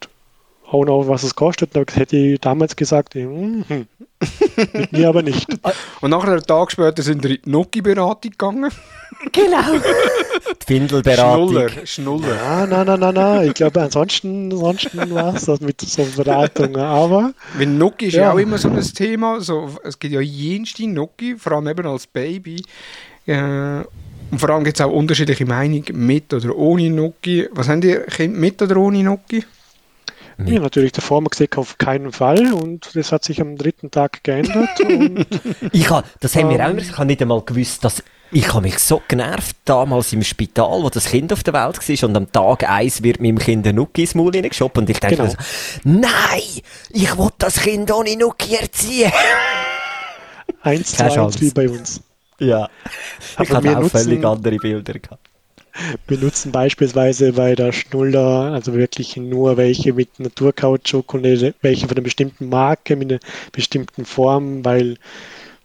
auch 0.74 0.86
noch, 0.86 1.08
was 1.08 1.24
es 1.24 1.36
kostet, 1.36 1.76
dann 1.76 1.86
hätte 1.94 2.18
ich 2.18 2.40
damals 2.40 2.76
gesagt, 2.76 3.16
hm, 3.16 3.64
hm. 3.68 3.88
mit 4.74 4.92
mir 4.92 5.10
aber 5.10 5.22
nicht. 5.22 5.48
Und 6.02 6.10
nachher 6.10 6.32
einen 6.32 6.44
Tag 6.44 6.72
später 6.72 7.04
sind 7.04 7.24
wir 7.24 7.32
in 7.32 7.42
die 7.44 7.50
Noki-Beratung 7.50 8.32
gegangen. 8.32 8.72
Genau. 9.32 9.58
Die 10.68 10.74
Windelberatung. 10.74 11.50
Schnuller, 11.50 11.70
Schnuller. 11.86 12.36
Ja, 12.36 12.66
nein, 12.66 12.86
nein, 12.86 13.00
nein, 13.00 13.14
nein. 13.14 13.48
Ich 13.48 13.54
glaube, 13.54 13.82
ansonsten, 13.82 14.52
ansonsten 14.52 15.14
war 15.14 15.36
es 15.36 15.46
das 15.46 15.62
mit 15.62 15.82
so 15.82 16.06
Beratungen. 16.16 16.82
Aber. 16.82 17.34
Wenn 17.56 17.78
Noki 17.78 18.08
ist 18.08 18.16
ja 18.16 18.34
auch 18.34 18.38
immer 18.38 18.58
so 18.58 18.70
ein 18.70 18.82
Thema. 18.82 19.40
So, 19.40 19.70
es 19.84 19.98
gibt 19.98 20.14
ja 20.14 20.22
jenste 20.22 20.88
Noki, 20.88 21.36
vor 21.38 21.54
allem 21.54 21.68
eben 21.68 21.88
als 21.88 22.08
Baby. 22.08 22.64
Äh, 23.26 23.82
und 24.32 24.40
vor 24.40 24.50
allem 24.50 24.64
gibt 24.64 24.80
es 24.80 24.86
auch 24.86 24.92
unterschiedliche 24.92 25.46
Meinungen 25.46 25.86
mit 25.94 26.34
oder 26.34 26.56
ohne 26.56 26.90
Noki. 26.90 27.48
Was 27.52 27.70
haben 27.70 27.82
die 27.82 27.98
Kinder 28.10 28.40
mit 28.40 28.62
oder 28.62 28.78
ohne 28.78 29.04
Noki? 29.04 29.44
Ja, 30.38 30.60
natürlich 30.60 30.92
davor 30.92 31.18
haben 31.18 31.26
wir 31.26 31.30
gesagt, 31.30 31.58
auf 31.58 31.78
keinen 31.78 32.12
Fall 32.12 32.54
und 32.54 32.96
das 32.96 33.12
hat 33.12 33.24
sich 33.24 33.40
am 33.42 33.56
dritten 33.56 33.92
Tag 33.92 34.24
geändert. 34.24 34.80
ich 35.72 35.90
habe, 35.90 36.08
das 36.20 36.36
haben 36.36 36.50
wir 36.50 36.66
auch 36.66 36.72
immer, 36.72 36.82
ich 36.82 36.98
habe 36.98 37.06
nicht 37.06 37.22
einmal 37.22 37.42
gewusst, 37.42 37.84
dass 37.84 38.04
ich 38.32 38.52
habe 38.52 38.62
mich 38.64 38.80
so 38.80 39.02
genervt 39.08 39.58
damals 39.66 40.12
im 40.12 40.24
Spital, 40.24 40.82
wo 40.82 40.90
das 40.90 41.06
Kind 41.06 41.32
auf 41.32 41.44
der 41.44 41.54
Welt 41.54 41.78
war 41.78 42.10
und 42.10 42.18
am 42.18 42.32
Tag 42.32 42.68
eins 42.68 43.04
wird 43.04 43.22
meinem 43.22 43.38
Kind 43.38 43.68
ein 43.68 43.76
Nuki 43.76 44.02
ins 44.02 44.16
Maul 44.16 44.32
reingeschoben 44.32 44.84
und 44.84 44.90
ich 44.90 45.00
denke 45.00 45.18
genau. 45.18 45.30
so, 45.30 45.38
nein, 45.84 46.62
ich 46.90 47.18
will 47.18 47.30
das 47.38 47.62
Kind 47.62 47.92
ohne 47.92 48.18
Nuki 48.18 48.56
erziehen. 48.56 49.12
Eins 50.62 50.94
zu 50.94 51.04
eins 51.04 51.40
wie 51.42 51.52
bei 51.52 51.70
uns. 51.70 52.02
Ja, 52.40 52.70
ich 53.40 53.52
habe 53.52 53.78
auch 53.78 53.90
völlig 53.90 54.26
andere 54.26 54.58
Bilder 54.58 54.94
gehabt 54.94 55.33
benutzen 56.08 56.52
beispielsweise 56.52 57.34
bei 57.34 57.56
der 57.56 57.72
Schnuller, 57.72 58.52
also 58.54 58.74
wirklich 58.74 59.18
nur 59.18 59.58
welche 59.58 59.94
mit 59.94 60.20
Naturkautschuk 60.20 61.14
und 61.14 61.24
welche 61.24 61.88
von 61.88 61.98
einer 61.98 62.04
bestimmten 62.04 62.50
Marke, 62.50 62.96
mit 62.96 63.12
einer 63.12 63.20
bestimmten 63.52 64.06
Form, 64.06 64.64
weil 64.64 64.98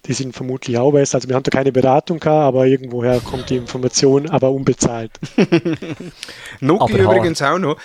die 0.06 0.14
sind 0.14 0.34
vermutlich 0.34 0.78
auch 0.78 0.92
besser. 0.92 1.16
Also 1.16 1.28
wir 1.28 1.36
haben 1.36 1.42
da 1.42 1.50
keine 1.50 1.72
Beratung 1.72 2.18
gehabt, 2.18 2.44
aber 2.44 2.66
irgendwoher 2.66 3.20
kommt 3.20 3.50
die 3.50 3.56
Information, 3.56 4.28
aber 4.30 4.50
unbezahlt. 4.50 5.12
Noki 6.60 6.96
übrigens 6.96 7.42
auch 7.42 7.58
noch. 7.58 7.76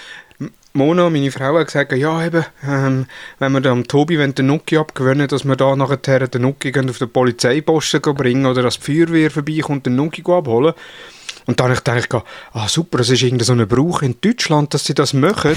Mona, 0.76 1.12
meine 1.12 1.30
Frau, 1.30 1.60
hat 1.60 1.68
gesagt, 1.68 1.92
ja 1.92 2.26
eben, 2.26 2.44
ähm, 2.68 3.06
wenn 3.38 3.52
wir 3.52 3.62
dem 3.62 3.88
Tobi 3.88 4.18
den 4.18 4.48
Nuki 4.48 4.78
abgewöhnen, 4.78 5.28
dass 5.28 5.46
wir 5.46 5.56
da 5.56 5.76
nachher 5.76 6.28
den 6.28 6.42
Nuki 6.42 6.74
auf 6.76 6.98
den 6.98 7.10
Polizeiposten 7.12 8.02
bringen 8.02 8.48
oder 8.48 8.64
dass 8.64 8.80
die 8.80 9.06
Feuerwehr 9.06 9.30
vorbeikommt, 9.30 9.86
den 9.86 9.96
Nuki 9.96 10.24
abholen. 10.26 10.74
Und 11.46 11.60
dann 11.60 11.66
habe 11.66 11.74
ich 11.74 11.84
gedacht, 11.84 12.26
ah 12.54 12.68
super, 12.68 13.00
es 13.00 13.10
ist 13.10 13.22
irgendwie 13.22 13.46
so 13.46 13.54
ein 13.54 13.68
Brauch 13.68 14.02
in 14.02 14.16
Deutschland, 14.22 14.74
dass 14.74 14.86
sie 14.86 14.94
das 14.94 15.14
machen. 15.14 15.56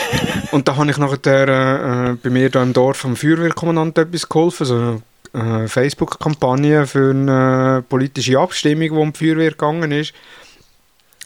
und 0.50 0.68
da 0.68 0.76
habe 0.76 0.90
ich 0.90 0.98
nachher 0.98 1.48
äh, 1.48 2.14
bei 2.22 2.30
mir 2.30 2.50
da 2.50 2.62
im 2.62 2.72
Dorf 2.72 2.98
vom 2.98 3.16
Feuerwehrkommandant 3.16 3.98
etwas 3.98 4.28
geholfen, 4.28 4.66
so 4.66 5.02
äh, 5.34 5.68
Facebook-Kampagne 5.68 6.86
für 6.86 7.10
eine 7.10 7.84
politische 7.88 8.38
Abstimmung, 8.38 8.88
die 8.88 8.90
um 8.90 9.12
die 9.12 9.18
Feuerwehr 9.18 9.50
gegangen 9.50 9.92
ist. 9.92 10.14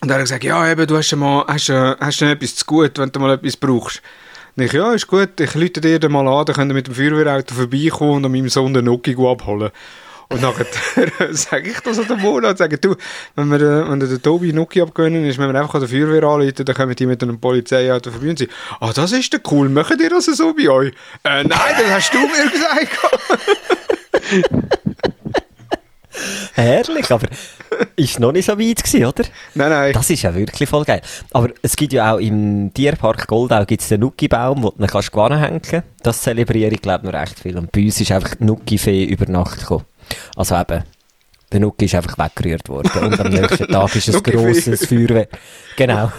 Und 0.00 0.08
er 0.11 0.14
hat 0.14 0.22
gesagt, 0.22 0.44
ja, 0.44 0.70
eben, 0.70 0.86
du 0.86 0.96
hast, 0.96 1.11
ja 1.11 1.16
mal, 1.16 1.44
hast, 1.46 1.68
äh, 1.68 1.94
hast 2.00 2.20
ja 2.20 2.30
etwas 2.30 2.56
zu 2.56 2.64
gut, 2.64 2.98
wenn 2.98 3.12
du 3.12 3.20
mal 3.20 3.34
etwas 3.34 3.56
brauchst. 3.56 4.02
Und 4.56 4.64
ich, 4.64 4.72
ja, 4.72 4.92
ist 4.92 5.06
gut, 5.06 5.38
ich 5.38 5.54
lüte 5.54 5.80
dir 5.80 5.98
dann 5.98 6.12
mal 6.12 6.26
an, 6.26 6.46
dann 6.46 6.56
könnt 6.56 6.70
ihr 6.70 6.74
mit 6.74 6.86
dem 6.86 6.94
Feuerwehrauto 6.94 7.54
vorbeikommen 7.54 8.16
und 8.16 8.24
an 8.24 8.32
meinem 8.32 8.48
Sohn 8.48 8.74
den 8.74 8.86
Noki 8.86 9.12
abholen. 9.12 9.70
Und 10.31 10.43
dann 10.45 10.55
sage 11.33 11.70
ich 11.70 11.81
das 11.81 11.99
an 11.99 12.07
den 12.07 12.20
Monat, 12.20 12.57
sage 12.59 12.78
du, 12.78 12.95
wenn 13.35 13.49
wir, 13.49 13.59
den, 13.59 13.91
wenn 13.91 14.01
wir 14.01 14.07
den 14.07 14.22
Tobi 14.22 14.53
Noki 14.53 14.81
abgönnen, 14.81 15.24
ist, 15.24 15.39
wenn 15.39 15.53
wir 15.53 15.61
einfach 15.61 15.74
an 15.74 15.81
der 15.81 15.89
Feuerwehr 15.89 16.22
anrufen, 16.22 16.64
dann 16.64 16.74
kommen 16.74 16.95
die 16.95 17.07
mit 17.07 17.20
einem 17.22 17.41
Polizeiauto 17.41 18.12
vorbei 18.12 18.31
und 18.31 18.39
sagen, 18.39 18.53
ah, 18.78 18.93
das 18.95 19.11
ist 19.11 19.33
der 19.33 19.41
cool, 19.51 19.68
machen 19.68 19.99
die 19.99 20.09
das 20.09 20.26
so 20.26 20.55
bei 20.55 20.68
euch? 20.68 20.93
Äh, 21.24 21.43
nein, 21.43 21.49
das 21.49 21.91
hast 21.91 22.14
du 22.14 22.18
mir 22.18 22.49
gesagt. 22.53 22.97
Herrlich, 26.55 27.11
aber 27.11 27.26
ist 27.97 28.20
noch 28.20 28.33
nicht 28.33 28.47
so 28.47 28.53
weit 28.53 28.85
gewesen, 28.85 29.05
oder? 29.05 29.24
Nein, 29.55 29.70
nein. 29.70 29.93
Das 29.93 30.11
ist 30.11 30.22
ja 30.22 30.35
wirklich 30.35 30.68
voll 30.68 30.85
geil. 30.85 31.01
Aber 31.33 31.49
es 31.62 31.74
gibt 31.74 31.93
ja 31.93 32.14
auch 32.14 32.18
im 32.18 32.72
Tierpark 32.72 33.26
Goldau 33.26 33.64
gibt's 33.64 33.89
den 33.89 34.01
Nuki-Baum, 34.01 34.62
wo 34.62 34.70
du 34.70 34.87
kannst 34.87 35.12
hängen. 35.14 35.83
Das 36.03 36.22
zelebriere 36.22 36.72
ich, 36.72 36.83
glaube 36.83 37.07
ich, 37.07 37.12
noch 37.12 37.20
recht 37.20 37.41
viel. 37.41 37.57
Und 37.57 37.72
bei 37.72 37.83
uns 37.85 38.01
ist 38.01 38.12
einfach 38.12 38.35
die 38.35 38.45
Nuki-Fee 38.45 39.05
über 39.05 39.26
Nacht 39.26 39.61
gekommen. 39.61 39.85
Also 40.36 40.56
eben, 40.56 40.84
der 41.52 41.61
Nuki 41.61 41.86
ist 41.86 41.94
einfach 41.96 42.16
weggerührt 42.16 42.68
worden. 42.68 43.04
Und 43.04 43.20
am 43.20 43.28
nächsten 43.28 43.66
Tag 43.72 43.96
ist 43.96 44.08
ein 44.14 44.22
grosses 44.22 44.86
Feuerwehr. 44.86 45.28
Genau. 45.76 46.12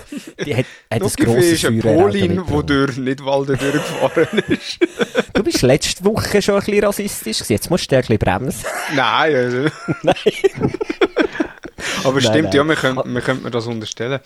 Die 0.46 0.56
hat, 0.56 0.66
hat 0.92 1.02
ein 1.02 1.10
grosses 1.26 1.52
ist 1.52 1.66
eine 1.66 1.82
Feuerwehr. 1.82 2.04
Polin, 2.04 2.44
die 2.46 2.66
durch 2.66 2.98
Nidwalden 2.98 3.58
durchgefahren 3.58 4.40
ist. 4.48 4.80
Du 5.34 5.44
bist 5.44 5.62
letzte 5.62 6.04
Woche 6.04 6.42
schon 6.42 6.56
ein 6.56 6.60
bisschen 6.62 6.84
rassistisch 6.84 7.38
gewesen. 7.38 7.54
Jetzt 7.54 7.70
musst 7.70 7.90
du 7.92 7.96
ein 7.96 8.02
bisschen 8.02 8.18
bremsen. 8.18 8.66
nein, 8.94 9.36
also. 9.36 9.58
Nein. 10.04 10.16
Aber 12.04 12.14
Nein, 12.14 12.22
stimmt, 12.22 12.44
nein. 12.44 12.54
ja, 12.54 12.64
wir 12.64 12.76
können, 12.76 13.14
wir 13.16 13.22
können 13.22 13.42
mir 13.44 13.50
das 13.52 13.66
unterstellen. 13.66 14.20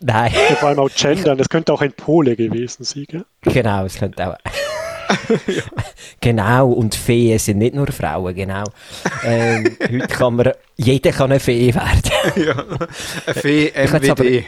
Nein. 0.00 0.32
Vor 0.60 0.68
allem 0.68 0.78
auch 0.80 0.90
gendern, 0.94 1.38
das 1.38 1.48
könnte 1.48 1.72
auch 1.72 1.80
ein 1.80 1.92
Pole 1.92 2.36
gewesen 2.36 2.84
sein. 2.84 3.06
Gell? 3.08 3.24
Genau, 3.42 3.84
es 3.84 3.96
könnte 3.96 4.28
auch. 4.28 4.36
Genau, 6.20 6.70
und 6.70 6.94
Feen 6.94 7.38
sind 7.38 7.58
nicht 7.58 7.74
nur 7.74 7.88
Frauen, 7.88 8.34
genau. 8.34 8.64
Ähm, 9.24 9.76
heute 9.80 10.06
kann 10.08 10.36
man, 10.36 10.52
jeder 10.76 11.10
kann 11.10 11.30
eine 11.32 11.40
Fee 11.40 11.74
werden. 11.74 12.02
ja. 12.46 12.64
Eine 13.26 13.34
Fee 13.34 13.66
Ich 13.66 13.74
hätt's 13.92 14.08
aber- 14.08 14.24
MWD. 14.24 14.44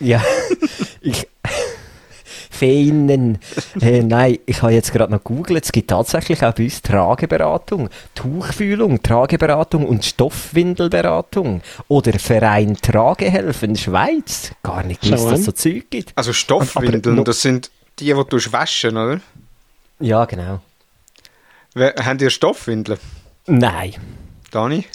ja, 0.00 0.22
ich, 1.00 1.26
Feinen. 2.58 3.38
Äh, 3.80 4.02
nein, 4.02 4.38
ich 4.46 4.62
habe 4.62 4.72
jetzt 4.72 4.92
gerade 4.92 5.12
noch 5.12 5.22
gegoogelt, 5.22 5.64
es 5.64 5.72
gibt 5.72 5.90
tatsächlich 5.90 6.42
auch 6.44 6.52
bei 6.54 6.64
uns 6.64 6.82
Trageberatung, 6.82 7.88
Tuchfühlung, 8.14 9.00
Trageberatung 9.02 9.86
und 9.86 10.04
Stoffwindelberatung. 10.04 11.62
Oder 11.86 12.18
Verein 12.18 12.76
Tragehelfen 12.76 13.76
Schweiz. 13.76 14.50
Gar 14.62 14.82
nicht 14.84 15.02
gewusst, 15.02 15.26
dass 15.30 15.40
es 15.40 15.46
so 15.46 15.52
Zeug 15.52 15.84
gibt. 15.90 16.12
Also 16.16 16.32
Stoffwindeln, 16.32 17.24
das 17.24 17.42
sind 17.42 17.70
die, 18.00 18.06
die 18.06 18.12
du 18.12 18.52
waschen, 18.52 18.96
oder? 18.96 19.20
Ja, 20.00 20.24
genau. 20.24 20.60
Wer- 21.74 21.94
Habt 22.04 22.22
ihr 22.22 22.30
Stoffwindeln? 22.30 22.98
Nein. 23.46 23.94
Dani? 24.50 24.86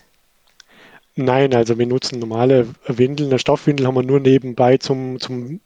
Nein, 1.15 1.53
also 1.53 1.77
wir 1.77 1.85
nutzen 1.85 2.19
normale 2.19 2.67
Windeln. 2.87 3.29
Eine 3.29 3.39
Stoffwindel 3.39 3.85
haben 3.85 3.95
wir 3.95 4.03
nur 4.03 4.19
nebenbei 4.19 4.77
zum, 4.77 5.19
zum 5.19 5.59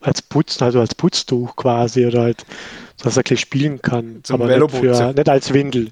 als 0.00 0.22
Putzen, 0.22 0.62
also 0.64 0.80
als 0.80 0.94
Putztuch 0.94 1.56
quasi 1.56 2.06
oder 2.06 2.22
halt, 2.22 2.46
dass 3.02 3.16
er 3.16 3.20
ein 3.20 3.24
bisschen 3.24 3.36
spielen 3.36 3.82
kann. 3.82 4.20
Zum 4.22 4.40
aber 4.40 4.56
nicht, 4.56 4.70
für, 4.70 5.12
nicht 5.12 5.28
als 5.28 5.52
Windel. 5.52 5.90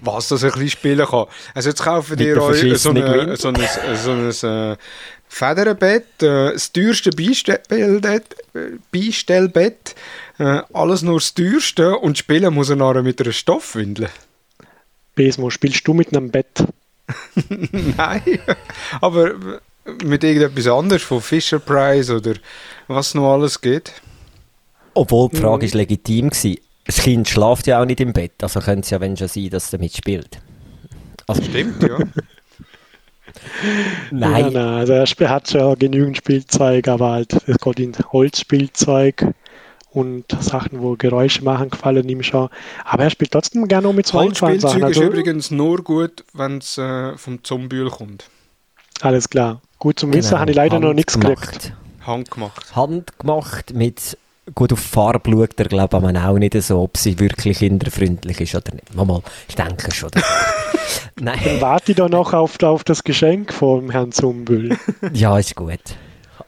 Was 0.00 0.28
das 0.28 0.42
ein 0.42 0.50
bisschen 0.52 0.70
spielen 0.70 1.06
kann. 1.06 1.26
Also 1.54 1.68
jetzt 1.68 1.82
kaufen 1.82 2.18
ihr 2.18 2.42
euch 2.42 2.78
so, 2.80 2.90
eine, 2.90 3.36
so 3.36 3.48
ein, 3.48 3.56
so 3.96 4.10
ein 4.48 4.72
äh, 4.72 4.76
Federbett, 5.28 6.22
äh, 6.22 6.52
das 6.54 6.72
teuerste 6.72 7.10
Beistellbett, 7.10 8.24
äh, 8.54 8.58
Beistellbett 8.90 9.94
äh, 10.38 10.62
alles 10.72 11.02
nur 11.02 11.18
das 11.18 11.34
teuerste 11.34 11.96
und 11.98 12.18
spielen 12.18 12.54
muss 12.54 12.70
er 12.70 12.76
nachher 12.76 13.02
mit 13.02 13.20
einer 13.20 13.32
Stoffwindel. 13.32 14.08
Besmo, 15.14 15.50
spielst 15.50 15.86
du 15.86 15.94
mit 15.94 16.16
einem 16.16 16.30
Bett? 16.30 16.64
Nein, 17.48 18.22
aber 19.00 19.34
mit 20.04 20.24
irgendetwas 20.24 20.66
anderes, 20.68 21.02
von 21.02 21.20
Fisher 21.20 21.58
Price 21.58 22.10
oder 22.10 22.34
was 22.88 23.14
noch 23.14 23.32
alles 23.32 23.60
geht. 23.60 23.92
Obwohl 24.94 25.28
die 25.30 25.36
Mhm. 25.36 25.40
Frage 25.40 25.66
ist 25.66 25.74
legitim 25.74 26.30
war. 26.30 26.54
Das 26.84 26.96
Kind 26.98 27.28
schläft 27.28 27.66
ja 27.66 27.80
auch 27.80 27.84
nicht 27.84 28.00
im 28.00 28.12
Bett, 28.12 28.32
also 28.42 28.60
könnte 28.60 28.80
es 28.80 28.90
ja 28.90 29.00
wenn 29.00 29.16
schon 29.16 29.28
sein, 29.28 29.50
dass 29.50 29.64
es 29.64 29.70
damit 29.70 29.96
spielt. 29.96 30.40
Also, 31.26 31.42
Stimmt, 31.42 31.82
ja. 31.82 31.98
nein, 34.10 34.10
Nein, 34.10 34.52
nein, 34.52 34.56
also 34.56 34.92
er 34.92 35.30
hat 35.30 35.50
schon 35.50 35.78
genügend 35.78 36.16
Spielzeug, 36.16 36.88
aber 36.88 37.12
halt, 37.12 37.32
es 37.46 37.58
geht 37.58 37.80
in 37.80 37.94
Holzspielzeug 38.12 39.26
und 39.92 40.24
Sachen, 40.40 40.80
wo 40.80 40.96
Geräusche 40.96 41.44
machen, 41.44 41.70
gefallen 41.70 42.08
ihm 42.08 42.22
schon. 42.22 42.48
Aber 42.84 43.04
er 43.04 43.10
spielt 43.10 43.32
trotzdem 43.32 43.68
gerne 43.68 43.88
auch 43.88 43.92
mit 43.92 44.06
so 44.06 44.18
einfachen 44.18 44.52
Holzspielzeug 44.52 44.80
Sachen. 44.80 44.90
ist 44.90 45.00
übrigens 45.00 45.50
nur 45.50 45.82
gut, 45.82 46.24
wenn 46.32 46.58
es 46.58 46.78
äh, 46.78 47.16
vom 47.16 47.44
Zombühl 47.44 47.90
kommt. 47.90 48.28
alles 49.00 49.28
klar. 49.28 49.60
Gut 49.78 49.98
zum 49.98 50.12
Wissen, 50.12 50.30
genau, 50.30 50.40
habe 50.40 50.50
ich 50.52 50.56
leider 50.56 50.78
noch 50.78 50.94
nichts 50.94 51.18
gekriegt. 51.18 51.72
handgemacht. 52.06 52.74
Handgemacht. 52.76 53.74
Mit, 53.74 54.16
gut 54.54 54.72
auf 54.72 54.78
Farbe 54.78 55.30
schaut 55.30 55.58
er 55.58 55.66
glaube 55.66 56.10
ich 56.10 56.18
auch 56.18 56.38
nicht 56.38 56.62
so, 56.62 56.82
ob 56.82 56.96
sie 56.96 57.18
wirklich 57.18 57.58
kinderfreundlich 57.58 58.40
ist 58.40 58.54
oder 58.54 58.74
nicht. 58.74 58.94
Mal, 58.94 59.04
mal 59.04 59.22
ich 59.48 59.56
denke 59.56 59.92
schon. 59.92 60.10
Nein, 61.20 61.38
Warte 61.60 61.92
ich 61.92 61.96
da 61.96 62.08
noch 62.08 62.32
auf, 62.32 62.62
auf 62.62 62.84
das 62.84 63.04
Geschenk 63.04 63.52
vom 63.52 63.90
Herrn 63.90 64.12
Zumbüll. 64.12 64.78
ja, 65.12 65.38
ist 65.38 65.56
gut. 65.56 65.80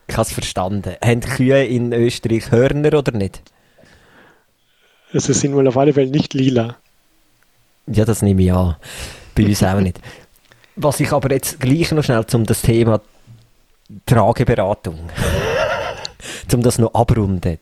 Ich 0.06 0.14
habe 0.14 0.22
es 0.22 0.32
verstanden. 0.32 0.94
Haben 1.02 1.20
Kühe 1.20 1.64
in 1.64 1.92
Österreich 1.92 2.50
Hörner 2.50 2.98
oder 2.98 3.12
nicht? 3.12 3.42
Es 5.12 5.26
sind 5.26 5.54
wohl 5.54 5.68
auf 5.68 5.76
alle 5.76 5.92
Fälle 5.92 6.10
nicht 6.10 6.34
lila. 6.34 6.76
Ja, 7.86 8.04
das 8.04 8.22
nehme 8.22 8.42
ich 8.42 8.52
an. 8.52 8.76
Bei 9.34 9.44
uns 9.44 9.62
auch 9.62 9.80
nicht. 9.80 10.00
Was 10.76 11.00
ich 11.00 11.12
aber 11.12 11.30
jetzt 11.32 11.60
gleich 11.60 11.92
noch 11.92 12.02
schnell 12.02 12.26
zum 12.26 12.44
das 12.44 12.62
Thema 12.62 13.00
Trageberatung, 14.06 14.98
zum 16.48 16.62
das 16.62 16.78
noch 16.78 16.94
abrunden. 16.94 17.58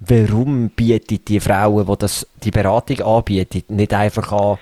Warum 0.00 0.70
bietet 0.70 1.28
die 1.28 1.40
Frauen, 1.40 1.86
die 1.86 1.96
das, 1.98 2.26
die 2.42 2.50
Beratung 2.50 3.00
anbieten, 3.00 3.76
nicht 3.76 3.94
einfach 3.94 4.32
an, 4.32 4.58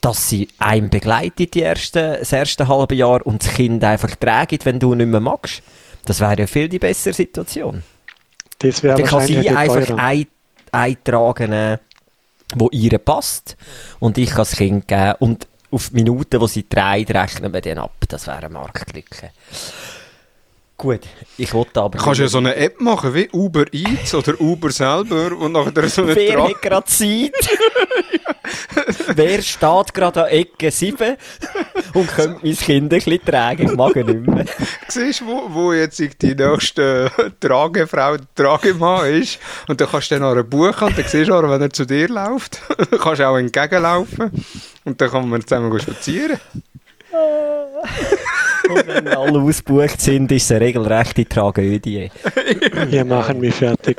dass 0.00 0.28
sie 0.28 0.48
einem 0.58 0.90
begleitet 0.90 1.54
die 1.54 1.60
erste, 1.60 2.16
das 2.20 2.32
erste 2.32 2.68
halbe 2.68 2.94
Jahr 2.94 3.26
und 3.26 3.44
das 3.44 3.52
Kind 3.54 3.82
einfach 3.84 4.14
trägt, 4.16 4.64
wenn 4.64 4.78
du 4.78 4.94
nicht 4.94 5.08
mehr 5.08 5.20
magst? 5.20 5.62
Das 6.08 6.20
wäre 6.20 6.38
ja 6.38 6.46
viel 6.46 6.70
die 6.70 6.78
bessere 6.78 7.12
Situation. 7.12 7.82
Das 8.60 8.82
wäre 8.82 8.96
Dann 8.96 9.06
kann 9.06 9.26
sie 9.26 9.46
einfach 9.50 9.90
ein, 9.98 10.26
eintragen, 10.72 11.52
äh, 11.52 11.78
wo 12.54 12.70
ihr 12.70 12.96
passt. 12.96 13.58
Und 14.00 14.16
ich 14.16 14.30
kann 14.30 14.38
das 14.38 14.52
Kind 14.52 14.88
geben. 14.88 15.16
Und 15.18 15.46
auf 15.70 15.90
die 15.90 15.96
Minuten, 15.96 16.40
wo 16.40 16.46
sie 16.46 16.66
dreht, 16.66 17.10
rechnen 17.10 17.52
wir 17.52 17.60
dann 17.60 17.76
ab. 17.76 17.92
Das 18.08 18.26
wäre 18.26 18.38
eine 18.38 18.48
Marktlücke. 18.48 19.32
Gut, 20.78 21.00
ich 21.36 21.52
wollte 21.52 21.82
aber... 21.82 21.98
Du 21.98 22.04
kannst 22.04 22.20
ja 22.20 22.28
so 22.28 22.38
eine 22.38 22.56
App 22.56 22.80
machen 22.80 23.12
wie 23.12 23.28
Uber 23.30 23.66
Eats 23.70 24.14
oder 24.14 24.40
Uber 24.40 24.70
selber 24.70 25.36
und 25.36 25.52
nachher 25.52 25.90
so 25.90 26.04
eine 26.04 26.16
Wer 26.16 26.34
Tra 26.36 26.48
hat 26.48 26.62
gerade 26.62 26.86
Zeit? 26.86 27.32
Wer 29.14 29.42
steht 29.42 29.94
gerade 29.94 30.24
an 30.24 30.30
Ecke 30.30 30.70
7 30.70 31.16
und 31.94 32.08
könnte 32.08 32.40
mein 32.42 32.56
Kind 32.56 32.84
ein 32.84 32.88
bisschen 32.88 33.24
tragen? 33.24 33.68
Ich 33.68 33.76
mag 33.76 33.96
ihn 33.96 34.06
nicht 34.06 34.26
mehr. 34.26 34.44
siehst, 34.88 35.24
wo, 35.26 35.48
wo 35.48 35.72
jetzt 35.72 35.98
die 35.98 36.34
nächste 36.34 37.10
Tragefrau, 37.40 38.16
Tragemann 38.34 39.12
ist. 39.12 39.38
Und 39.68 39.80
dann 39.80 39.88
kannst 39.88 40.10
du 40.10 40.18
dann 40.18 40.28
nachher 40.28 40.44
buchen 40.44 40.88
und 40.88 40.98
dann 40.98 41.06
siehst 41.06 41.28
du, 41.28 41.34
nachher, 41.34 41.50
wenn 41.50 41.62
er 41.62 41.70
zu 41.70 41.84
dir 41.84 42.08
läuft, 42.08 42.60
kannst 43.00 43.20
du 43.20 43.28
auch 43.28 43.36
entgegenlaufen. 43.36 44.30
Und 44.84 45.00
dann 45.00 45.10
kann 45.10 45.28
man 45.28 45.46
zusammen 45.46 45.78
spazieren. 45.80 46.38
Und 48.68 48.86
wenn 48.86 49.08
alle 49.08 49.40
ausgebucht 49.40 50.00
sind, 50.00 50.30
ist 50.32 50.44
es 50.44 50.50
eine 50.52 50.60
regelrechte 50.60 51.24
Tragödie. 51.26 52.10
Wir 52.88 53.04
machen 53.04 53.40
mich 53.40 53.54
fertig. 53.54 53.98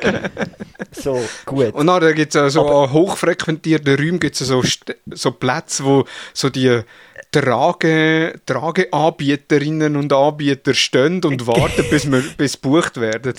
So, 0.92 1.20
gut. 1.46 1.74
Und 1.74 1.86
dann 1.86 2.14
gibt 2.14 2.34
es 2.34 2.52
so 2.52 2.66
an 2.66 2.92
hochfrequentierten 2.92 3.96
Räumen 3.96 4.20
gibt's 4.20 4.40
so, 4.40 4.62
so 5.10 5.30
Plätze, 5.32 5.84
wo 5.84 6.04
so 6.32 6.50
die 6.50 6.82
Trage, 7.30 8.40
Trageanbieterinnen 8.44 9.96
und 9.96 10.12
Anbieter 10.12 10.74
stehen 10.74 11.22
und 11.24 11.46
warten, 11.46 11.84
bis, 11.88 12.10
wir, 12.10 12.22
bis 12.36 12.60
gebucht 12.60 13.00
werden. 13.00 13.34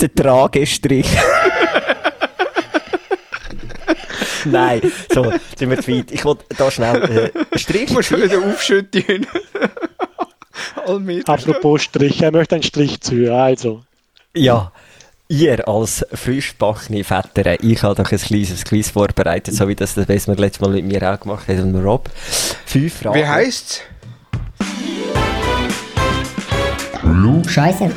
Der 0.00 0.14
Tragestrich. 0.14 1.08
Nein, 4.44 4.80
so, 5.12 5.32
sind 5.56 5.70
wir 5.70 5.80
zu 5.80 5.92
weit. 5.92 6.10
Ich 6.10 6.24
wollte 6.24 6.44
da 6.56 6.70
schnell 6.70 7.02
äh, 7.02 7.38
einen 7.38 7.58
Strich 7.58 7.86
Du 7.86 7.94
musst 7.94 8.10
wieder 8.10 8.38
aufschütten. 8.38 9.26
Apropos 11.26 11.82
Strich, 11.82 12.22
er 12.22 12.32
möchte 12.32 12.54
einen 12.54 12.62
Strich 12.62 13.00
zu. 13.00 13.32
Also, 13.34 13.82
Ja, 14.34 14.72
Ihr 15.30 15.68
als 15.68 16.06
frischbackene 16.10 17.04
Väter, 17.04 17.62
ich 17.62 17.82
habe 17.82 18.02
doch 18.02 18.10
ein 18.10 18.18
kleines 18.18 18.64
Quiz 18.64 18.88
vorbereitet, 18.88 19.54
so 19.54 19.68
wie 19.68 19.74
das 19.74 19.94
das 19.94 20.08
wir 20.26 20.36
letztes 20.36 20.60
Mal 20.62 20.70
mit 20.70 20.86
mir 20.86 21.02
auch 21.02 21.20
gemacht 21.20 21.46
haben, 21.48 21.74
und 21.74 21.84
Rob. 21.84 22.08
Fünf 22.64 23.00
Fragen. 23.00 23.14
Wie 23.14 23.26
heisst's? 23.26 23.82
Scheiße. 27.46 27.90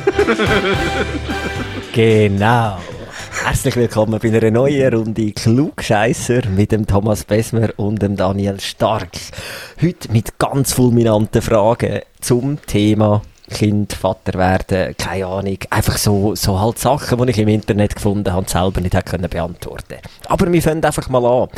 Genau. 1.92 2.78
Herzlich 3.44 3.74
willkommen 3.74 4.20
bei 4.22 4.28
einer 4.28 4.52
neuen 4.52 4.94
Runde 4.94 5.32
Klugscheisser 5.32 6.46
mit 6.48 6.70
dem 6.70 6.86
Thomas 6.86 7.24
Besmer 7.24 7.70
und 7.76 8.00
dem 8.00 8.14
Daniel 8.14 8.60
Stark. 8.60 9.10
Heute 9.82 10.12
mit 10.12 10.38
ganz 10.38 10.72
fulminanten 10.72 11.42
Fragen 11.42 12.02
zum 12.20 12.64
Thema 12.64 13.20
Kind, 13.50 13.94
Vater 13.94 14.38
werden, 14.38 14.94
keine 14.96 15.26
Ahnung. 15.26 15.58
Einfach 15.70 15.98
so, 15.98 16.36
so 16.36 16.60
halt 16.60 16.78
Sachen, 16.78 17.18
die 17.18 17.32
ich 17.32 17.38
im 17.38 17.48
Internet 17.48 17.96
gefunden 17.96 18.32
habe, 18.32 18.48
selber 18.48 18.80
nicht 18.80 18.94
hätte 18.94 19.10
können 19.10 19.28
beantworten 19.28 19.98
Aber 20.28 20.50
wir 20.50 20.62
fangen 20.62 20.84
einfach 20.84 21.08
mal 21.08 21.26
an. 21.26 21.48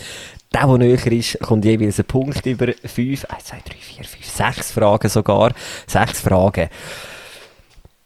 Der, 0.54 0.66
der 0.66 0.78
näher 0.78 1.12
ist, 1.12 1.38
kommt 1.40 1.66
jeweils 1.66 1.98
ein 1.98 2.06
Punkt 2.06 2.46
über 2.46 2.72
5, 2.82 3.26
1, 3.26 3.44
2, 3.44 3.56
3, 3.56 3.74
4, 3.78 4.04
5, 4.04 4.26
6 4.26 4.70
Fragen 4.72 5.08
sogar. 5.10 5.52
6 5.86 6.20
Fragen. 6.22 6.70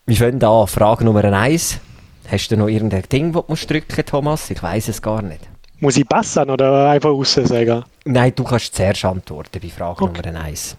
Wir 0.04 0.16
fangen 0.16 0.42
an. 0.42 0.66
Frage 0.66 1.04
Nummer 1.04 1.22
1. 1.24 1.80
Hast 2.30 2.48
du 2.50 2.56
noch 2.58 2.68
irgendein 2.68 3.02
Ding, 3.10 3.32
das 3.32 3.60
du 3.60 3.66
drücken 3.66 4.04
Thomas? 4.04 4.50
Ich 4.50 4.62
weiß 4.62 4.88
es 4.88 5.00
gar 5.00 5.22
nicht. 5.22 5.40
Muss 5.80 5.96
ich 5.96 6.06
passen 6.06 6.50
oder 6.50 6.90
einfach 6.90 7.10
raussagen? 7.10 7.84
Nein, 8.04 8.32
du 8.34 8.44
kannst 8.44 8.74
zuerst 8.74 9.04
antworten 9.04 9.60
bei 9.62 9.68
Frage 9.68 10.04
Okay. 10.04 10.22
Nummer 10.26 10.44
1. 10.44 10.76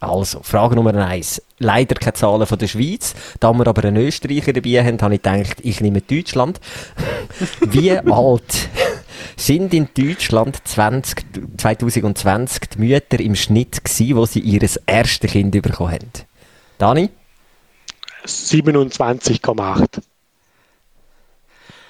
Also, 0.00 0.42
Frage 0.42 0.74
Nummer 0.74 0.94
1. 0.94 1.40
Leider 1.58 1.94
keine 1.94 2.12
Zahlen 2.14 2.46
von 2.46 2.58
der 2.58 2.66
Schweiz. 2.66 3.14
Da 3.40 3.52
wir 3.52 3.66
aber 3.66 3.84
einen 3.84 4.04
Österreicher 4.04 4.52
dabei 4.52 4.84
haben, 4.84 5.00
habe 5.00 5.14
ich 5.14 5.22
gedacht, 5.22 5.58
ich 5.62 5.80
nehme 5.80 6.00
Deutschland. 6.00 6.60
Wie 7.60 7.92
alt 7.92 8.68
sind 9.36 9.72
in 9.72 9.88
Deutschland 9.96 10.58
20, 10.66 11.24
2020 11.56 12.70
die 12.70 12.78
Mütter 12.78 13.20
im 13.20 13.36
Schnitt 13.36 13.84
gewesen, 13.84 14.16
wo 14.16 14.26
sie 14.26 14.40
ihr 14.40 14.68
erstes 14.86 15.30
Kind 15.30 15.52
bekommen 15.52 15.92
haben? 15.92 16.10
Dani? 16.78 17.08
27,8. 18.26 20.02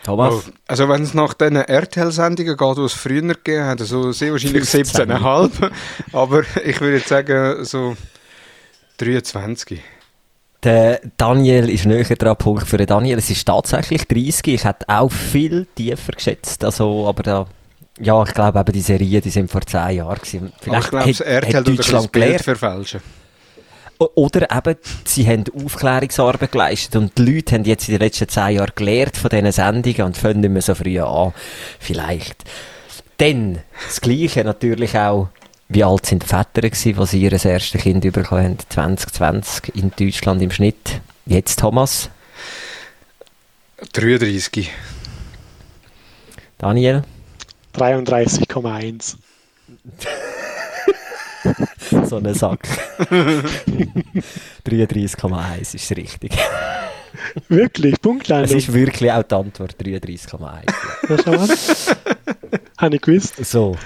Thomas? 0.05 0.35
Oh, 0.35 0.53
also 0.67 0.89
wenn 0.89 1.03
es 1.03 1.15
nach 1.15 1.35
diesen 1.35 1.57
RTL-Sendungen 1.57 2.57
geht, 2.57 2.77
die 2.77 2.83
es 2.83 2.93
früher 2.93 3.23
gegeben 3.23 3.65
hat, 3.65 3.81
so 3.81 4.13
sehr 4.13 4.33
wahrscheinlich 4.33 4.69
15. 4.69 5.11
17,5. 5.11 5.71
Aber 6.13 6.43
ich 6.65 6.81
würde 6.81 6.97
jetzt 6.97 7.09
sagen, 7.09 7.65
so 7.65 7.97
23. 8.99 9.81
Der 10.63 11.01
Daniel 11.17 11.69
ist 11.69 11.87
näher 11.87 12.05
dran, 12.05 12.37
Punkt 12.37 12.67
für 12.69 12.77
den 12.77 12.87
Daniel. 12.87 13.19
Es 13.19 13.31
ist 13.31 13.45
tatsächlich 13.45 14.07
30. 14.07 14.55
Ich 14.55 14.65
hätte 14.65 14.89
auch 14.89 15.11
viel 15.11 15.67
tiefer 15.75 16.13
geschätzt. 16.13 16.65
Also, 16.65 17.09
aber 17.09 17.23
da, 17.23 17.47
ja, 18.01 18.23
ich 18.23 18.33
glaube 18.33 18.61
eben 18.61 18.73
die 18.73 18.81
Serien, 18.81 19.23
die 19.23 19.31
sind 19.31 19.51
vor 19.51 19.63
10 19.63 19.97
Jahren 19.97 20.19
gewesen. 20.19 20.53
Aber 20.67 20.79
ich 20.79 20.89
glaube, 20.89 21.09
das 21.09 21.21
RTL 21.21 21.65
das 21.65 21.87
Bild 21.89 22.13
gelernt. 22.13 22.43
verfälschen. 22.43 23.01
Oder 24.15 24.51
eben, 24.51 24.77
sie 25.05 25.27
haben 25.27 25.45
Aufklärungsarbeit 25.65 26.53
geleistet 26.53 26.97
und 26.97 27.17
die 27.19 27.23
Leute 27.23 27.55
haben 27.55 27.65
jetzt 27.65 27.89
in 27.89 27.95
den 27.95 28.03
letzten 28.03 28.29
10 28.29 28.57
Jahren 28.57 28.73
gelernt 28.75 29.17
von 29.17 29.31
diesen 29.31 29.53
Sendungen 29.53 30.03
und 30.03 30.17
fangen 30.17 30.41
nicht 30.41 30.51
mehr 30.51 30.63
so 30.63 30.75
früh 30.75 31.01
an. 31.01 31.33
Vielleicht. 31.79 32.45
Dann, 33.19 33.61
das 33.87 34.01
Gleiche 34.01 34.45
natürlich 34.45 34.97
auch, 34.97 35.29
wie 35.69 35.85
alt 35.85 36.07
sind 36.07 36.23
die 36.23 36.27
Väter 36.27 36.69
gewesen, 36.69 36.99
als 36.99 37.11
sie 37.13 37.23
ihr 37.23 37.33
erstes 37.33 37.81
Kind 37.81 38.03
bekommen 38.13 38.45
haben? 38.45 38.59
2020 38.69 39.75
in 39.77 39.93
Deutschland 39.99 40.43
im 40.43 40.51
Schnitt. 40.51 41.01
Jetzt 41.25 41.61
Thomas, 41.61 42.11
33. 43.93 44.71
Daniel. 46.59 47.03
33,1. 47.75 49.17
So 52.09 52.17
ein 52.17 52.35
Sack. 52.35 52.67
33,1 54.67 55.75
ist 55.75 55.91
richtig. 55.97 56.33
Wirklich, 57.49 57.95
Es 57.95 57.99
Punktlandung. 58.01 58.57
ist 58.57 58.73
wirklich 58.73 59.13
auch 59.13 59.23
die 59.23 59.35
Antwort 59.35 59.77
33,1. 59.79 60.65
Ja, 61.09 61.17
schau 61.23 61.33
an. 61.33 61.51
Habe 62.79 62.97
ich 62.97 63.03
gewusst. 63.03 63.45
So. 63.45 63.77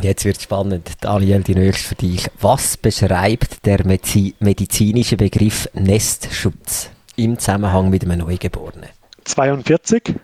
Jetzt 0.00 0.24
wird 0.24 0.40
spannend. 0.42 0.90
Daniel, 1.00 1.42
die 1.42 1.54
nächste 1.54 1.88
für 1.88 1.94
dich. 1.94 2.28
Was 2.40 2.76
beschreibt 2.76 3.64
der 3.66 3.86
medizinische 3.86 5.16
Begriff 5.16 5.68
Nestschutz 5.74 6.90
im 7.16 7.38
Zusammenhang 7.38 7.88
mit 7.90 8.02
einem 8.04 8.18
Neugeborenen? 8.18 8.88
42. 9.24 10.14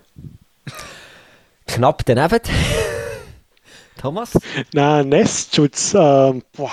Knapp 1.66 2.02
daneben. 2.06 2.40
Thomas? 3.99 4.32
Na, 4.72 5.03
Nestschutz. 5.03 5.94
Ähm, 5.94 6.42
boah, 6.57 6.70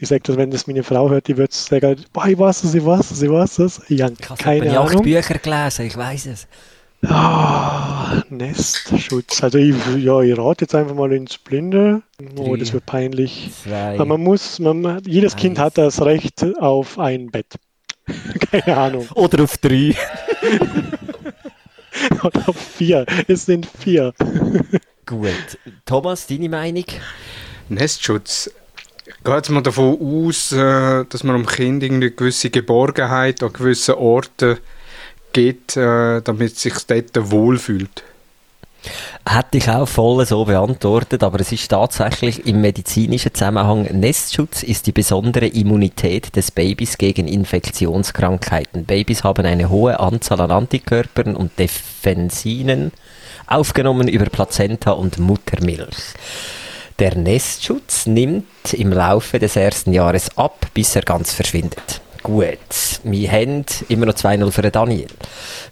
ich 0.00 0.08
sag 0.08 0.24
das, 0.24 0.36
wenn 0.36 0.50
das 0.50 0.66
meine 0.66 0.82
Frau 0.82 1.08
hört, 1.08 1.28
die 1.28 1.36
wird 1.36 1.52
sagen, 1.52 1.96
boah, 2.12 2.26
ich 2.26 2.38
weiß 2.38 2.64
es, 2.64 2.74
ich 2.74 2.84
weiß 2.84 3.10
es, 3.10 3.22
ich 3.22 3.30
weiß 3.30 3.58
es. 3.60 3.80
Ich 3.88 4.02
habe 4.02 4.14
Ich 4.18 4.28
habe 4.28 4.42
keine 4.42 4.80
acht 4.80 4.90
Ahnung. 4.90 5.02
Bücher 5.02 5.38
gelesen, 5.38 5.86
ich 5.86 5.96
weiß 5.96 6.26
es. 6.26 6.48
Ah, 7.06 8.22
Nestschutz. 8.28 9.42
Also 9.42 9.58
ich, 9.58 9.74
ja, 9.98 10.20
ich 10.20 10.36
rate 10.36 10.64
jetzt 10.64 10.74
einfach 10.74 10.96
mal 10.96 11.12
ins 11.12 11.38
Blinde. 11.38 12.02
Oh, 12.36 12.56
das 12.56 12.72
wird 12.72 12.86
peinlich. 12.86 13.50
Zwei. 13.62 13.94
Aber 13.94 14.04
man 14.04 14.22
muss, 14.22 14.58
man, 14.58 15.00
jedes 15.06 15.36
Kind 15.36 15.58
Eins. 15.58 15.66
hat 15.66 15.78
das 15.78 16.02
Recht 16.04 16.44
auf 16.58 16.98
ein 16.98 17.30
Bett. 17.30 17.54
Keine 18.50 18.76
Ahnung. 18.76 19.06
Oder 19.14 19.44
auf 19.44 19.58
drei. 19.58 19.94
Oder 22.24 22.48
auf 22.48 22.56
vier. 22.56 23.06
Es 23.28 23.46
sind 23.46 23.66
vier. 23.66 24.12
Gut. 25.08 25.58
Thomas, 25.86 26.26
deine 26.26 26.50
Meinung? 26.50 26.84
Nestschutz. 27.70 28.50
Jetzt 29.26 29.48
mal 29.48 29.62
davon 29.62 30.26
aus, 30.26 30.52
äh, 30.52 31.06
dass 31.08 31.24
man 31.24 31.36
dem 31.36 31.46
Kind 31.46 31.82
eine 31.82 32.10
gewisse 32.10 32.50
Geborgenheit 32.50 33.42
an 33.42 33.50
gewissen 33.50 33.94
Orten 33.94 34.58
gibt, 35.32 35.78
äh, 35.78 36.20
damit 36.20 36.52
es 36.52 36.60
sich 36.60 36.74
dort 36.86 37.30
wohlfühlt. 37.30 38.04
Hätte 39.26 39.56
ich 39.56 39.68
auch 39.70 39.88
voll 39.88 40.26
so 40.26 40.44
beantwortet, 40.44 41.22
aber 41.22 41.40
es 41.40 41.52
ist 41.52 41.68
tatsächlich 41.68 42.46
im 42.46 42.60
medizinischen 42.60 43.32
Zusammenhang 43.32 43.84
Nestschutz 43.84 44.62
ist 44.62 44.86
die 44.86 44.92
besondere 44.92 45.46
Immunität 45.46 46.36
des 46.36 46.50
Babys 46.50 46.98
gegen 46.98 47.28
Infektionskrankheiten. 47.28 48.84
Babys 48.84 49.24
haben 49.24 49.46
eine 49.46 49.70
hohe 49.70 49.98
Anzahl 49.98 50.42
an 50.42 50.50
Antikörpern 50.50 51.34
und 51.34 51.58
Defensinen 51.58 52.92
aufgenommen 53.48 54.08
über 54.08 54.26
Plazenta 54.26 54.92
und 54.92 55.18
Muttermilch. 55.18 56.14
Der 56.98 57.16
Nestschutz 57.16 58.06
nimmt 58.06 58.72
im 58.72 58.92
Laufe 58.92 59.38
des 59.38 59.56
ersten 59.56 59.92
Jahres 59.92 60.36
ab, 60.36 60.66
bis 60.74 60.96
er 60.96 61.02
ganz 61.02 61.32
verschwindet. 61.32 62.00
Gut, 62.24 62.58
wir 63.04 63.30
haben 63.30 63.64
immer 63.88 64.06
noch 64.06 64.14
2-0 64.14 64.50
für 64.50 64.62
den 64.62 64.72
Daniel. 64.72 65.06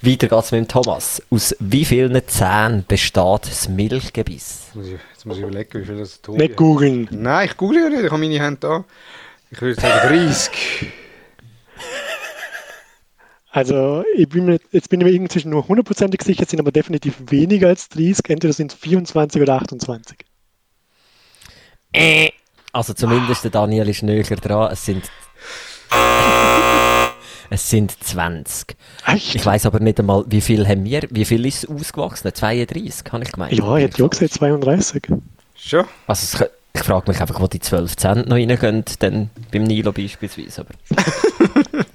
Weiter 0.00 0.28
geht's 0.28 0.52
mit 0.52 0.60
dem 0.60 0.68
Thomas. 0.68 1.20
Aus 1.28 1.54
wie 1.58 1.84
vielen 1.84 2.20
Zähnen 2.28 2.84
besteht 2.86 3.46
das 3.46 3.68
Milchgebiss? 3.68 4.66
Jetzt 4.66 4.76
muss 4.76 4.86
ich, 4.86 4.92
jetzt 5.12 5.26
muss 5.26 5.36
ich 5.36 5.42
überlegen, 5.42 5.80
wie 5.80 5.84
viel 5.84 5.98
das 5.98 6.22
tun 6.22 6.36
Nicht 6.36 6.56
googeln. 6.56 7.08
Nein, 7.10 7.48
ich 7.48 7.56
google 7.56 7.82
ja 7.82 7.88
nicht, 7.88 8.04
ich 8.04 8.10
habe 8.10 8.20
meine 8.20 8.40
Hände 8.40 8.58
da. 8.60 8.84
Ich 9.50 9.60
würde 9.60 9.80
sagen 9.80 10.08
30. 10.08 10.50
Also 13.56 14.04
ich 14.14 14.28
bin 14.28 14.44
mir, 14.44 14.58
jetzt 14.70 14.90
bin 14.90 15.00
ich 15.00 15.06
mir 15.06 15.12
inzwischen 15.14 15.48
nur 15.48 15.66
hundertprozentig 15.66 16.20
sicher, 16.22 16.42
es 16.42 16.50
sind 16.50 16.60
aber 16.60 16.72
definitiv 16.72 17.14
weniger 17.30 17.68
als 17.68 17.88
30. 17.88 18.28
Entweder 18.28 18.52
sind 18.52 18.70
es 18.70 18.78
24 18.78 19.40
oder 19.40 19.54
28. 19.54 20.18
Also 22.72 22.92
zumindest 22.92 23.44
der 23.44 23.50
Daniel 23.50 23.88
ist 23.88 24.02
näher 24.02 24.24
dran. 24.24 24.70
Es 24.70 24.84
sind 24.84 25.10
es 27.48 27.70
sind 27.70 27.96
20. 28.04 28.76
Echt? 29.06 29.34
Ich 29.36 29.46
weiß 29.46 29.64
aber 29.64 29.80
nicht 29.80 29.98
einmal, 30.00 30.26
wie 30.28 30.42
viel 30.42 30.68
haben 30.68 30.84
wir, 30.84 31.04
wie 31.08 31.24
viel 31.24 31.46
ist 31.46 31.64
es 31.64 31.70
ausgewachsen? 31.70 32.34
32, 32.34 33.10
habe 33.10 33.24
ich 33.24 33.32
gemeint. 33.32 33.52
ja, 33.54 33.76
ich 33.78 33.84
hätte 33.84 34.02
ja 34.02 34.08
gesagt 34.08 34.34
32. 34.34 35.04
Schon? 35.54 35.86
Also 36.06 36.40
es, 36.42 36.50
ich 36.74 36.82
frage 36.82 37.10
mich 37.10 37.22
einfach, 37.22 37.40
wo 37.40 37.46
die 37.46 37.60
12 37.60 37.96
Cent 37.96 38.28
noch 38.28 38.36
reingehen, 38.36 38.84
dann 38.98 39.30
beim 39.50 39.64
Nilo 39.64 39.92
beispielsweise. 39.92 40.60
Aber 40.60 40.74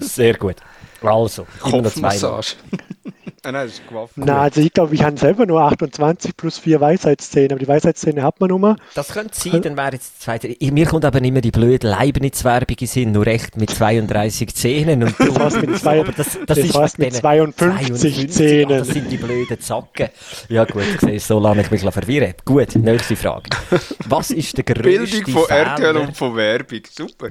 sehr 0.00 0.34
gut. 0.34 0.56
Also. 1.02 1.46
Kopfmassage. 1.60 2.56
ah, 3.44 3.52
nein, 3.52 3.66
das 3.66 3.72
ist 3.74 3.88
gewaffnet. 3.88 4.26
Na, 4.26 4.40
also 4.42 4.60
ich 4.60 4.72
glaube, 4.72 4.94
ich 4.94 5.02
habe 5.02 5.16
selber 5.18 5.46
nur 5.46 5.60
28 5.62 6.36
plus 6.36 6.58
4 6.58 6.80
Weisheitszähne, 6.80 7.50
aber 7.50 7.58
die 7.58 7.68
Weisheitszähne 7.68 8.22
hat 8.22 8.40
man 8.40 8.48
nur. 8.50 8.76
Das 8.94 9.08
könnte 9.08 9.38
sein, 9.38 9.62
dann 9.62 9.76
wäre 9.76 9.92
jetzt 9.92 10.14
die 10.16 10.24
zweite. 10.24 10.48
Ich- 10.48 10.72
Mir 10.72 10.86
kommt 10.86 11.04
aber 11.04 11.22
immer 11.22 11.40
die 11.40 11.50
blöde 11.50 11.88
Leibniz-Werbung 11.88 12.76
in 12.80 12.86
Sinn, 12.86 13.12
nur 13.12 13.26
recht 13.26 13.56
mit 13.56 13.70
32 13.70 14.54
Zähnen. 14.54 15.02
Und 15.04 15.14
Das 15.18 15.34
war's 15.38 15.60
mit 15.60 15.78
zwei- 15.78 16.00
aber 16.00 16.12
das, 16.12 16.26
das, 16.32 16.38
das 16.46 16.58
ist 16.58 16.74
war's 16.74 16.98
mit 16.98 17.12
denen 17.12 17.20
52 17.20 18.24
Ah, 18.24 18.28
Zähnen. 18.28 18.68
das 18.78 18.88
sind 18.88 19.10
die 19.10 19.16
blöden 19.16 19.60
Zacken. 19.60 20.08
Ja 20.48 20.64
gut, 20.64 20.82
siehst, 21.00 21.26
so 21.28 21.38
lasse 21.38 21.60
ich 21.62 21.70
mich 21.70 21.80
verwirren. 21.82 22.34
Gut, 22.44 22.74
nächste 22.76 23.16
Frage. 23.16 23.50
Was 24.06 24.30
ist 24.30 24.56
der 24.56 24.64
größte 24.64 24.82
Bildung 25.22 25.32
von 25.32 25.44
Fehler, 25.46 25.60
RTL 25.60 25.96
und 25.96 26.16
von 26.16 26.36
Werbung. 26.36 26.80
Super. 26.90 27.30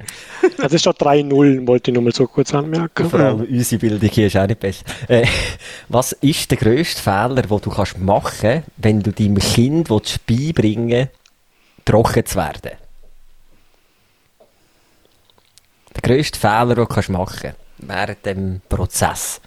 Also 0.57 0.75
es 0.75 0.81
steht 0.81 0.95
3-0, 1.01 1.67
wollte 1.67 1.91
ich 1.91 1.95
nur 1.95 2.03
mal 2.03 2.13
so 2.13 2.27
kurz 2.27 2.53
anmerken. 2.53 3.09
Vor 3.09 3.19
allem 3.19 3.41
unsere 3.41 3.79
Bildung 3.79 4.09
hier 4.09 4.27
ist 4.27 4.37
auch 4.37 4.47
nicht 4.47 4.59
besser. 4.59 4.83
Äh, 5.07 5.25
was 5.89 6.00
Was 6.01 6.13
ist 6.13 6.49
der 6.49 6.57
grösste 6.57 6.99
Fehler, 6.99 7.43
den 7.43 7.61
du 7.61 7.69
kannst 7.69 7.99
machen 7.99 8.33
kannst, 8.41 8.67
wenn 8.77 9.03
du 9.03 9.11
deinem 9.13 9.37
Kind 9.37 9.87
willst 9.91 10.25
beibringen 10.25 11.09
trocken 11.85 12.25
zu 12.25 12.37
werden? 12.37 12.71
Der 15.93 16.01
grösste 16.01 16.39
Fehler, 16.39 16.73
den 16.73 16.77
du 16.77 16.85
kannst 16.87 17.09
machen 17.09 17.37
kannst 17.39 17.57
während 17.77 18.25
dem 18.25 18.61
Prozess. 18.67 19.41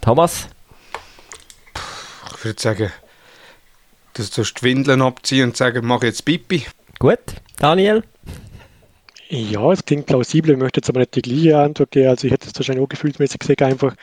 Thomas? 0.00 0.46
Ich 2.36 2.44
würde 2.44 2.62
sagen, 2.62 2.92
dass 4.12 4.30
du 4.30 4.44
die 4.44 4.62
Windeln 4.62 5.02
abziehen 5.02 5.48
und 5.48 5.56
sagen, 5.56 5.84
mach 5.84 6.04
jetzt 6.04 6.24
Pipi. 6.24 6.64
Gut. 7.00 7.18
Daniel? 7.56 8.04
Ja, 9.30 9.72
es 9.72 9.84
klingt 9.84 10.06
plausibel. 10.06 10.52
Ich 10.52 10.58
möchte 10.58 10.78
jetzt 10.78 10.90
aber 10.90 11.00
nicht 11.00 11.16
die 11.16 11.22
gleiche 11.22 11.58
Antwort 11.58 11.90
geben. 11.90 12.10
Also 12.10 12.28
ich 12.28 12.32
hätte 12.32 12.46
es 12.46 12.54
wahrscheinlich 12.54 12.84
auch 12.84 12.88
gefühlsmäßig 12.88 13.40
gesagt, 13.40 13.62
einfach 13.62 13.96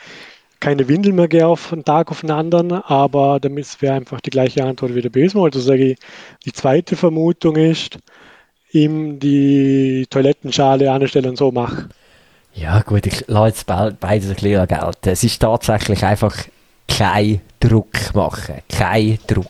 keine 0.60 0.88
Windel 0.88 1.12
mehr 1.12 1.28
gehen 1.28 1.44
auf 1.44 1.72
einen 1.72 1.84
Tag 1.84 2.10
auf 2.10 2.20
den 2.20 2.30
anderen, 2.30 2.72
aber 2.72 3.38
damit 3.40 3.80
wäre 3.80 3.94
einfach 3.94 4.20
die 4.20 4.30
gleiche 4.30 4.64
Antwort 4.64 4.94
wie 4.94 5.02
der 5.02 5.10
Besmo. 5.10 5.44
Also 5.44 5.60
sage 5.60 5.92
ich, 5.92 5.98
die 6.44 6.52
zweite 6.52 6.96
Vermutung 6.96 7.56
ist, 7.56 7.98
ihm 8.72 9.18
die 9.18 10.06
Toilettenschale 10.10 10.90
anstellen 10.90 11.30
und 11.30 11.38
so 11.38 11.50
machen. 11.52 11.90
Ja 12.54 12.80
gut, 12.80 13.06
ich 13.06 13.24
lasse 13.28 13.48
jetzt 13.48 13.66
beides 13.66 14.28
ein 14.28 14.34
bisschen 14.34 14.66
gelten. 14.66 15.08
Es 15.08 15.22
ist 15.22 15.40
tatsächlich 15.40 16.04
einfach 16.04 16.36
kein 16.88 17.40
Druck 17.60 18.14
machen. 18.14 18.56
Kein 18.68 19.18
Druck. 19.26 19.46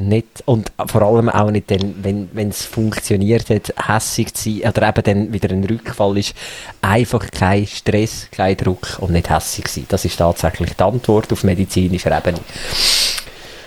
Nicht, 0.00 0.44
und 0.44 0.70
vor 0.86 1.02
allem 1.02 1.28
auch 1.28 1.50
nicht, 1.50 1.72
dann, 1.72 1.96
wenn 2.02 2.48
es 2.48 2.64
funktioniert 2.64 3.50
hat, 3.50 3.74
hässig 3.88 4.32
zu 4.32 4.50
sein 4.50 4.70
oder 4.70 4.88
eben 4.88 5.02
dann 5.02 5.32
wieder 5.32 5.50
ein 5.50 5.64
Rückfall 5.64 6.18
ist. 6.18 6.34
Einfach 6.80 7.28
kein 7.32 7.66
Stress, 7.66 8.28
kein 8.30 8.56
Druck 8.56 8.98
und 9.00 9.10
nicht 9.10 9.28
hässig 9.28 9.66
sein. 9.66 9.86
Das 9.88 10.04
ist 10.04 10.16
tatsächlich 10.16 10.74
die 10.74 10.82
Antwort 10.84 11.32
auf 11.32 11.42
medizinischer 11.42 12.16
Ebene. 12.16 12.38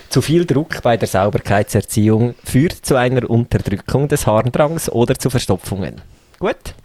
Zu 0.08 0.22
viel 0.22 0.46
Druck 0.46 0.82
bei 0.82 0.96
der 0.96 1.10
Sauberkeitserziehung 1.10 2.36
führt 2.46 2.86
zu 2.86 2.96
einer 2.96 3.30
Unterdrückung 3.30 4.08
des 4.08 4.26
Harndrangs 4.26 4.90
oder 4.90 5.16
zu 5.16 5.30
Verstopfungen. 5.30 6.02
Gut? 6.40 6.76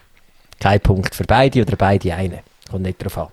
Kein 0.59 0.81
Punkt 0.81 1.15
für 1.15 1.25
beide 1.25 1.63
oder 1.63 1.77
beide 1.77 2.15
eine. 2.15 2.41
Kommt 2.69 2.83
nicht 2.83 3.03
drauf 3.03 3.19
an. 3.19 3.29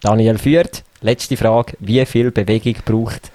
Daniel 0.00 0.38
führt. 0.38 0.82
Letzte 1.02 1.36
Frage. 1.36 1.74
Wie 1.78 2.04
viel 2.06 2.30
Bewegung 2.30 2.76
braucht, 2.84 3.30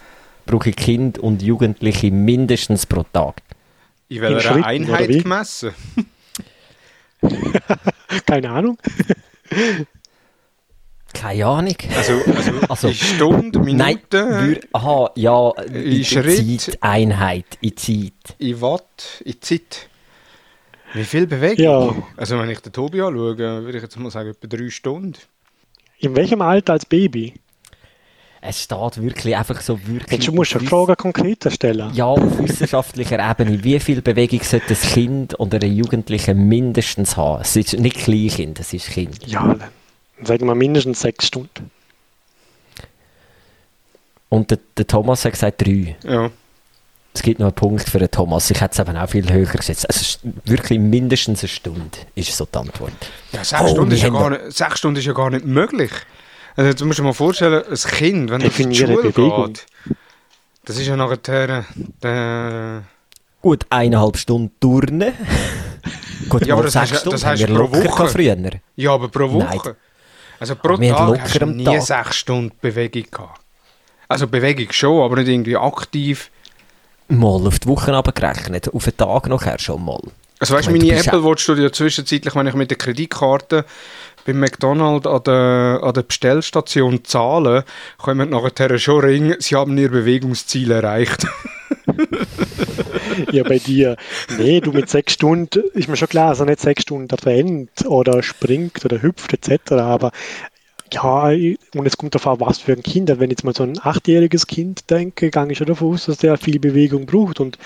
brauchen 0.46 0.76
Kind 0.76 1.18
und 1.20 1.42
Jugendliche 1.42 2.12
mindestens 2.12 2.86
pro 2.86 3.04
Tag? 3.12 3.42
In 4.10 4.22
welcher 4.22 4.64
Einheit 4.66 5.10
gemessen? 5.10 5.72
Keine 8.26 8.50
Ahnung. 8.50 8.78
Keine 11.14 11.46
Ahnung. 11.46 11.76
Also, 11.96 12.14
also, 12.36 12.52
also 12.70 12.88
in 12.90 12.94
Stunden, 12.94 13.64
Minuten? 13.64 13.78
Nein, 13.78 14.60
aha, 14.74 15.12
ja, 15.16 15.52
in, 15.68 15.76
in 15.76 16.06
Schritt, 16.06 16.62
Zeiteinheit, 16.62 17.46
in 17.62 17.78
Zeit. 17.78 18.36
In 18.40 18.60
Watt, 18.62 19.22
in 19.24 19.42
Zeit. 19.42 19.90
Wie 20.94 21.04
viel 21.04 21.26
Bewegung? 21.28 21.64
Ja. 21.64 21.96
Also 22.18 22.38
wenn 22.38 22.50
ich 22.50 22.60
den 22.60 22.72
Tobi 22.72 23.02
anschaue, 23.02 23.38
würde 23.38 23.78
ich 23.78 23.84
jetzt 23.84 23.98
mal 23.98 24.12
sagen, 24.12 24.30
etwa 24.30 24.48
drei 24.48 24.70
Stunden. 24.70 25.14
In 26.00 26.16
welchem 26.16 26.42
Alter 26.42 26.74
als 26.74 26.86
Baby? 26.86 27.34
Es 28.46 28.62
steht 28.62 29.02
wirklich 29.02 29.38
einfach 29.38 29.62
so 29.62 29.80
wirklich... 29.88 30.26
Du 30.26 30.34
musst 30.34 30.54
eine 30.56 30.68
Frage 30.68 30.98
konkreter 30.98 31.50
stellen. 31.50 31.94
Ja, 31.94 32.06
auf 32.06 32.40
wissenschaftlicher 32.40 33.18
Ebene. 33.32 33.64
Wie 33.64 33.80
viel 33.80 34.02
Bewegung 34.02 34.42
sollte 34.44 34.74
ein 34.74 34.76
Kind 34.76 35.40
oder 35.40 35.62
ein 35.62 35.74
Jugendlicher 35.74 36.34
mindestens 36.34 37.16
haben? 37.16 37.42
Es 37.42 37.56
ist 37.56 37.80
nicht 37.80 37.96
Kleinkind, 37.96 38.60
es 38.60 38.74
ist 38.74 38.88
Kind. 38.88 39.26
Ja, 39.26 39.56
dann 39.56 40.26
sagen 40.26 40.46
wir 40.46 40.56
mindestens 40.56 41.00
sechs 41.00 41.28
Stunden. 41.28 41.72
Und 44.28 44.52
der, 44.52 44.60
der 44.76 44.88
Thomas 44.88 45.24
hat 45.24 45.34
gesagt 45.34 45.66
drei. 45.66 45.96
Ja. 46.04 46.30
Es 47.14 47.22
gibt 47.22 47.40
noch 47.40 47.48
einen 47.48 47.56
Punkt 47.56 47.88
für 47.88 48.00
den 48.00 48.12
Thomas. 48.12 48.52
Ich 48.52 48.60
hätte 48.60 48.74
es 48.74 48.80
eben 48.80 48.98
auch 48.98 49.08
viel 49.08 49.32
höher 49.32 49.46
gesetzt. 49.46 49.88
Also 49.88 50.18
wirklich 50.44 50.80
mindestens 50.80 51.44
eine 51.44 51.48
Stunde 51.48 51.98
ist 52.16 52.36
so 52.36 52.46
die 52.46 52.58
Antwort. 52.58 52.92
Ja, 53.32 53.44
sechs, 53.44 53.62
oh, 53.62 53.68
Stunden, 53.70 53.92
ist 53.92 54.04
ja 54.04 54.10
gar 54.10 54.32
nicht, 54.32 54.52
sechs 54.52 54.80
Stunden 54.80 55.00
ist 55.00 55.06
ja 55.06 55.14
gar 55.14 55.30
nicht 55.30 55.46
möglich. 55.46 55.92
Also 56.56 56.70
jetzt 56.70 56.84
musst 56.84 57.00
du 57.00 57.04
dir 57.04 57.08
mal 57.08 57.14
vorstellen, 57.14 57.64
ein 57.68 57.76
Kind, 57.76 58.30
wenn 58.30 58.42
es 58.42 58.60
in 58.60 58.74
Schule 58.74 58.98
Bewegung. 58.98 59.54
geht, 59.54 59.66
das 60.66 60.78
ist 60.78 60.88
ja 60.88 60.96
nachher 60.96 61.66
der... 62.02 62.84
Gut, 63.42 63.66
eineinhalb 63.70 64.18
Stunden 64.18 64.52
Turnen. 64.60 65.14
Gut, 66.30 66.46
ja, 66.46 66.54
aber 66.54 66.64
das 66.64 66.76
heißt, 66.76 67.06
das 67.06 67.26
heißt 67.26 67.48
pro 67.48 67.70
Woche. 67.70 68.08
Früher. 68.08 68.38
Ja, 68.76 68.94
aber 68.94 69.10
pro 69.10 69.32
Woche. 69.32 69.60
Nein. 69.64 69.76
Also 70.40 70.56
pro 70.56 70.78
Tag 70.78 71.22
hast 71.22 71.42
du 71.42 71.46
nie 71.46 71.64
Tag. 71.64 71.82
sechs 71.82 72.18
Stunden 72.18 72.56
Bewegung 72.62 73.06
gehabt. 73.12 73.42
Also 74.08 74.28
Bewegung 74.28 74.72
schon, 74.72 75.02
aber 75.04 75.18
nicht 75.18 75.28
irgendwie 75.28 75.58
aktiv. 75.58 76.30
Mal 77.08 77.48
auf 77.48 77.60
die 77.60 77.68
Woche 77.68 77.94
abgerechnet, 77.94 78.74
auf 78.74 78.84
den 78.86 78.96
Tag 78.96 79.28
nachher 79.28 79.60
schon 79.60 79.84
mal. 79.84 80.00
Also 80.40 80.56
weißt 80.56 80.68
du, 80.68 80.72
meine 80.72 80.92
Apple 80.92 81.24
Watch 81.24 81.46
du 81.46 81.54
ja 81.56 81.72
zwischenzeitlich, 81.72 82.36
wenn 82.36 82.48
ich 82.48 82.54
mit 82.54 82.70
der 82.70 82.78
Kreditkarte 82.78 83.66
beim 84.26 84.40
McDonald's 84.40 85.08
an 85.08 85.24
der, 85.24 85.80
an 85.84 85.94
der 85.94 86.04
Bestellstation 86.04 87.04
zahle, 87.04 87.66
kommen 87.98 88.30
nachher 88.30 88.78
schon 88.80 89.02
ringen, 89.02 89.36
sie 89.40 89.56
haben 89.56 89.78
ihr 89.78 89.90
Bewegungsziel 89.90 90.72
erreicht. 90.72 91.26
ja, 93.32 93.44
bei 93.44 93.60
dir. 93.60 93.98
Nee, 94.38 94.62
du 94.62 94.72
mit 94.72 94.90
sechs 94.90 95.14
Stunden, 95.14 95.64
ist 95.74 95.88
mir 95.88 95.98
schon 95.98 96.08
klar, 96.08 96.30
also 96.30 96.46
nicht 96.46 96.60
sechs 96.60 96.84
Stunden 96.84 97.16
rennt 97.16 97.86
oder 97.86 98.24
springt 98.24 98.84
oder 98.86 99.02
hüpft 99.02 99.34
etc., 99.34 99.74
aber 99.74 100.12
ja, 100.94 101.30
und 101.30 101.86
es 101.88 101.98
kommt 101.98 102.14
darauf 102.14 102.42
an, 102.42 102.48
was 102.48 102.60
für 102.60 102.74
ein 102.74 102.84
Kind. 102.84 103.10
Wenn 103.10 103.24
ich 103.24 103.38
jetzt 103.38 103.44
mal 103.44 103.56
so 103.56 103.64
ein 103.64 103.80
achtjähriges 103.82 104.46
Kind 104.46 104.90
denke, 104.92 105.32
gehe 105.32 105.48
ich 105.50 105.58
schon 105.58 105.68
davon 105.68 105.94
aus, 105.94 106.06
dass 106.06 106.18
der 106.18 106.38
viel 106.38 106.60
Bewegung 106.60 107.08
braucht. 107.08 107.40
Und 107.40 107.58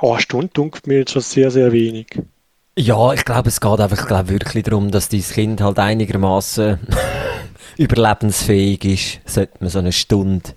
eine 0.00 0.20
Stunde 0.20 0.48
dunkelt 0.52 0.86
mir 0.86 1.00
jetzt 1.00 1.12
schon 1.12 1.22
sehr, 1.22 1.50
sehr 1.50 1.72
wenig. 1.72 2.06
Ja, 2.78 3.14
ich 3.14 3.24
glaube, 3.24 3.48
es 3.48 3.58
geht 3.58 3.80
einfach 3.80 4.06
glaub, 4.06 4.28
wirklich 4.28 4.64
darum, 4.64 4.90
dass 4.90 5.08
dein 5.08 5.22
Kind 5.22 5.62
halt 5.62 5.78
einigermaßen 5.78 6.78
überlebensfähig 7.78 8.84
ist, 8.84 9.20
sollte 9.24 9.54
man 9.60 9.70
so 9.70 9.78
eine 9.78 9.92
Stunde. 9.92 10.50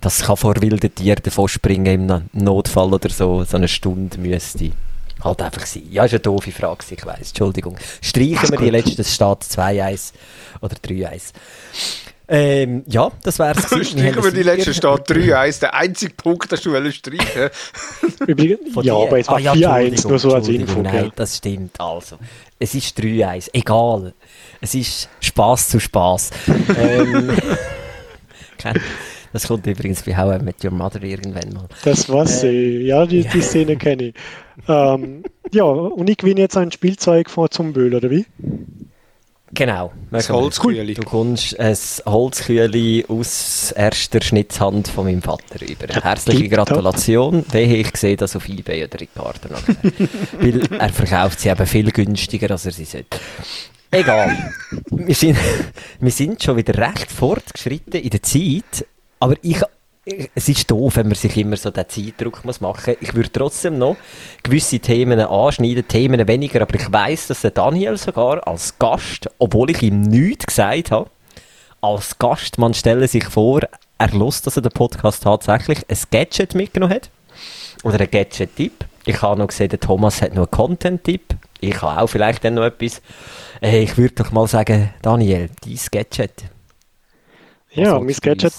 Das 0.00 0.22
kann 0.22 0.36
vor 0.36 0.60
wilden 0.60 0.92
Tieren 0.92 1.22
davon 1.22 1.46
springen 1.46 2.10
im 2.10 2.28
Notfall 2.32 2.92
oder 2.92 3.08
so, 3.08 3.44
so 3.44 3.56
eine 3.56 3.68
Stunde 3.68 4.18
müsste 4.18 4.72
halt 5.22 5.42
einfach 5.42 5.64
sein. 5.64 5.86
Ja, 5.92 6.04
ist 6.04 6.12
eine 6.12 6.20
doofe 6.20 6.50
Frage, 6.50 6.84
ich 6.90 7.06
weiß. 7.06 7.28
Entschuldigung. 7.28 7.76
Streichen 8.00 8.50
wir 8.50 8.58
die 8.58 8.70
letzte, 8.70 9.02
es 9.02 9.14
steht 9.14 9.44
2-1 9.44 10.12
oder 10.60 10.74
3-1. 10.74 11.32
Ähm, 12.34 12.82
ja, 12.86 13.12
das 13.22 13.38
wäre 13.38 13.52
es. 13.58 13.66
Streichen 13.66 14.24
wir 14.24 14.30
die 14.30 14.42
letzte 14.42 14.72
Stadt 14.72 15.06
3-1. 15.10 15.60
Der 15.60 15.74
einzige 15.74 16.14
Punkt, 16.14 16.50
den 16.50 16.58
du 16.58 16.90
streichen 16.90 17.50
Ja, 18.82 18.94
aber 18.94 19.18
es 19.18 19.28
war 19.28 19.36
ah, 19.36 19.38
ja, 19.38 19.52
4-1, 19.52 20.08
nur 20.08 20.18
so 20.18 20.34
als 20.34 20.48
Info. 20.48 20.80
Nein, 20.80 21.12
das 21.14 21.36
stimmt. 21.36 21.78
Also, 21.78 22.16
es 22.58 22.74
ist 22.74 22.98
3-1. 22.98 23.50
Egal. 23.52 24.14
Es 24.62 24.74
ist 24.74 25.10
Spaß 25.20 25.68
zu 25.68 25.78
Spaß. 25.78 26.30
ähm, 26.78 27.36
das 29.34 29.46
kommt 29.46 29.66
übrigens 29.66 30.02
bei 30.02 30.16
How 30.16 30.40
I 30.40 30.42
Met 30.42 30.64
Your 30.64 30.70
Mother 30.70 31.02
irgendwann 31.02 31.52
mal. 31.52 31.66
Das 31.84 32.08
war's. 32.08 32.44
Äh, 32.44 32.78
ja, 32.78 33.04
die, 33.04 33.24
die 33.24 33.42
Szene 33.42 33.76
kenne 33.76 34.04
ich. 34.04 34.14
Ähm, 34.68 35.22
ja, 35.52 35.64
und 35.64 36.08
ich 36.08 36.16
gewinne 36.16 36.40
jetzt 36.40 36.56
ein 36.56 36.72
Spielzeug 36.72 37.28
von 37.28 37.50
Zumböhl, 37.50 37.94
oder 37.94 38.10
wie? 38.10 38.24
Genau. 39.54 39.92
Das 40.10 40.30
Holzkühli. 40.30 40.94
Du 40.94 41.02
kommst 41.02 41.58
ein 41.60 41.76
Holzkühli 42.06 43.04
aus 43.06 43.72
erster 43.72 44.22
Schnitzhand 44.22 44.88
von 44.88 45.04
meinem 45.04 45.20
Vater 45.20 45.60
über. 45.60 45.92
Herzliche 45.92 46.48
Gratulation. 46.48 47.44
Wehe, 47.50 47.76
ich 47.76 47.94
sehe 47.96 48.16
das 48.16 48.34
auf 48.34 48.48
Ebay 48.48 48.84
oder 48.84 48.98
Ricardo 48.98 49.48
nachher. 49.50 49.76
Weil 50.40 50.62
er 50.78 50.88
verkauft 50.88 51.40
sie 51.40 51.50
eben 51.50 51.66
viel 51.66 51.90
günstiger, 51.92 52.50
als 52.50 52.64
er 52.64 52.72
sie 52.72 52.86
sollte. 52.86 53.18
Egal. 53.90 54.54
wir, 54.90 55.14
sind, 55.14 55.36
wir 56.00 56.10
sind 56.10 56.42
schon 56.42 56.56
wieder 56.56 56.74
recht 56.78 57.12
fortgeschritten 57.12 58.00
in 58.00 58.08
der 58.08 58.22
Zeit, 58.22 58.86
aber 59.20 59.34
ich 59.42 59.60
es 60.04 60.48
ist 60.48 60.70
doof, 60.70 60.96
wenn 60.96 61.06
man 61.06 61.14
sich 61.14 61.36
immer 61.36 61.56
so 61.56 61.70
den 61.70 61.88
Zeitdruck 61.88 62.44
muss 62.44 62.60
machen 62.60 62.94
muss. 62.98 63.08
Ich 63.08 63.14
würde 63.14 63.30
trotzdem 63.30 63.78
noch 63.78 63.96
gewisse 64.42 64.80
Themen 64.80 65.20
anschneiden, 65.20 65.86
Themen 65.86 66.26
weniger, 66.26 66.62
aber 66.62 66.74
ich 66.74 66.90
weiß, 66.90 67.28
dass 67.28 67.42
der 67.42 67.52
Daniel 67.52 67.96
sogar 67.96 68.46
als 68.46 68.78
Gast, 68.78 69.30
obwohl 69.38 69.70
ich 69.70 69.82
ihm 69.82 70.02
nichts 70.02 70.46
gesagt 70.46 70.90
habe, 70.90 71.08
als 71.80 72.18
Gast, 72.18 72.58
man 72.58 72.74
stelle 72.74 73.06
sich 73.06 73.24
vor, 73.24 73.60
er 73.98 74.10
lust, 74.10 74.46
dass 74.46 74.56
er 74.56 74.62
den 74.62 74.72
Podcast 74.72 75.22
tatsächlich 75.22 75.78
ein 75.88 75.98
Gadget 76.10 76.54
mitgenommen 76.54 76.94
hat. 76.94 77.10
Oder 77.84 78.00
ein 78.00 78.10
Gadget-Tipp. 78.10 78.84
Ich 79.04 79.22
habe 79.22 79.38
noch 79.38 79.48
gesehen, 79.48 79.68
der 79.68 79.80
Thomas 79.80 80.20
hat 80.22 80.34
noch 80.34 80.42
einen 80.42 80.50
Content-Tipp. 80.50 81.34
Ich 81.60 81.80
habe 81.80 82.00
auch 82.00 82.06
vielleicht 82.08 82.44
dann 82.44 82.54
noch 82.54 82.64
etwas. 82.64 83.02
Ich 83.60 83.96
würde 83.96 84.14
doch 84.16 84.32
mal 84.32 84.46
sagen, 84.48 84.90
Daniel, 85.02 85.50
dein 85.64 85.78
Gadget. 85.90 86.44
Ja, 87.72 87.98
mein 87.98 88.14
Gadget 88.20 88.52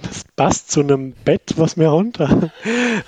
das 0.00 0.24
passt 0.36 0.70
zu 0.70 0.80
einem 0.80 1.12
Bett, 1.12 1.54
was 1.56 1.76
wir 1.76 1.90
haben. 1.90 2.12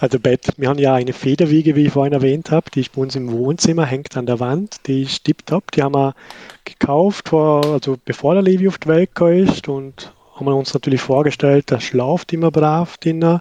Also 0.01 0.18
Bett, 0.18 0.49
wir 0.57 0.68
haben 0.68 0.78
ja 0.78 0.95
eine 0.95 1.12
Federwiege, 1.12 1.76
wie 1.76 1.87
ich 1.87 1.93
vorhin 1.93 2.12
erwähnt 2.12 2.51
habe, 2.51 2.70
die 2.70 2.80
ist 2.80 2.93
bei 2.93 3.01
uns 3.01 3.16
im 3.16 3.30
Wohnzimmer, 3.30 3.87
hängt 3.87 4.16
an 4.16 4.26
der 4.26 4.41
Wand, 4.41 4.87
die 4.87 5.03
ist 5.03 5.24
tipptopp, 5.24 5.70
die 5.70 5.82
haben 5.82 5.95
wir 5.95 6.14
gekauft, 6.64 7.30
vor, 7.30 7.64
also 7.64 7.97
bevor 8.05 8.35
der 8.35 8.43
Levi 8.43 8.68
auf 8.68 8.78
die 8.78 8.89
Welt 8.89 9.18
ist 9.20 9.68
und 9.68 10.12
haben 10.35 10.47
wir 10.47 10.55
uns 10.55 10.74
natürlich 10.74 11.01
vorgestellt, 11.01 11.70
der 11.70 11.80
schlaft 11.80 12.32
immer 12.32 12.51
brav 12.51 12.99
drinnen 12.99 13.41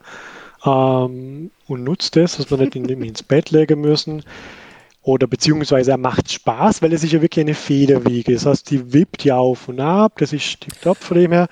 ähm, 0.66 1.52
und 1.68 1.84
nutzt 1.84 2.16
das, 2.16 2.38
dass 2.38 2.50
wir 2.50 2.58
nicht 2.58 2.76
in, 2.76 2.86
ins 3.04 3.24
Bett 3.24 3.52
legen 3.52 3.82
müssen. 3.82 4.24
Oder 5.02 5.28
beziehungsweise 5.28 5.92
er 5.92 5.98
macht 5.98 6.32
Spaß, 6.32 6.82
weil 6.82 6.94
es 6.94 7.04
ist 7.04 7.12
ja 7.12 7.22
wirklich 7.22 7.44
eine 7.44 7.56
Federwiege. 7.56 8.34
Das 8.34 8.46
heißt, 8.46 8.72
die 8.72 8.94
wippt 8.94 9.26
ja 9.26 9.38
auf 9.38 9.68
und 9.68 9.82
ab, 9.82 10.14
das 10.20 10.32
ist 10.32 10.62
tipptopp 10.62 10.98
von 10.98 11.18
dem 11.18 11.34
her. 11.34 11.50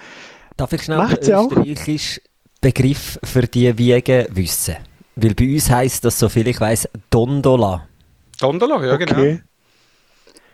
Darf 0.58 0.74
ich 0.74 0.84
schnell 0.84 0.97
Macht 0.97 1.28
den 1.28 1.36
österreichischen 1.36 2.24
Begriff 2.60 3.20
für 3.24 3.43
die 3.43 3.78
Wiege 3.78 4.28
wissen? 4.32 4.76
Weil 5.16 5.34
bei 5.34 5.54
uns 5.54 5.70
heisst 5.70 6.06
das, 6.06 6.18
so 6.18 6.30
viel 6.30 6.47
ich 6.47 6.60
weiß, 6.60 6.89
Dondola. 7.10 7.88
Dondola, 8.39 8.86
ja 8.86 8.95
genau. 8.97 9.12
okay. 9.12 9.32
genau. 9.32 9.41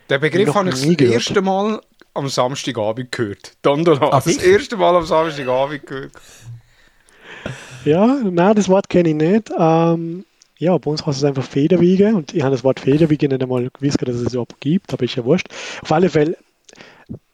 Den 0.10 0.22
Begriff 0.22 0.56
habe 0.56 0.70
ich 0.70 0.98
das 0.98 1.10
erste 1.10 1.42
Mal 1.42 1.82
am 2.14 2.28
Samstagabend 2.30 3.12
gehört. 3.12 3.54
Dondola. 3.62 4.10
Ach, 4.12 4.24
das 4.24 4.38
erste 4.38 4.78
Mal 4.78 4.96
am 4.96 5.06
Samstagabend 5.06 5.86
gehört. 5.86 6.12
Ja, 7.86 8.06
nein, 8.24 8.56
das 8.56 8.68
Wort 8.70 8.90
kenne 8.90 9.10
ich 9.10 9.16
nicht. 9.16 9.52
Ähm, 9.58 10.26
ja, 10.58 10.78
bei 10.78 10.90
uns 10.90 11.06
heißt 11.06 11.20
es 11.20 11.24
einfach 11.24 11.44
Federwiege 11.44 12.16
und 12.16 12.34
ich 12.34 12.42
habe 12.42 12.56
das 12.56 12.64
Wort 12.64 12.80
Federwiege 12.80 13.28
nicht 13.28 13.42
einmal 13.42 13.70
gewusst, 13.70 14.02
dass 14.02 14.16
es 14.16 14.28
es 14.28 14.34
überhaupt 14.34 14.60
gibt, 14.60 14.92
aber 14.92 15.04
ist 15.04 15.16
ja 15.16 15.24
wurscht. 15.24 15.48
Auf 15.82 15.92
alle 15.92 16.10
Fälle, 16.10 16.38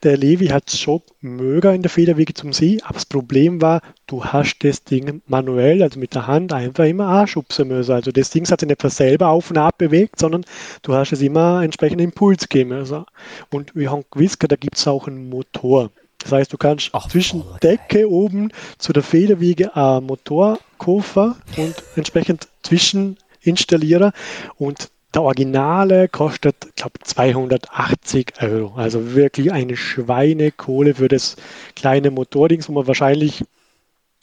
der 0.04 0.18
Levi 0.18 0.48
hat 0.48 0.68
es 0.68 0.80
schon 0.80 1.02
mögen 1.22 1.76
in 1.76 1.82
der 1.82 1.90
Federwiege 1.90 2.34
zum 2.34 2.54
See, 2.54 2.80
aber 2.84 2.96
das 2.96 3.06
Problem 3.06 3.62
war, 3.62 3.82
du 4.06 4.24
hast 4.24 4.60
das 4.60 4.84
Ding 4.84 5.22
manuell, 5.28 5.82
also 5.82 6.00
mit 6.00 6.14
der 6.14 6.28
Hand, 6.28 6.54
einfach 6.54 6.84
immer 6.86 7.08
anschubsen 7.08 7.70
müssen. 7.70 7.92
Also 7.92 8.12
das 8.12 8.30
Ding 8.30 8.48
hat 8.50 8.60
sich 8.60 8.70
nicht 8.70 8.82
selber 8.82 9.30
auf 9.30 9.50
und 9.50 9.58
ab 9.58 9.78
bewegt, 9.78 10.20
sondern 10.20 10.46
du 10.82 10.94
hast 10.94 11.14
es 11.14 11.22
immer 11.22 11.64
entsprechend 11.64 12.02
Impuls 12.02 12.50
gegeben 12.50 12.72
müssen. 12.72 13.06
Und 13.50 13.76
wir 13.76 13.92
haben 13.92 14.04
gewusst, 14.12 14.38
da 14.48 14.56
gibt 14.56 14.78
es 14.78 14.88
auch 14.88 15.08
einen 15.08 15.30
Motor. 15.30 15.90
Das 16.20 16.32
heißt, 16.32 16.54
du 16.54 16.58
kannst 16.58 16.90
Ach, 16.94 17.08
zwischen 17.10 17.42
oh, 17.42 17.58
Decke 17.62 18.10
oben 18.10 18.52
zu 18.78 18.94
der 18.94 19.04
Federwiege 19.04 19.76
einen 19.76 20.06
Motorkoffer 20.06 21.36
und 21.58 21.76
entsprechend 21.96 22.48
zwischen 22.62 23.18
installieren 23.42 24.12
und 24.56 24.90
der 25.14 25.22
Originale 25.22 26.08
kostet, 26.10 26.56
ich 26.66 26.76
glaube, 26.76 27.00
280 27.02 28.42
Euro. 28.42 28.74
Also 28.76 29.14
wirklich 29.14 29.52
eine 29.52 29.78
Schweinekohle 29.78 30.96
für 30.96 31.08
das 31.08 31.36
kleine 31.76 32.12
Motordings, 32.12 32.68
wo 32.70 32.74
man 32.74 32.88
wahrscheinlich 32.88 33.44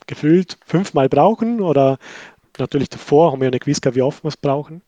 gefüllt 0.06 0.58
fünfmal 0.66 1.08
brauchen 1.08 1.60
oder 1.60 1.98
natürlich 2.58 2.88
davor 2.88 3.32
haben 3.32 3.40
wir 3.40 3.46
ja 3.46 3.50
nicht 3.52 3.64
gewusst, 3.64 3.94
wie 3.94 4.02
oft 4.02 4.24
wir 4.24 4.28
es 4.28 4.36
brauchen. 4.36 4.82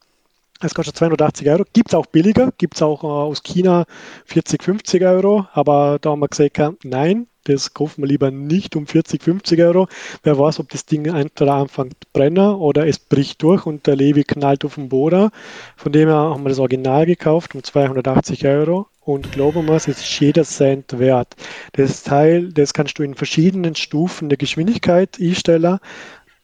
Es 0.64 0.74
kostet 0.74 0.96
280 0.96 1.48
Euro. 1.50 1.64
Gibt 1.72 1.88
es 1.88 1.94
auch 1.94 2.06
billiger, 2.06 2.52
gibt 2.56 2.74
es 2.76 2.82
auch 2.82 3.02
äh, 3.02 3.06
aus 3.06 3.42
China 3.42 3.84
40, 4.26 4.62
50 4.62 5.02
Euro, 5.02 5.46
aber 5.52 5.98
da 6.00 6.10
haben 6.10 6.20
wir 6.20 6.28
gesagt, 6.28 6.84
nein, 6.84 7.26
das 7.44 7.74
kaufen 7.74 8.02
wir 8.02 8.08
lieber 8.08 8.30
nicht 8.30 8.76
um 8.76 8.86
40, 8.86 9.22
50 9.22 9.60
Euro. 9.60 9.88
Wer 10.22 10.38
weiß, 10.38 10.60
ob 10.60 10.68
das 10.68 10.86
Ding 10.86 11.06
entweder 11.06 11.54
anfängt 11.54 11.94
zu 11.94 12.08
brennen 12.12 12.54
oder 12.54 12.86
es 12.86 13.00
bricht 13.00 13.42
durch 13.42 13.66
und 13.66 13.86
der 13.88 13.96
Levi 13.96 14.22
knallt 14.22 14.64
auf 14.64 14.76
den 14.76 14.88
Boden. 14.88 15.30
Von 15.76 15.90
dem 15.90 16.08
her 16.08 16.16
haben 16.16 16.44
wir 16.44 16.50
das 16.50 16.60
Original 16.60 17.06
gekauft 17.06 17.54
um 17.56 17.64
280 17.64 18.46
Euro. 18.46 18.86
Und 19.04 19.32
glauben 19.32 19.66
wir, 19.66 19.74
es 19.74 19.88
ist 19.88 20.20
jeder 20.20 20.44
Cent 20.44 20.96
wert. 21.00 21.34
Das 21.72 22.04
Teil, 22.04 22.52
das 22.52 22.72
kannst 22.72 23.00
du 23.00 23.02
in 23.02 23.16
verschiedenen 23.16 23.74
Stufen 23.74 24.28
der 24.28 24.38
Geschwindigkeit 24.38 25.18
einstellen. 25.20 25.80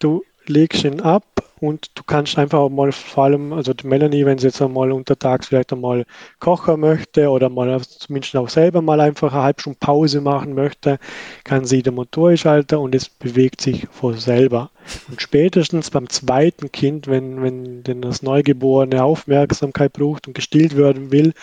Du 0.01 0.25
legst 0.49 0.85
ihn 0.85 1.01
ab, 1.01 1.25
und 1.61 1.91
du 1.95 2.03
kannst 2.05 2.39
einfach 2.39 2.69
mal 2.69 2.93
vor 2.93 3.25
allem, 3.25 3.53
also 3.53 3.73
die 3.73 3.87
Melanie, 3.87 4.25
wenn 4.25 4.39
sie 4.39 4.47
jetzt 4.47 4.63
einmal 4.63 4.93
untertags 4.93 5.49
vielleicht 5.49 5.73
einmal 5.73 6.05
kochen 6.39 6.81
möchte 6.81 7.29
oder 7.31 7.49
mal 7.49 7.81
zumindest 7.83 8.37
auch 8.37 8.49
selber 8.49 8.81
mal 8.81 9.01
einfach 9.01 9.33
eine 9.33 9.43
halbe 9.43 9.61
Stunde 9.61 9.79
Pause 9.81 10.21
machen 10.21 10.55
möchte, 10.55 10.99
kann 11.45 11.65
sie 11.65 11.83
den 11.83 11.95
Motor 11.95 12.37
schalten 12.37 12.77
und 12.77 12.95
es 12.95 13.09
bewegt 13.09 13.61
sich 13.61 13.87
von 13.91 14.15
selber. 14.15 14.71
Und 15.09 15.21
spätestens 15.21 15.91
beim 15.91 16.09
zweiten 16.09 16.71
Kind, 16.71 17.09
wenn, 17.09 17.43
wenn 17.43 17.83
denn 17.83 18.03
das 18.03 18.23
Neugeborene 18.23 19.03
Aufmerksamkeit 19.03 19.93
braucht 19.93 20.29
und 20.29 20.35
gestillt 20.35 20.77
werden 20.77 21.11
will 21.11 21.35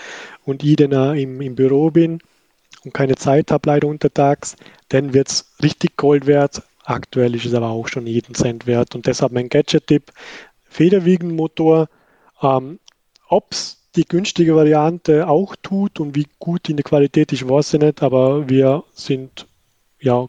und 0.45 0.63
ich 0.63 0.77
dann 0.77 1.17
im, 1.17 1.41
im 1.41 1.55
Büro 1.55 1.91
bin 1.91 2.19
und 2.85 2.93
keine 2.93 3.15
Zeit 3.15 3.51
habe 3.51 3.67
leider 3.69 3.87
untertags, 3.87 4.55
dann 4.89 5.13
wird 5.13 5.29
es 5.29 5.51
richtig 5.61 5.97
Gold 5.97 6.25
wert, 6.25 6.61
Aktuell 6.85 7.35
ist 7.35 7.45
es 7.45 7.53
aber 7.53 7.69
auch 7.69 7.87
schon 7.87 8.07
jeden 8.07 8.35
Cent 8.35 8.67
wert. 8.67 8.95
Und 8.95 9.07
deshalb 9.07 9.31
mein 9.31 9.49
Gadget-Tipp, 9.49 10.11
Federwiegenmotor, 10.63 11.87
ähm, 12.41 12.79
ob 13.27 13.51
es 13.51 13.89
die 13.95 14.05
günstige 14.05 14.55
Variante 14.55 15.27
auch 15.27 15.55
tut 15.55 15.99
und 15.99 16.15
wie 16.15 16.27
gut 16.39 16.69
in 16.69 16.77
der 16.77 16.83
Qualität 16.83 17.31
ist, 17.31 17.47
weiß 17.47 17.75
ich 17.75 17.79
nicht, 17.79 18.03
aber 18.03 18.49
wir 18.49 18.83
sind 18.93 19.47
ja 19.99 20.27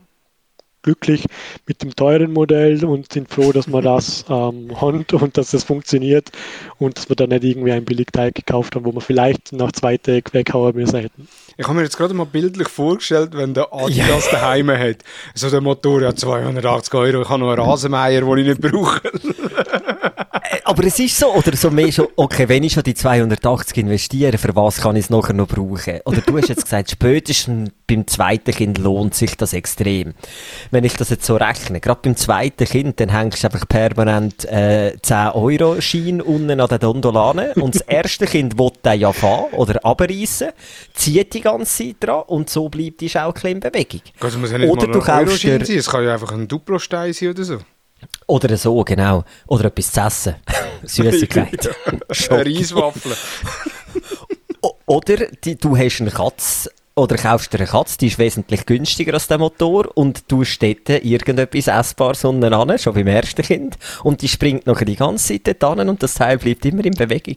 glücklich 0.87 1.27
mit 1.67 1.83
dem 1.83 1.95
teuren 1.95 2.33
Modell 2.33 2.83
und 2.85 3.13
sind 3.13 3.29
froh, 3.29 3.53
dass 3.53 3.67
wir 3.67 3.83
das 3.83 4.25
ähm, 4.31 4.81
haben 4.81 5.05
und 5.13 5.37
dass 5.37 5.51
das 5.51 5.65
funktioniert 5.65 6.31
und 6.79 6.97
dass 6.97 7.09
wir 7.09 7.17
dann 7.17 7.31
nicht 7.31 7.45
irgendwie 7.45 7.73
ein 7.73 7.85
Billigteil 7.85 8.33
gekauft 8.33 8.75
haben, 8.75 8.87
wo 8.87 8.93
wir 8.93 9.01
vielleicht 9.01 9.53
nach 9.53 9.73
zwei 9.73 9.99
Tagen 9.99 10.33
weghauen 10.33 10.75
müssen 10.75 11.01
hätten. 11.01 11.29
Ich 11.59 11.67
habe 11.67 11.77
mir 11.77 11.83
jetzt 11.83 11.97
gerade 11.97 12.15
mal 12.15 12.25
bildlich 12.25 12.69
vorgestellt, 12.69 13.31
wenn 13.33 13.53
der 13.55 13.73
Adidas 13.73 14.27
ja. 14.27 14.33
daheim 14.33 14.71
hat. 14.71 14.99
So 15.35 15.51
der 15.51 15.61
Motor 15.61 16.07
hat 16.07 16.19
280 16.19 16.95
Euro, 16.95 17.23
ich 17.23 17.29
habe 17.29 17.41
noch 17.41 17.51
einen 17.51 17.61
Rasenmeier, 17.61 18.21
den 18.21 18.39
ich 18.39 18.47
nicht 18.47 18.61
brauche. 18.61 19.01
Aber 20.69 20.83
es 20.83 20.99
ist 20.99 21.17
so, 21.17 21.33
oder 21.33 21.57
so 21.57 21.71
mehr 21.71 21.93
schon, 21.93 22.09
okay, 22.17 22.49
wenn 22.49 22.65
ich 22.65 22.73
schon 22.73 22.83
die 22.83 22.95
280 22.95 23.77
investiere, 23.77 24.37
für 24.37 24.57
was 24.57 24.81
kann 24.81 24.97
ich 24.97 25.05
es 25.05 25.11
nachher 25.11 25.33
noch 25.33 25.47
brauchen? 25.47 26.01
Oder 26.05 26.23
du 26.23 26.37
hast 26.37 26.49
jetzt 26.49 26.65
gesagt, 26.65 26.91
spätestens 26.91 27.71
beim 27.87 28.05
zweiten 28.09 28.51
Kind 28.51 28.79
lohnt 28.79 29.15
sich 29.15 29.37
das 29.37 29.53
extrem. 29.53 30.15
Wenn 30.73 30.83
ich 30.83 30.95
das 30.95 31.11
jetzt 31.11 31.25
so 31.25 31.37
rechne, 31.37 31.79
gerade 31.81 32.01
beim 32.03 32.17
zweiten 32.17 32.65
Kind, 32.65 32.99
dann 32.99 33.11
hängst 33.11 33.45
du 33.45 33.47
einfach 33.47 33.69
permanent 33.69 34.45
äh, 34.47 34.97
10 35.01 35.17
Euro 35.35 35.81
Schein 35.81 36.21
unten 36.21 36.61
an 36.61 36.69
den 36.69 36.81
Dondolane 36.81 37.55
und 37.55 37.77
das 37.77 37.83
erste 37.83 38.27
Kind 38.27 38.59
will 38.59 38.73
den 38.85 38.99
ja 38.99 39.13
fahren 39.13 39.53
oder 39.53 39.85
abreißen, 39.85 40.49
zieht 40.95 41.33
die 41.35 41.43
ganze 41.43 41.85
Zeit 41.85 41.97
dran 42.01 42.25
und 42.27 42.51
so 42.51 42.69
bleibt 42.69 43.03
die 43.03 43.09
Schaukel 43.09 43.53
in 43.53 43.61
Bewegung. 43.61 44.01
Also 44.19 44.41
muss 44.41 44.51
ja 44.51 44.59
nicht 44.59 44.69
oder 44.69 44.89
mal 44.89 44.93
du 44.95 44.99
kaufst 44.99 45.45
dir... 45.45 45.65
sein, 45.65 45.79
es 45.79 45.89
kann 45.89 46.03
ja 46.03 46.15
einfach 46.15 46.33
ein 46.33 46.49
Duplostein 46.49 47.13
sein 47.13 47.29
oder 47.29 47.45
so. 47.45 47.59
Oder 48.27 48.57
so, 48.57 48.83
genau. 48.85 49.25
Oder 49.47 49.67
etwas 49.67 49.93
zu 49.93 50.01
essen. 50.01 50.35
Süßigkeit. 50.83 51.71
Reiswaffeln. 52.31 53.17
oder 54.87 55.27
die, 55.45 55.57
du 55.57 55.77
hast 55.77 56.01
eine 56.01 56.11
Katze 56.11 56.71
oder 56.97 57.17
kaufst 57.17 57.53
dir 57.53 57.59
eine 57.59 57.69
Katze, 57.69 57.99
die 57.99 58.07
ist 58.07 58.19
wesentlich 58.19 58.65
günstiger 58.65 59.15
als 59.15 59.29
der 59.29 59.39
Motor 59.39 59.91
und 59.95 60.25
du 60.29 60.45
dort 60.45 60.89
irgendetwas 61.05 61.69
Essbares 61.69 62.25
unten 62.25 62.53
an, 62.53 62.79
schon 62.79 62.95
beim 62.95 63.07
ersten 63.07 63.43
Kind 63.43 63.77
und 64.03 64.23
die 64.23 64.29
springt 64.29 64.67
noch 64.67 64.81
die 64.81 64.97
ganze 64.97 65.35
Zeit 65.35 65.61
dort 65.63 65.79
an 65.79 65.89
und 65.91 66.03
das 66.03 66.15
Teil 66.15 66.39
bleibt 66.39 66.65
immer 66.65 66.85
in 66.85 66.95
Bewegung. 66.95 67.37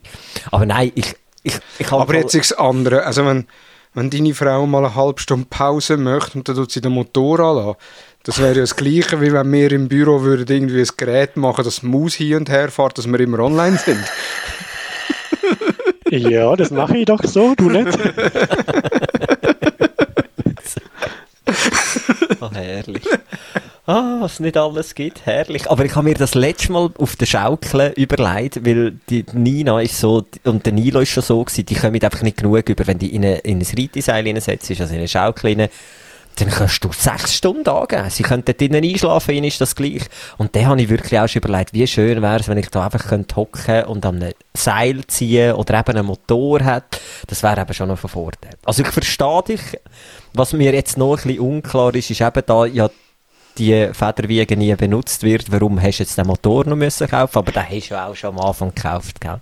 Aber 0.51 0.65
nein, 0.65 0.93
ich, 0.95 1.13
ich, 1.43 1.59
ich 1.77 1.91
Aber 1.91 2.15
jetzt 2.15 2.35
ist 2.35 2.51
das 2.51 2.57
andere, 2.57 3.03
also 3.03 3.25
wenn, 3.25 3.47
wenn 3.93 4.09
deine 4.09 4.33
Frau 4.33 4.65
mal 4.65 4.85
eine 4.85 4.95
halbe 4.95 5.19
Stunde 5.19 5.47
Pause 5.49 5.97
möchte 5.97 6.37
und 6.37 6.47
dann 6.47 6.55
tut 6.55 6.71
sie 6.71 6.79
den 6.79 6.93
Motor 6.93 7.39
anlassen, 7.41 7.79
das 8.29 8.37
wäre 8.37 8.53
ja 8.53 8.61
das 8.61 8.75
Gleiche, 8.75 9.19
wie 9.21 9.33
wenn 9.33 9.51
wir 9.51 9.71
im 9.71 9.87
Büro 9.87 10.21
würden 10.21 10.45
irgendwie 10.47 10.81
ein 10.81 10.89
Gerät 10.97 11.35
machen, 11.35 11.65
das 11.65 11.81
Maus 11.81 12.13
hier 12.13 12.37
und 12.37 12.47
her 12.47 12.69
fährt, 12.69 12.99
dass 12.99 13.07
wir 13.07 13.19
immer 13.19 13.39
online 13.39 13.77
sind. 13.77 14.03
Ja, 16.11 16.55
das 16.55 16.71
mache 16.71 16.97
ich 16.97 17.05
doch 17.05 17.23
so, 17.23 17.53
du 17.53 17.69
nicht. 17.69 17.95
oh, 22.41 22.49
herrlich. 22.53 23.03
Ah, 23.85 24.17
was 24.19 24.39
nicht 24.39 24.57
alles 24.57 24.95
gibt, 24.95 25.27
herrlich. 25.27 25.69
Aber 25.69 25.85
ich 25.85 25.95
habe 25.95 26.05
mir 26.05 26.15
das 26.15 26.33
letzte 26.33 26.71
Mal 26.71 26.89
auf 26.97 27.15
der 27.15 27.27
Schaukel 27.27 27.93
überlegt, 27.95 28.65
weil 28.65 28.93
die 29.07 29.23
Nina 29.33 29.79
ist 29.81 29.99
so, 29.99 30.25
und 30.45 30.65
der 30.65 30.73
Nilo 30.73 30.99
ist 31.01 31.09
schon 31.09 31.21
so 31.21 31.43
gewesen, 31.43 31.67
die 31.67 31.75
kommen 31.75 32.01
einfach 32.01 32.23
nicht 32.23 32.37
genug 32.37 32.67
über, 32.67 32.87
wenn 32.87 32.97
die 32.97 33.13
in, 33.13 33.23
eine, 33.23 33.37
in 33.39 33.59
ein 33.59 33.67
Reiteseil 33.77 34.25
hineinsetzt, 34.25 34.71
also 34.71 34.85
in 34.85 34.97
eine 35.01 35.07
Schaukel 35.07 35.59
rein, 35.59 35.69
dann 36.39 36.49
kannst 36.49 36.83
du 36.83 36.91
sechs 36.91 37.35
Stunden 37.35 37.67
angeben. 37.69 38.09
Sie 38.09 38.23
können 38.23 38.43
dort 38.45 38.59
drinnen 38.59 38.83
einschlafen, 38.83 39.35
ihnen 39.35 39.47
ist 39.47 39.61
das 39.61 39.75
gleich. 39.75 40.03
Und 40.37 40.55
dann 40.55 40.67
habe 40.67 40.81
ich 40.81 40.89
wirklich 40.89 41.19
auch 41.19 41.27
schon 41.27 41.41
überlegt, 41.41 41.73
wie 41.73 41.87
schön 41.87 42.21
wäre 42.21 42.39
es, 42.39 42.47
wenn 42.47 42.57
ich 42.57 42.69
da 42.69 42.85
einfach 42.85 43.11
hocken 43.11 43.61
könnte 43.63 43.87
und 43.87 44.05
an 44.05 44.21
einem 44.21 44.33
Seil 44.53 45.05
ziehen 45.07 45.53
oder 45.53 45.79
eben 45.79 45.97
einen 45.97 46.05
Motor 46.05 46.63
hat. 46.63 46.99
Das 47.27 47.43
wäre 47.43 47.61
eben 47.61 47.73
schon 47.73 47.87
noch 47.87 47.99
von 47.99 48.09
Vorteil. 48.09 48.51
Also 48.65 48.83
ich 48.83 48.89
verstehe 48.89 49.43
dich. 49.47 49.61
Was 50.33 50.53
mir 50.53 50.73
jetzt 50.73 50.97
noch 50.97 51.17
ein 51.17 51.23
bisschen 51.23 51.39
unklar 51.39 51.95
ist, 51.95 52.09
ist 52.11 52.21
eben 52.21 52.43
da 52.45 52.65
ja 52.65 52.89
die 53.59 53.89
Federwiege 53.93 54.57
nie 54.57 54.73
benutzt 54.75 55.23
wird, 55.23 55.51
warum 55.51 55.81
hast 55.81 55.99
du 55.99 56.03
jetzt 56.03 56.17
den 56.17 56.27
Motor 56.27 56.65
noch 56.65 56.75
müssen 56.75 57.07
kaufen? 57.07 57.37
Aber 57.37 57.51
den 57.51 57.69
hast 57.69 57.91
du 57.91 58.01
auch 58.01 58.15
schon 58.15 58.37
am 58.37 58.39
Anfang 58.39 58.73
gekauft, 58.73 59.21
gell? 59.21 59.39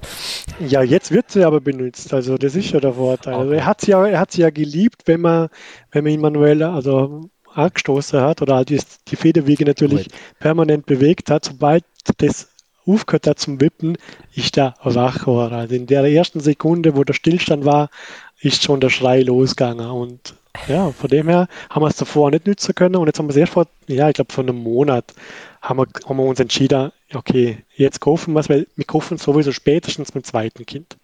Ja, 0.59 0.82
jetzt 0.82 1.11
wird 1.11 1.32
sie 1.32 1.45
aber 1.45 1.61
benutzt, 1.61 2.13
also 2.13 2.38
das 2.38 2.55
ist 2.55 2.72
ja 2.72 2.80
der 2.80 2.93
Vorteil. 2.93 3.36
Okay. 3.36 3.41
Also 3.41 3.53
er 3.53 3.65
hat 3.65 3.82
sie 3.82 3.91
ja, 3.91 4.05
er 4.05 4.20
hat 4.20 4.32
sie 4.32 4.41
ja 4.41 4.49
geliebt, 4.49 5.03
wenn 5.05 5.22
man, 5.22 5.49
wenn 5.91 6.03
man 6.03 6.13
ihn 6.13 6.22
manuell, 6.22 6.63
also 6.63 7.30
angestoßen 7.53 8.20
hat 8.22 8.41
oder 8.41 8.55
halt 8.55 8.70
die, 8.70 8.80
die 9.07 9.15
Federwege 9.15 9.65
natürlich 9.65 10.05
Gut. 10.05 10.13
permanent 10.39 10.86
bewegt 10.86 11.32
hat, 11.32 11.45
sobald 11.45 11.84
das 12.18 12.49
aufgehört 12.86 13.28
hat 13.28 13.39
zum 13.39 13.59
Wippen, 13.59 13.97
ist 14.34 14.55
der 14.55 14.76
wach 14.84 15.20
geworden. 15.20 15.53
Also 15.53 15.76
in 15.76 15.88
der 15.88 16.03
ersten 16.05 16.39
Sekunde, 16.39 16.95
wo 16.95 17.03
der 17.03 17.13
Stillstand 17.13 17.65
war, 17.65 17.89
ist 18.39 18.63
schon 18.63 18.80
der 18.80 18.89
Schrei 18.89 19.22
losgegangen 19.22 19.89
und 19.89 20.36
Ja, 20.68 20.91
von 20.91 21.10
dem 21.10 21.28
her 21.28 21.47
haben 21.70 21.84
wir 21.84 21.88
es 21.88 21.97
davor 21.97 22.32
nicht 22.32 22.47
nutzen 22.47 22.76
können 22.76 22.95
und 22.95 23.08
jetzt 23.08 23.20
haben 23.20 23.28
wir 23.28 23.32
es 23.32 23.38
erst 23.38 23.53
vor, 23.53 23.68
ja, 23.88 24.10
ich 24.10 24.16
glaube 24.16 24.34
vor 24.34 24.43
einem 24.43 24.58
Monat 24.58 25.14
haben 25.62 25.80
wir, 25.80 25.88
haben 26.08 26.18
wir 26.18 26.26
uns 26.26 26.39
entschieden, 26.39 26.91
okay, 27.14 27.64
jetzt 27.76 27.99
kaufen 27.99 28.34
wir 28.34 28.39
es, 28.39 28.49
weil 28.49 28.68
wir 28.76 28.86
kaufen 28.86 29.18
sowieso 29.18 29.51
spätestens 29.51 30.14
mit 30.14 30.26
dem 30.26 30.28
zweiten 30.28 30.66
Kind. 30.66 30.97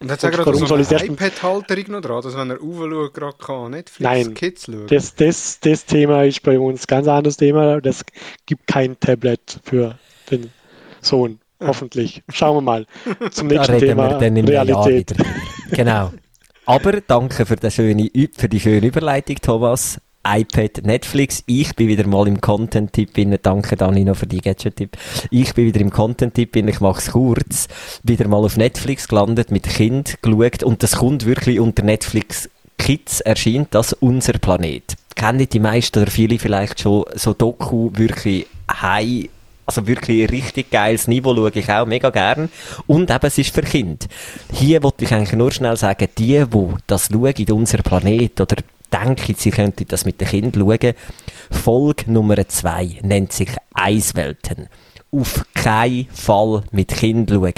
Und 0.00 0.12
hat 0.12 0.22
er 0.22 0.30
gerade 0.30 0.54
so 0.54 0.74
eine 0.74 0.84
iPad-Halterung 0.84 1.84
noch 1.88 2.00
dran, 2.00 2.22
dass 2.22 2.36
wenn 2.36 2.50
er 2.50 2.62
aufschaut, 2.62 3.14
gerade 3.14 3.36
kann 3.36 3.70
Netflix 3.72 4.00
Nein, 4.00 4.34
Kids 4.34 4.66
schauen? 4.66 4.86
Das, 4.86 5.14
das, 5.16 5.58
das 5.60 5.84
Thema 5.86 6.24
ist 6.24 6.42
bei 6.42 6.58
uns 6.58 6.82
ein 6.82 6.86
ganz 6.86 7.08
anderes 7.08 7.36
Thema. 7.36 7.80
Das 7.80 8.04
gibt 8.46 8.66
kein 8.68 8.98
Tablet 9.00 9.58
für 9.64 9.98
den 10.30 10.50
Sohn, 11.00 11.40
hoffentlich. 11.60 12.22
Schauen 12.32 12.58
wir 12.58 12.60
mal 12.60 12.86
zum 13.32 13.48
nächsten 13.48 13.72
da 13.72 13.78
Thema, 13.78 14.10
wir 14.10 14.18
dann 14.18 14.36
im 14.36 14.46
Realität. 14.46 15.16
Jahr 15.18 15.18
wieder. 15.18 15.24
Genau. 15.72 16.12
Aber 16.68 17.00
danke 17.00 17.46
für, 17.46 17.56
die 17.56 17.70
schöne, 17.70 18.10
für 18.36 18.48
die 18.50 18.60
schöne 18.60 18.86
Überleitung, 18.86 19.36
Thomas 19.40 19.98
iPad, 20.22 20.84
Netflix. 20.84 21.42
Ich 21.46 21.74
bin 21.74 21.88
wieder 21.88 22.06
mal 22.06 22.28
im 22.28 22.42
Content-Tipp 22.42 23.12
Danke, 23.42 23.74
Dani, 23.74 24.04
noch 24.04 24.18
für 24.18 24.26
die 24.26 24.42
Gadget-Tipp. 24.42 24.98
Ich 25.30 25.54
bin 25.54 25.64
wieder 25.64 25.80
im 25.80 25.88
Content-Tipp 25.88 26.56
Ich 26.56 26.80
mache 26.80 26.98
es 26.98 27.12
kurz. 27.12 27.68
Wieder 28.02 28.28
mal 28.28 28.44
auf 28.44 28.58
Netflix 28.58 29.08
gelandet, 29.08 29.50
mit 29.50 29.62
Kind 29.62 30.20
geschaut. 30.20 30.62
Und 30.62 30.82
das 30.82 30.96
kommt 30.96 31.24
wirklich 31.24 31.58
unter 31.58 31.82
Netflix 31.84 32.50
Kids 32.76 33.22
erscheint 33.22 33.68
das 33.70 33.94
unser 33.94 34.34
Planet. 34.34 34.94
Kennen 35.14 35.48
die 35.48 35.60
meisten 35.60 36.02
oder 36.02 36.10
viele 36.10 36.38
vielleicht 36.38 36.80
schon 36.80 37.06
so 37.14 37.32
Doku 37.32 37.92
wirklich 37.94 38.46
high 38.70 39.30
also 39.68 39.86
wirklich 39.86 40.22
ein 40.22 40.30
richtig 40.30 40.70
geiles 40.70 41.06
Niveau 41.08 41.34
schaue 41.34 41.50
ich 41.54 41.70
auch 41.70 41.86
mega 41.86 42.08
gern. 42.08 42.48
Und 42.86 43.10
eben, 43.10 43.26
es 43.26 43.36
ist 43.36 43.54
für 43.54 43.62
Kinder. 43.62 44.06
Hier 44.52 44.82
wollte 44.82 45.04
ich 45.04 45.12
eigentlich 45.12 45.34
nur 45.34 45.52
schnell 45.52 45.76
sagen, 45.76 46.08
die, 46.16 46.44
die 46.46 46.74
das 46.86 47.10
schauen, 47.12 47.34
in 47.36 47.52
unser 47.52 47.78
Planet 47.78 48.40
oder 48.40 48.56
denken, 48.90 49.34
sie 49.36 49.50
könnten 49.50 49.86
das 49.86 50.06
mit 50.06 50.20
den 50.20 50.28
Kindern 50.28 50.66
schauen. 50.66 50.94
Folge 51.50 52.10
Nummer 52.10 52.48
zwei 52.48 52.98
nennt 53.02 53.32
sich 53.32 53.50
Eiswelten. 53.74 54.68
Auf 55.10 55.42
keinen 55.54 56.06
Fall 56.12 56.64
mit 56.70 56.88
Kind 56.88 57.30
schauen. 57.30 57.52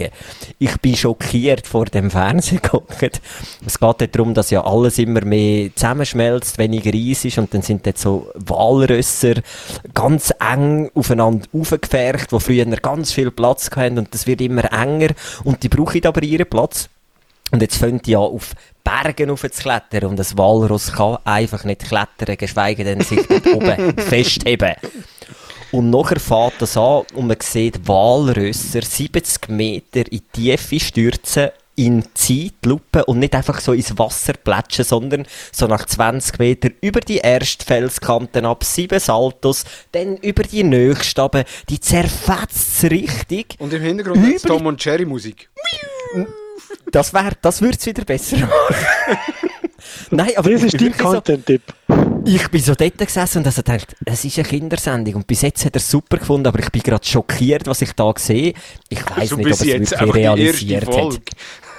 Ich 0.61 0.77
bin 0.81 0.95
schockiert 0.95 1.67
vor 1.67 1.87
dem 1.87 2.09
Fernsehen 2.09 2.61
geguckt. 2.63 3.21
Es 3.67 3.81
geht 3.81 4.15
darum, 4.15 4.35
dass 4.35 4.51
ja 4.51 4.65
alles 4.65 4.99
immer 4.99 5.25
mehr 5.25 5.75
zusammenschmelzt, 5.75 6.59
weniger 6.59 6.93
Eis 6.95 7.25
ist 7.25 7.39
und 7.39 7.53
dann 7.53 7.63
sind 7.63 7.85
dort 7.87 7.99
so 7.99 8.31
Walrösser 8.35 9.35
ganz 9.95 10.33
eng 10.39 10.93
aufeinander 10.95 11.49
aufgefärcht, 11.53 12.31
wo 12.31 12.39
früher 12.39 12.67
ganz 12.67 13.13
viel 13.13 13.33
Platz 13.33 13.69
hatten 13.75 13.99
und 13.99 14.15
das 14.15 14.29
wird 14.29 14.41
immer 14.41 14.73
enger 14.73 15.11
und 15.43 15.65
die 15.65 15.69
brauchen 15.69 16.07
aber 16.07 16.23
ihren 16.23 16.49
Platz. 16.49 16.89
Und 17.51 17.63
jetzt 17.63 17.79
fängt 17.79 18.07
ja 18.07 18.19
auf 18.19 18.55
Bergen 18.85 19.31
auf 19.31 19.43
zu 19.43 19.51
klettern 19.51 20.11
und 20.11 20.19
das 20.19 20.39
Walross 20.39 20.93
kann 20.93 21.19
einfach 21.25 21.65
nicht 21.65 21.81
klettern, 21.81 22.37
geschweige 22.37 22.85
denn 22.85 23.01
sich 23.01 23.27
dort 23.27 23.47
oben 23.49 23.97
festheben. 23.99 24.75
Und 25.73 25.91
nachher 25.91 26.19
fährt 26.19 26.55
das 26.59 26.77
an 26.77 27.05
und 27.15 27.29
man 27.29 27.37
sieht 27.41 27.87
Walrösser 27.87 28.83
70 28.83 29.49
Meter 29.51 30.01
in 30.11 30.21
die 30.35 30.57
Tiefe 30.57 30.81
stürzen 30.81 31.51
in 31.77 32.05
Zeitlupe 32.13 33.05
und 33.07 33.21
nicht 33.21 33.35
einfach 33.35 33.59
so 33.61 33.73
ins 33.73 33.97
Wasser 33.97 34.35
plätschen, 34.35 34.85
sondern 34.85 35.27
so 35.51 35.67
nach 35.67 35.87
20 35.87 36.39
Metern 36.39 36.75
über 36.83 37.01
die 37.01 37.19
erste 37.19 37.65
Felskante 37.65 38.45
ab, 38.45 38.65
sieben 38.65 39.01
Saltos, 39.01 39.65
dann 39.93 40.19
über 40.19 40.43
die 40.43 40.63
nächste 40.63 41.23
aber 41.23 41.45
die 41.71 41.81
zerfetzt 41.81 42.85
richtig. 42.85 43.57
Und 43.59 43.73
im 43.73 43.81
Hintergrund 43.81 44.43
Tom 44.43 44.67
und 44.67 44.85
Jerry 44.85 45.07
Musik. 45.07 45.49
Das, 46.93 47.15
wär, 47.15 47.33
das 47.41 47.63
würde 47.63 47.79
es 47.79 47.87
wieder 47.87 48.05
besser 48.05 48.39
machen. 48.39 49.19
Nein, 50.11 50.33
aber 50.37 50.51
das 50.51 50.63
ist 50.65 50.81
dein 50.81 50.97
Content-Tipp. 50.97 51.63
So, 51.67 51.75
ich 52.25 52.49
bin 52.49 52.61
so 52.61 52.75
dort 52.75 52.99
gesessen 52.99 53.39
und 53.39 53.47
also 53.47 53.63
gedacht, 53.63 53.97
es 54.05 54.25
ist 54.25 54.39
eine 54.39 54.49
Kindersendung 54.49 55.17
und 55.17 55.27
bis 55.27 55.43
jetzt 55.43 55.65
hat 55.65 55.75
er 55.75 55.81
es 55.81 55.91
super 55.91 56.19
gefunden, 56.19 56.47
aber 56.47 56.61
ich 56.61 56.71
bin 56.71 56.83
gerade 56.83 57.07
schockiert, 57.07 57.67
was 57.67 57.83
ich 57.83 57.93
da 57.93 58.13
sehe. 58.17 58.55
Ich 58.89 59.05
weiß 59.05 59.37
nicht, 59.37 59.47
ob 59.47 59.53
es 59.53 59.65
wirklich 59.65 60.15
realisiert 60.15 60.87
hat. 60.87 61.21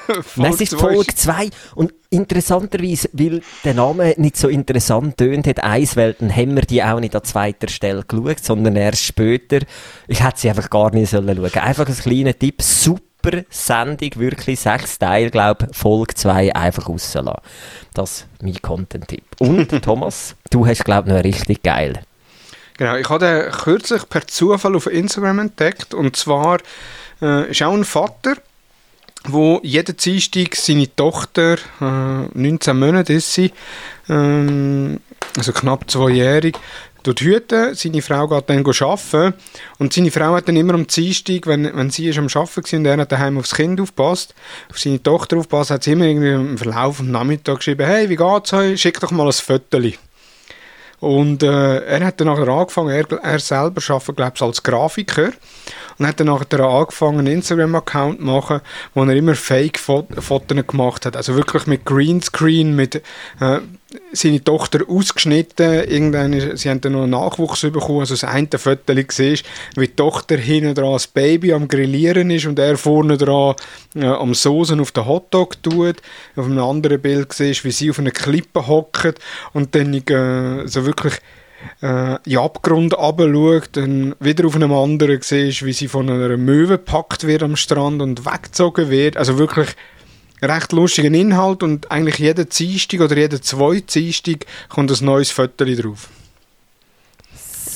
Nein, 0.35 0.53
es 0.53 0.61
ist 0.61 0.75
Folge 0.75 1.13
2 1.13 1.49
und 1.75 1.93
interessanterweise, 2.09 3.09
weil 3.13 3.41
der 3.63 3.73
Name 3.73 4.13
nicht 4.17 4.35
so 4.35 4.49
interessant 4.49 5.17
tönt, 5.17 5.47
hat 5.47 5.63
Eiswelten, 5.63 6.35
haben 6.35 6.55
wir 6.55 6.63
die 6.63 6.83
auch 6.83 6.99
nicht 6.99 7.15
an 7.15 7.23
zweiter 7.23 7.69
Stelle 7.69 8.03
geschaut, 8.05 8.43
sondern 8.43 8.75
erst 8.75 9.03
später. 9.03 9.59
Ich 10.07 10.23
hätte 10.23 10.39
sie 10.39 10.49
einfach 10.49 10.69
gar 10.69 10.91
nicht 10.93 11.11
schauen 11.11 11.27
sollen 11.27 11.55
Einfach 11.55 11.87
ein 11.87 11.95
kleiner 11.95 12.37
Tipp, 12.37 12.61
super 12.61 13.10
super 13.21 13.43
Sendung, 13.49 14.09
wirklich 14.15 14.59
sechs 14.59 14.97
Teile, 14.99 15.29
glaube 15.29 15.67
Folge 15.71 16.13
2 16.15 16.55
einfach 16.55 16.87
rauslassen. 16.87 17.33
Das 17.93 18.11
ist 18.11 18.27
mein 18.41 18.61
Content-Tipp. 18.61 19.23
Und 19.39 19.69
Thomas, 19.83 20.35
du 20.49 20.65
hast, 20.65 20.85
glaube 20.85 21.09
ich, 21.09 21.15
noch 21.15 21.23
richtig 21.23 21.63
geil. 21.63 22.01
Genau, 22.77 22.95
ich 22.95 23.09
habe 23.09 23.25
den 23.25 23.51
kürzlich 23.51 24.07
per 24.09 24.25
Zufall 24.27 24.75
auf 24.75 24.87
Instagram 24.87 25.39
entdeckt 25.39 25.93
und 25.93 26.15
zwar 26.15 26.59
äh, 27.21 27.51
ist 27.51 27.61
auch 27.61 27.73
ein 27.73 27.83
Vater, 27.83 28.35
wo 29.25 29.59
jeden 29.61 29.95
Dienstag 29.97 30.55
seine 30.55 30.93
Tochter, 30.95 31.57
äh, 31.79 32.27
19 32.33 32.79
Monate 32.79 33.13
ist 33.13 33.33
sie, 33.33 33.51
ähm, 34.09 34.99
also 35.37 35.51
knapp 35.51 35.91
zweijährig, 35.91 36.57
hüten. 37.07 37.75
Seine 37.75 38.01
Frau 38.01 38.27
geht 38.27 38.49
dann 38.49 38.65
arbeiten. 38.65 39.33
Und 39.79 39.93
seine 39.93 40.11
Frau 40.11 40.33
hat 40.33 40.47
dann 40.47 40.55
immer 40.55 40.73
am 40.73 40.87
Dienstag, 40.87 41.47
wenn, 41.47 41.75
wenn 41.75 41.89
sie 41.89 42.09
ist 42.09 42.17
am 42.17 42.27
Arbeiten 42.33 42.71
war 42.71 42.79
und 42.79 42.85
er 42.85 42.97
hat 42.97 43.11
daheim 43.11 43.37
aufs 43.37 43.55
Kind 43.55 43.79
aufpasst, 43.81 44.33
auf 44.69 44.79
seine 44.79 45.01
Tochter 45.01 45.37
aufpasst, 45.37 45.71
hat 45.71 45.83
sie 45.83 45.91
immer 45.91 46.05
irgendwie 46.05 46.31
im 46.31 46.57
Verlauf 46.57 46.99
am 46.99 47.11
Nachmittag 47.11 47.57
geschrieben, 47.57 47.85
hey, 47.85 48.09
wie 48.09 48.15
geht's 48.15 48.53
euch? 48.53 48.81
Schick 48.81 48.99
doch 48.99 49.11
mal 49.11 49.27
ein 49.27 49.33
Foto. 49.33 49.79
Und 51.01 51.41
äh, 51.41 51.79
er 51.79 52.05
hat 52.05 52.19
dann 52.19 52.27
nachher 52.27 52.47
angefangen, 52.47 52.89
er, 52.89 53.11
er 53.23 53.39
selber 53.39 53.81
arbeitet, 53.87 54.15
glaube 54.17 54.33
ich, 54.35 54.41
als 54.43 54.61
Grafiker 54.61 55.31
und 55.97 56.07
hat 56.07 56.19
dann 56.19 56.27
nachher 56.27 56.59
angefangen, 56.59 57.19
einen 57.19 57.33
Instagram-Account 57.35 58.19
zu 58.19 58.25
machen, 58.25 58.61
wo 58.93 59.03
er 59.03 59.15
immer 59.15 59.33
Fake-Fotos 59.33 60.67
gemacht 60.67 61.07
hat. 61.07 61.17
Also 61.17 61.35
wirklich 61.35 61.65
mit 61.65 61.85
Greenscreen, 61.85 62.75
mit 62.75 62.95
äh, 63.39 63.61
seine 64.13 64.43
Tochter 64.43 64.79
ausgeschnitten. 64.87 65.83
Irgendwann, 65.83 66.57
sie 66.57 66.69
haben 66.69 66.81
dann 66.81 66.93
noch 66.93 67.03
einen 67.03 67.11
Nachwuchs 67.11 67.61
bekommen. 67.61 68.01
Also 68.01 68.13
das 68.13 68.23
eine 68.23 68.47
Foto 68.57 68.93
siehst, 69.09 69.45
wie 69.75 69.87
die 69.87 69.95
Tochter 69.95 70.37
hinten 70.37 70.75
dran 70.75 70.93
das 70.93 71.07
Baby 71.07 71.53
am 71.53 71.67
Grillieren 71.67 72.29
ist 72.31 72.45
und 72.45 72.59
er 72.59 72.77
vorne 72.77 73.17
dran 73.17 73.55
äh, 73.95 74.05
am 74.05 74.33
Soßen 74.33 74.79
auf 74.79 74.91
den 74.91 75.05
Hotdog 75.05 75.61
tut. 75.63 75.97
Auf 76.35 76.45
einem 76.45 76.59
anderen 76.59 77.01
Bild 77.01 77.33
siehst 77.33 77.63
wie 77.63 77.71
sie 77.71 77.89
auf 77.89 77.99
einer 77.99 78.11
Klippe 78.11 78.67
hockt 78.67 79.19
und 79.53 79.75
dann 79.75 79.93
äh, 79.93 80.67
so 80.67 80.85
wirklich 80.85 81.15
äh, 81.81 82.15
in 82.15 82.19
den 82.25 82.37
Abgrund 82.37 82.97
runterschaut, 82.97 83.69
dann 83.73 84.15
wieder 84.19 84.45
auf 84.45 84.55
einem 84.55 84.73
anderen 84.73 85.21
siehst, 85.21 85.65
wie 85.65 85.73
sie 85.73 85.87
von 85.87 86.09
einer 86.09 86.37
Möwe 86.37 86.77
gepackt 86.77 87.27
wird 87.27 87.43
am 87.43 87.55
Strand 87.55 88.01
und 88.01 88.25
weggezogen 88.25 88.89
wird. 88.89 89.17
Also 89.17 89.37
wirklich 89.37 89.69
recht 90.41 90.71
lustigen 90.71 91.13
Inhalt 91.13 91.63
und 91.63 91.91
eigentlich 91.91 92.19
jeden 92.19 92.47
Dienstag 92.49 93.01
oder 93.01 93.17
jeden 93.17 93.41
zweiten 93.41 93.87
Dienstag 93.87 94.45
kommt 94.69 94.91
ein 94.91 95.05
neues 95.05 95.31
Foto 95.31 95.65
drauf. 95.65 96.09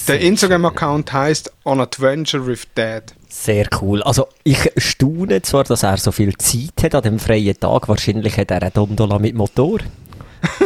Der 0.07 0.19
Instagram-Account 0.19 1.13
heißt 1.13 1.51
On 1.63 1.81
Adventure 1.81 2.45
with 2.45 2.67
Dad. 2.75 3.13
Sehr 3.27 3.67
cool. 3.81 4.03
Also 4.03 4.27
ich 4.43 4.71
staune 4.77 5.41
zwar, 5.41 5.63
dass 5.63 5.83
er 5.83 5.97
so 5.97 6.11
viel 6.11 6.37
Zeit 6.37 6.83
hat 6.83 6.95
an 6.95 7.03
dem 7.03 7.19
freien 7.19 7.59
Tag. 7.59 7.87
Wahrscheinlich 7.87 8.37
hat 8.37 8.51
er 8.51 8.61
eine 8.61 8.71
Dondola 8.71 9.17
mit 9.17 9.35
Motor. 9.35 9.79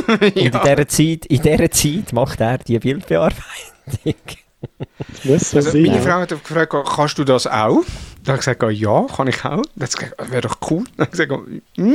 Und 0.08 0.22
in, 0.36 0.52
dieser 0.52 0.88
Zeit, 0.88 1.26
in 1.26 1.42
dieser 1.42 1.72
Zeit 1.72 2.12
macht 2.12 2.42
er 2.42 2.58
die 2.58 2.80
Bildbearbeitung. 2.80 4.16
Also, 5.28 5.78
meine 5.78 6.02
Frau 6.02 6.20
hat 6.20 6.30
gefragt, 6.30 6.74
kannst 6.96 7.18
du 7.18 7.24
das 7.24 7.48
auch? 7.48 7.84
Da 8.24 8.34
habe 8.34 8.40
ich 8.40 8.46
gesagt, 8.46 8.64
ja, 8.72 9.08
kann 9.08 9.28
ich 9.28 9.46
auch. 9.46 9.62
Das 9.76 9.94
wäre 9.98 10.42
doch 10.42 10.58
cool. 10.70 10.84
Da 10.98 11.06
habe 11.06 11.16
ich 11.16 11.28
gesagt, 11.28 11.32
mm. 11.78 11.94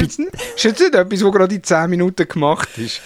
ist, 0.00 0.18
ist 0.20 0.64
jetzt 0.64 0.80
nicht 0.80 0.94
etwas, 0.94 1.24
was 1.24 1.32
gerade 1.32 1.54
in 1.54 1.62
10 1.62 1.90
Minuten 1.90 2.26
gemacht 2.26 2.68
ist. 2.78 3.00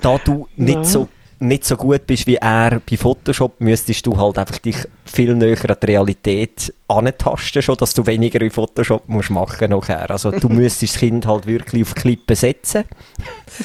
da 0.00 0.18
du 0.18 0.48
nicht 0.56 0.84
so 0.86 1.08
nicht 1.38 1.64
so 1.64 1.76
gut 1.76 2.06
bist 2.06 2.26
wie 2.26 2.36
er 2.36 2.80
bei 2.88 2.96
Photoshop, 2.96 3.60
müsstest 3.60 4.06
du 4.06 4.16
halt 4.16 4.38
einfach 4.38 4.58
dich 4.58 4.76
viel 5.04 5.34
näher 5.34 5.58
an 5.68 5.76
die 5.80 5.86
Realität 5.86 6.72
antasten, 6.88 7.62
schon, 7.62 7.76
dass 7.76 7.94
du 7.94 8.06
weniger 8.06 8.40
in 8.40 8.50
Photoshop 8.50 9.08
musst 9.08 9.30
machen 9.30 9.70
nachher. 9.70 10.10
Also 10.10 10.30
du 10.30 10.48
müsstest 10.50 10.94
das 10.94 11.00
Kind 11.00 11.26
halt 11.26 11.46
wirklich 11.46 11.82
auf 11.82 11.94
Klippen 11.94 12.36
setzen, 12.36 12.84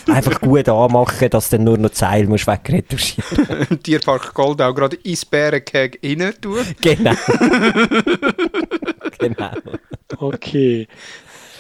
einfach 0.08 0.42
gut 0.42 0.68
anmachen, 0.70 1.30
dass 1.30 1.50
du 1.50 1.58
dann 1.58 1.66
nur 1.66 1.78
noch 1.78 1.92
Zeil 1.92 2.26
musst 2.28 2.48
wegretuschieren. 2.48 3.80
Tierpark 3.84 4.34
Goldau 4.34 4.74
gerade 4.74 4.98
ins 4.98 5.26
Bärenkeg 5.26 6.00
rein 6.04 6.34
tun. 6.42 6.66
Genau. 6.82 7.14
genau. 9.20 9.52
Okay. 10.18 10.88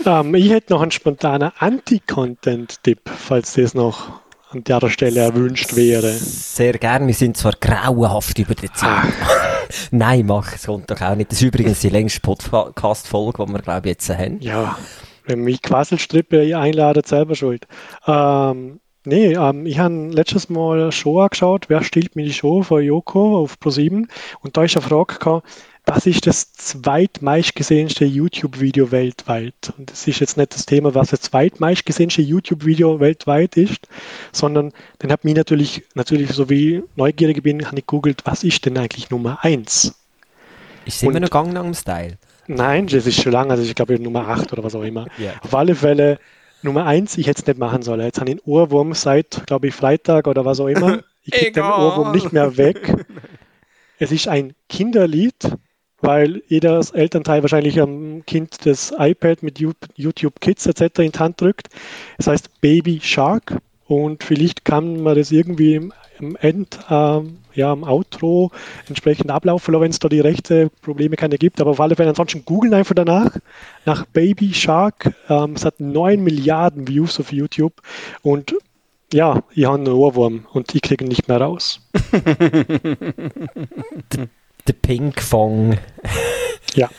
Ähm, 0.06 0.36
ich 0.36 0.50
hätte 0.50 0.74
noch 0.74 0.82
einen 0.82 0.92
spontanen 0.92 1.52
Anti-Content-Tipp, 1.58 3.02
falls 3.06 3.54
das 3.54 3.74
noch 3.74 4.22
an 4.52 4.64
der 4.64 4.90
Stelle 4.90 5.20
erwünscht 5.20 5.76
wäre. 5.76 6.12
Sehr 6.12 6.74
gern. 6.74 7.06
Wir 7.06 7.14
sind 7.14 7.38
zwar 7.38 7.54
grauenhaft 7.54 8.40
über 8.40 8.56
die 8.56 8.72
Zeit. 8.72 9.14
Ah. 9.22 9.34
Nein, 9.92 10.26
mach, 10.26 10.54
es 10.54 10.66
kommt 10.66 10.90
doch 10.90 11.00
auch 11.02 11.16
nicht. 11.16 11.32
Das 11.32 11.40
ist 11.40 11.48
übrigens 11.48 11.82
die 11.82 11.90
längste 11.90 12.20
Podcast-Folge, 12.22 13.46
die 13.46 13.54
wir, 13.54 13.60
glaube 13.60 13.88
ich, 13.88 13.94
jetzt 13.94 14.10
haben. 14.10 14.40
Ja. 14.42 14.78
wenn 15.26 15.42
mich 15.42 15.62
Quasselstrippe 15.62 16.58
einladet, 16.58 17.08
selber 17.08 17.36
schuld. 17.36 17.68
Ähm, 18.08 18.80
nee, 19.06 19.34
ähm, 19.34 19.68
ich 19.68 19.78
habe 19.78 20.10
letztes 20.10 20.50
Mal 20.50 20.82
eine 20.82 20.92
Show 20.92 21.22
angeschaut, 21.22 21.70
wer 21.70 21.84
stiehlt 21.84 22.16
mir 22.16 22.26
die 22.26 22.34
Show 22.34 22.64
von 22.64 22.82
Joko 22.82 23.38
auf 23.38 23.58
Pro7 23.62 24.08
und 24.42 24.58
da 24.58 24.64
ist 24.64 24.76
eine 24.76 24.86
Frage 24.86 25.14
gekommen, 25.14 25.44
was 25.90 26.06
ist 26.06 26.28
das 26.28 26.54
zweitmeistgesehenste 26.54 28.06
YouTube-Video 28.06 28.92
weltweit? 28.92 29.74
Und 29.78 29.92
das 29.92 30.08
ist 30.08 30.20
jetzt 30.20 30.38
nicht 30.38 30.54
das 30.54 30.68
Thema, 30.68 30.94
was 30.94 31.10
das 31.10 31.22
zweitmeistgesehenste 31.22 32.22
YouTube-Video 32.22 33.00
weltweit 33.00 33.58
ist, 33.58 33.88
sondern 34.32 34.72
dann 35.00 35.12
hat 35.12 35.26
mich 35.26 35.36
natürlich, 35.36 35.84
natürlich 35.96 36.32
so 36.32 36.50
wie 36.50 36.84
neugierig 36.96 37.42
bin, 37.42 37.66
habe 37.66 37.80
ich 37.80 37.88
googelt, 37.88 38.22
was 38.26 38.44
ist 38.44 38.66
denn 38.66 38.78
eigentlich 38.78 39.10
Nummer 39.10 39.40
1? 39.42 39.96
Ist 40.86 40.98
es 40.98 41.04
immer 41.04 41.20
noch 41.20 41.32
Gangnam 41.32 41.74
Style? 41.74 42.18
Nein, 42.46 42.86
das 42.88 43.08
ist 43.08 43.22
schon 43.22 43.32
lange, 43.32 43.52
also 43.52 43.64
ich 43.64 43.74
glaube 43.74 44.00
Nummer 44.00 44.28
8 44.28 44.54
oder 44.54 44.64
was 44.64 44.76
auch 44.76 44.84
immer. 44.84 45.08
Ja. 45.18 45.34
Auf 45.42 45.56
alle 45.56 45.74
Fälle 45.74 46.20
Nummer 46.62 46.86
1, 46.86 47.18
ich 47.18 47.26
hätte 47.26 47.42
es 47.42 47.48
nicht 47.48 47.60
machen 47.60 47.82
sollen. 47.82 48.02
Jetzt 48.02 48.20
habe 48.20 48.30
ich 48.30 48.38
einen 48.38 48.42
Ohrwurm 48.46 48.94
seit, 48.94 49.44
glaube 49.48 49.68
ich, 49.68 49.74
Freitag 49.74 50.28
oder 50.28 50.46
was 50.46 50.60
auch 50.60 50.68
immer. 50.68 51.00
Ich 51.24 51.32
kriege 51.32 51.52
den. 51.52 51.64
Ohrwurm 51.64 52.12
nicht 52.12 52.32
mehr 52.32 52.58
weg. 52.58 53.06
Es 54.02 54.14
ist 54.14 54.30
ein 54.30 54.54
Kinderlied, 54.70 55.58
weil 56.02 56.42
jedes 56.48 56.92
Elternteil 56.92 57.42
wahrscheinlich 57.42 57.80
am 57.82 58.24
Kind 58.26 58.66
das 58.66 58.94
iPad 58.98 59.44
mit 59.44 59.60
You- 59.60 59.74
YouTube 59.96 60.40
Kids 60.40 60.66
etc. 60.66 61.00
in 61.00 61.12
die 61.12 61.20
Hand 61.20 61.42
drückt. 61.42 61.68
Es 62.18 62.28
heißt 62.28 62.62
Baby 62.62 63.00
Shark 63.02 63.58
und 63.88 64.24
vielleicht 64.24 64.66
kann 64.66 65.02
man 65.02 65.16
das 65.16 65.32
irgendwie 65.32 65.76
im, 65.76 65.94
im 66.20 66.36
End, 66.36 66.80
ähm, 66.90 67.40
ja, 67.54 67.72
am 67.72 67.84
Outro 67.84 68.52
entsprechend 68.88 69.32
ablaufen, 69.32 69.78
wenn 69.80 69.90
es 69.90 70.00
da 70.00 70.10
die 70.10 70.20
rechte 70.20 70.70
Probleme 70.82 71.16
keine 71.16 71.38
gibt. 71.38 71.60
Aber 71.60 71.72
auf 71.72 71.82
alle 71.82 71.96
Fälle 71.96 72.10
ansonsten 72.10 72.46
googeln 72.46 72.74
einfach 72.74 72.96
danach 72.96 73.36
nach 73.86 74.06
Baby 74.06 74.54
Shark. 74.54 75.14
Ähm, 75.28 75.54
es 75.56 75.66
hat 75.66 75.80
9 75.80 76.24
Milliarden 76.24 76.88
Views 76.88 77.20
auf 77.20 77.32
YouTube 77.34 77.74
und 78.22 78.56
ja, 79.12 79.42
ich 79.56 79.66
habe 79.66 79.80
einen 79.80 79.88
Ohrwurm 79.88 80.46
und 80.54 80.76
ich 80.76 80.84
kriege 80.84 81.04
ihn 81.04 81.08
nicht 81.08 81.28
mehr 81.28 81.42
raus. 81.42 81.82
Der 84.70 84.74
Pinkfong. 84.74 85.80
Ja. 86.76 86.92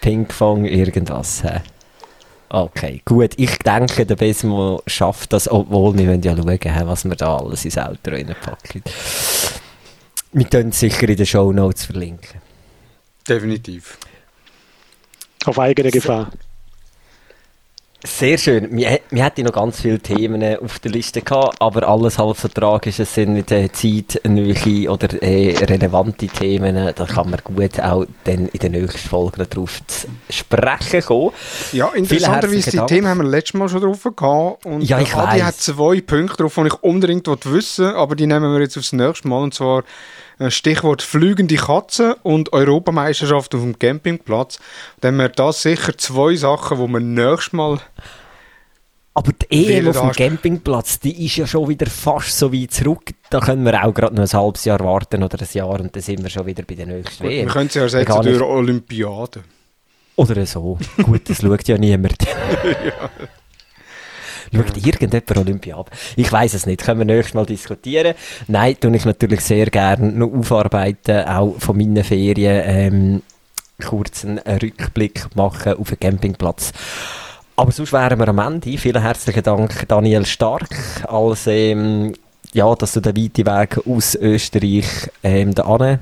Pinkfong 0.00 0.64
irgendwas. 0.64 1.44
hä? 1.44 1.60
Okay, 2.48 3.00
gut. 3.04 3.34
Ich 3.36 3.58
denke, 3.58 4.04
der 4.04 4.16
Besmo 4.16 4.82
schafft 4.88 5.32
das, 5.32 5.48
obwohl 5.48 5.96
wir 5.96 6.16
ja 6.16 6.34
schauen, 6.34 6.88
was 6.88 7.04
wir 7.04 7.14
da 7.14 7.36
alles 7.36 7.64
ins 7.64 7.78
Auto 7.78 8.10
reinpacken. 8.10 8.82
Wir 10.32 10.46
können 10.46 10.70
es 10.70 10.80
sicher 10.80 11.08
in 11.08 11.16
den 11.16 11.26
Show 11.26 11.52
Notes 11.52 11.84
verlinken. 11.84 12.40
Definitiv. 13.28 13.98
Auf 15.44 15.60
eigene 15.60 15.92
Gefahr. 15.92 16.32
Sehr 18.06 18.38
schön. 18.38 18.68
Wir, 18.76 19.00
wir 19.10 19.24
hätten 19.24 19.44
noch 19.44 19.52
ganz 19.52 19.80
viele 19.80 19.98
Themen 19.98 20.40
äh, 20.40 20.56
auf 20.62 20.78
der 20.78 20.92
Liste 20.92 21.22
gehabt, 21.22 21.60
aber 21.60 21.88
alles 21.88 22.18
halb 22.18 22.36
so 22.36 22.46
tragisch. 22.46 23.00
Es 23.00 23.12
sind 23.14 23.32
nicht 23.34 23.50
äh, 23.50 23.68
zeitnähe 23.72 24.88
oder 24.90 25.08
äh, 25.22 25.56
relevante 25.64 26.28
Themen. 26.28 26.92
Da 26.94 27.04
kann 27.04 27.30
man 27.30 27.40
gut 27.42 27.80
auch 27.80 28.06
dann 28.22 28.46
in 28.46 28.58
den 28.60 28.72
nächsten 28.72 29.08
Folgen 29.08 29.44
darauf 29.50 29.80
zu 29.88 30.06
sprechen 30.30 31.02
kommen. 31.02 31.32
Ja, 31.72 31.88
interessanterweise, 31.88 32.70
die. 32.70 32.86
Themen 32.86 33.08
haben 33.08 33.18
wir 33.22 33.28
letztes 33.28 33.54
Mal 33.54 33.68
schon 33.68 33.82
drauf 33.82 34.02
gehabt. 34.04 34.64
Und 34.64 34.82
Ja, 34.82 35.00
ich 35.00 35.10
der 35.10 35.18
Adi 35.18 35.40
weiss. 35.40 35.46
hat 35.46 35.56
zwei 35.56 36.00
Punkte 36.00 36.36
drauf, 36.44 36.54
die 36.54 36.66
ich 36.68 36.82
unbedingt 36.82 37.26
wissen 37.44 37.86
aber 37.86 38.14
die 38.14 38.26
nehmen 38.26 38.52
wir 38.52 38.60
jetzt 38.60 38.78
aufs 38.78 38.92
nächste 38.92 39.26
Mal. 39.26 39.42
Und 39.42 39.54
zwar 39.54 39.82
Stichwort 40.48 41.02
flügende 41.02 41.56
Katzen 41.56 42.14
und 42.22 42.52
Europameisterschaft 42.52 43.54
auf 43.54 43.62
dem 43.62 43.78
Campingplatz. 43.78 44.58
Dann 45.00 45.14
haben 45.14 45.18
wir 45.20 45.28
das 45.30 45.62
sicher 45.62 45.96
zwei 45.96 46.34
Sachen, 46.36 46.78
die 46.78 46.92
wir 46.92 47.00
nächstes 47.00 47.52
Mal. 47.54 47.80
Aber 49.14 49.32
die 49.32 49.46
EM 49.50 49.64
Viele 49.64 49.90
auf 49.90 50.00
dem 50.00 50.12
Campingplatz, 50.12 51.00
die 51.00 51.24
ist 51.24 51.36
ja 51.36 51.46
schon 51.46 51.70
wieder 51.70 51.86
fast 51.86 52.36
so 52.38 52.52
weit 52.52 52.72
zurück. 52.72 53.12
Da 53.30 53.40
können 53.40 53.64
wir 53.64 53.82
auch 53.82 53.94
gerade 53.94 54.14
noch 54.14 54.22
ein 54.30 54.38
halbes 54.38 54.66
Jahr 54.66 54.80
warten 54.80 55.22
oder 55.22 55.38
ein 55.40 55.48
Jahr 55.50 55.80
und 55.80 55.96
dann 55.96 56.02
sind 56.02 56.22
wir 56.22 56.28
schon 56.28 56.44
wieder 56.44 56.64
bei 56.64 56.74
der 56.74 56.86
nächsten 56.86 57.24
Wir 57.24 57.30
WM. 57.30 57.48
können 57.48 57.70
sie 57.70 57.78
ersetzen 57.78 58.06
Gar 58.06 58.22
nicht. 58.22 58.38
durch 58.38 58.50
Olympiade. 58.50 59.42
Oder 60.16 60.44
so. 60.44 60.78
Gut, 61.02 61.30
das 61.30 61.40
schaut 61.40 61.66
ja 61.66 61.78
niemand. 61.78 62.18
Schaut 64.52 64.76
irgendjemand 64.76 65.36
Olympiade? 65.36 65.90
Ich 66.16 66.30
weiß 66.30 66.54
es 66.54 66.66
nicht. 66.66 66.82
Können 66.82 67.00
wir 67.00 67.04
nächstes 67.16 67.34
Mal 67.34 67.46
diskutieren. 67.46 68.14
Nein, 68.48 68.76
tue 68.80 68.94
ich 68.94 69.04
natürlich 69.04 69.40
sehr 69.40 69.66
gerne 69.66 70.12
noch 70.12 70.32
aufarbeiten, 70.32 71.26
auch 71.26 71.54
von 71.58 71.76
meinen 71.76 72.04
Ferien. 72.04 72.62
Ähm, 72.64 73.22
kurz 73.84 74.24
einen 74.24 74.38
Rückblick 74.38 75.34
machen 75.34 75.74
auf 75.74 75.88
den 75.88 76.00
Campingplatz. 76.00 76.72
Aber 77.56 77.72
sonst 77.72 77.92
wären 77.92 78.18
wir 78.18 78.28
am 78.28 78.38
Ende. 78.38 78.76
Vielen 78.76 79.02
herzlichen 79.02 79.42
Dank, 79.42 79.88
Daniel 79.88 80.26
Stark, 80.26 80.68
als, 81.08 81.46
ähm, 81.46 82.14
ja, 82.52 82.74
dass 82.74 82.92
du 82.92 83.00
den 83.00 83.16
weiten 83.16 83.46
Weg 83.46 83.86
aus 83.86 84.14
Österreich 84.14 84.86
ähm, 85.22 85.54
da 85.54 85.64
ane 85.64 86.00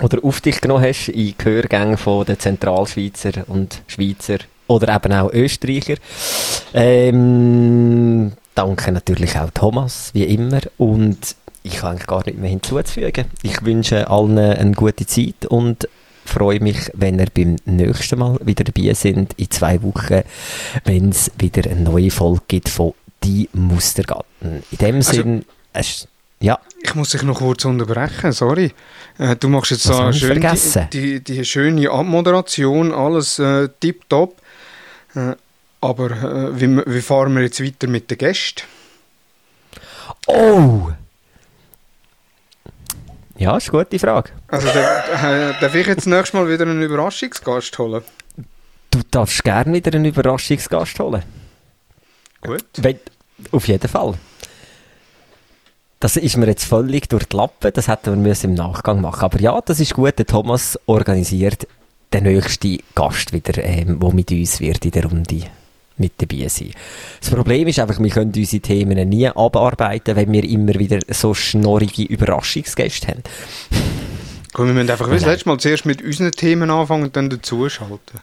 oder 0.00 0.24
auf 0.24 0.40
dich 0.40 0.60
genommen 0.60 0.84
hast 0.84 1.08
in 1.08 1.34
Gehörgängen 1.36 1.96
von 1.96 2.24
den 2.24 2.38
Zentralschweizer 2.38 3.44
und 3.48 3.82
Schweizer 3.86 4.38
oder 4.70 4.94
eben 4.94 5.12
auch 5.12 5.32
Österreicher. 5.32 5.96
Ähm, 6.72 8.32
danke 8.54 8.92
natürlich 8.92 9.36
auch 9.38 9.50
Thomas, 9.50 10.10
wie 10.14 10.24
immer. 10.24 10.60
Und 10.78 11.34
ich 11.62 11.78
habe 11.82 11.92
eigentlich 11.92 12.06
gar 12.06 12.24
nicht 12.24 12.38
mehr 12.38 12.50
hinzuzufügen. 12.50 13.26
Ich 13.42 13.62
wünsche 13.64 14.08
allen 14.08 14.38
eine 14.38 14.72
gute 14.72 15.06
Zeit 15.06 15.46
und 15.48 15.88
freue 16.24 16.60
mich, 16.60 16.90
wenn 16.94 17.18
ihr 17.18 17.26
beim 17.34 17.56
nächsten 17.64 18.18
Mal 18.18 18.38
wieder 18.44 18.64
dabei 18.64 18.94
sind, 18.94 19.34
in 19.36 19.50
zwei 19.50 19.82
Wochen, 19.82 20.22
wenn 20.84 21.08
es 21.10 21.30
wieder 21.38 21.68
eine 21.70 21.80
neue 21.80 22.10
Folge 22.10 22.42
gibt 22.48 22.68
von 22.68 22.94
Die 23.24 23.48
Mustergarten. 23.52 24.62
In 24.70 24.78
dem 24.78 24.96
Also- 24.96 25.12
Sinn, 25.12 25.44
es, 25.72 26.08
ja, 26.40 26.58
Ich 26.82 26.94
muss 26.94 27.10
dich 27.10 27.22
noch 27.22 27.38
kurz 27.38 27.64
unterbrechen, 27.66 28.32
sorry. 28.32 28.72
Äh, 29.18 29.36
du 29.36 29.48
machst 29.50 29.72
jetzt 29.72 29.82
so 29.82 30.10
schön 30.12 30.40
die, 30.40 30.90
die, 30.90 31.20
die 31.22 31.44
schöne 31.44 31.90
Abmoderation, 31.90 32.92
alles 32.92 33.38
äh, 33.38 33.68
tipptopp. 33.80 34.39
Äh, 35.14 35.34
aber 35.80 36.10
äh, 36.10 36.60
wie, 36.60 36.82
wie 36.86 37.00
fahren 37.00 37.34
wir 37.34 37.42
jetzt 37.42 37.62
weiter 37.62 37.86
mit 37.86 38.10
den 38.10 38.18
Gästen? 38.18 38.62
Oh! 40.26 40.90
Ja, 43.38 43.56
ist 43.56 43.72
eine 43.72 43.84
gute 43.84 43.98
Frage. 43.98 44.30
Also 44.48 44.66
darf, 44.66 45.24
äh, 45.24 45.54
darf 45.60 45.74
ich 45.74 45.86
jetzt 45.86 46.06
nächstes 46.06 46.34
Mal 46.34 46.46
wieder 46.46 46.64
einen 46.64 46.82
Überraschungsgast 46.82 47.78
holen? 47.78 48.02
Du 48.90 49.00
darfst 49.10 49.42
gerne 49.42 49.72
wieder 49.72 49.94
einen 49.94 50.04
Überraschungsgast 50.04 50.98
holen. 51.00 51.22
Gut. 52.42 52.66
Wenn, 52.76 52.98
auf 53.50 53.66
jeden 53.66 53.88
Fall. 53.88 54.14
Das 56.00 56.16
ist 56.16 56.36
mir 56.36 56.46
jetzt 56.46 56.64
völlig 56.64 57.08
durch 57.08 57.24
die 57.24 57.36
Lappen, 57.36 57.72
das 57.72 57.88
hätten 57.88 58.12
wir 58.12 58.16
müssen 58.16 58.50
im 58.50 58.54
Nachgang 58.54 59.00
machen 59.00 59.22
Aber 59.22 59.40
ja, 59.40 59.60
das 59.60 59.80
ist 59.80 59.94
gut, 59.94 60.18
der 60.18 60.26
Thomas 60.26 60.78
organisiert 60.86 61.66
den 62.12 62.24
nächsten 62.24 62.78
Gast 62.94 63.32
wieder, 63.32 63.62
ähm, 63.62 63.98
der 64.00 64.12
mit 64.12 64.30
uns 64.30 64.60
wird 64.60 64.84
in 64.84 64.90
der 64.90 65.04
Runde 65.04 65.42
mit 65.96 66.12
dabei 66.16 66.48
sein. 66.48 66.72
Das 67.20 67.30
Problem 67.30 67.68
ist 67.68 67.78
einfach, 67.78 68.00
wir 68.00 68.10
können 68.10 68.32
unsere 68.34 68.60
Themen 68.60 69.08
nie 69.08 69.28
abarbeiten, 69.28 70.16
wenn 70.16 70.32
wir 70.32 70.44
immer 70.44 70.74
wieder 70.74 70.98
so 71.08 71.34
schnorrige 71.34 72.04
Überraschungsgäste 72.04 73.08
haben. 73.08 73.22
Komm, 74.52 74.66
wir 74.66 74.74
müssen 74.74 74.90
einfach 74.90 75.08
wie 75.08 75.14
das 75.14 75.26
letzte 75.26 75.48
Mal 75.48 75.58
zuerst 75.58 75.86
mit 75.86 76.02
unseren 76.02 76.32
Themen 76.32 76.70
anfangen 76.70 77.04
und 77.04 77.16
dann 77.16 77.30
dazuschalten. 77.30 78.20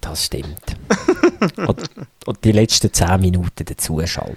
Das 0.00 0.24
stimmt. 0.24 0.76
und, 1.56 1.90
und 2.24 2.44
die 2.44 2.52
letzten 2.52 2.92
10 2.92 3.20
Minuten 3.20 3.64
dazuschalten. 3.64 4.36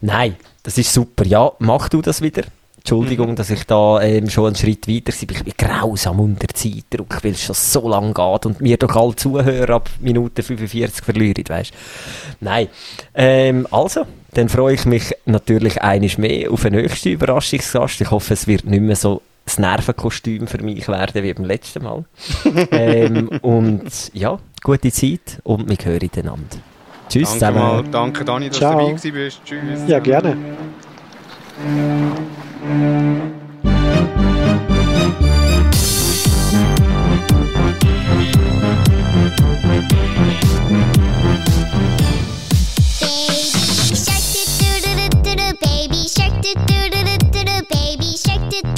Nein, 0.00 0.36
das 0.62 0.76
ist 0.76 0.92
super. 0.92 1.24
Ja, 1.24 1.52
mach 1.60 1.88
du 1.88 2.02
das 2.02 2.20
wieder. 2.20 2.42
Entschuldigung, 2.88 3.36
dass 3.36 3.50
ich 3.50 3.64
da 3.64 4.00
ähm, 4.00 4.30
schon 4.30 4.46
einen 4.46 4.56
Schritt 4.56 4.88
weiter 4.88 5.12
bin. 5.26 5.36
Ich 5.36 5.44
bin 5.44 5.52
grausam 5.58 6.20
unter 6.20 6.48
Zeitdruck, 6.48 7.22
weil 7.22 7.32
es 7.32 7.42
schon 7.42 7.54
so 7.54 7.86
lang 7.86 8.14
geht 8.14 8.46
und 8.46 8.62
mir 8.62 8.78
doch 8.78 8.96
alle 8.96 9.14
Zuhörer 9.14 9.74
ab 9.74 9.90
Minute 10.00 10.42
45 10.42 11.04
verlieren, 11.04 11.44
weißt 11.46 11.74
Nein. 12.40 12.68
Ähm, 13.14 13.66
also, 13.70 14.06
dann 14.32 14.48
freue 14.48 14.72
ich 14.72 14.86
mich 14.86 15.14
natürlich 15.26 15.82
einiges 15.82 16.16
mehr 16.16 16.50
auf 16.50 16.62
den 16.62 16.76
nächsten 16.76 17.10
Überraschungsgast. 17.10 18.00
Ich 18.00 18.10
hoffe, 18.10 18.32
es 18.32 18.46
wird 18.46 18.64
nicht 18.64 18.80
mehr 18.80 18.96
so 18.96 19.20
das 19.44 19.58
Nervenkostüm 19.58 20.46
für 20.46 20.62
mich 20.62 20.88
werden 20.88 21.22
wie 21.22 21.34
beim 21.34 21.44
letzten 21.44 21.82
Mal. 21.82 22.06
ähm, 22.70 23.28
und 23.42 23.90
ja, 24.14 24.38
gute 24.62 24.90
Zeit 24.92 25.40
und 25.44 25.68
wir 25.68 25.76
hören 25.84 26.10
einander. 26.16 26.56
Tschüss 27.10 27.38
Danke 27.38 27.58
mal. 27.58 27.70
zusammen. 27.70 27.92
Danke 27.92 28.24
Dani, 28.24 28.48
dass 28.48 28.56
Ciao. 28.56 28.72
du 28.72 28.78
dabei 28.78 28.92
gewesen 28.92 29.12
bist. 29.12 29.40
Tschüss. 29.44 29.80
Ja, 29.86 29.98
gerne. 29.98 30.38
Baby 32.60 32.74
shark 46.08 46.42
do 46.42 46.50
do 46.90 47.00
do 47.04 47.16
do 47.30 47.44
do 47.44 47.62
baby 47.70 48.16
shark 48.16 48.50
do 48.50 48.77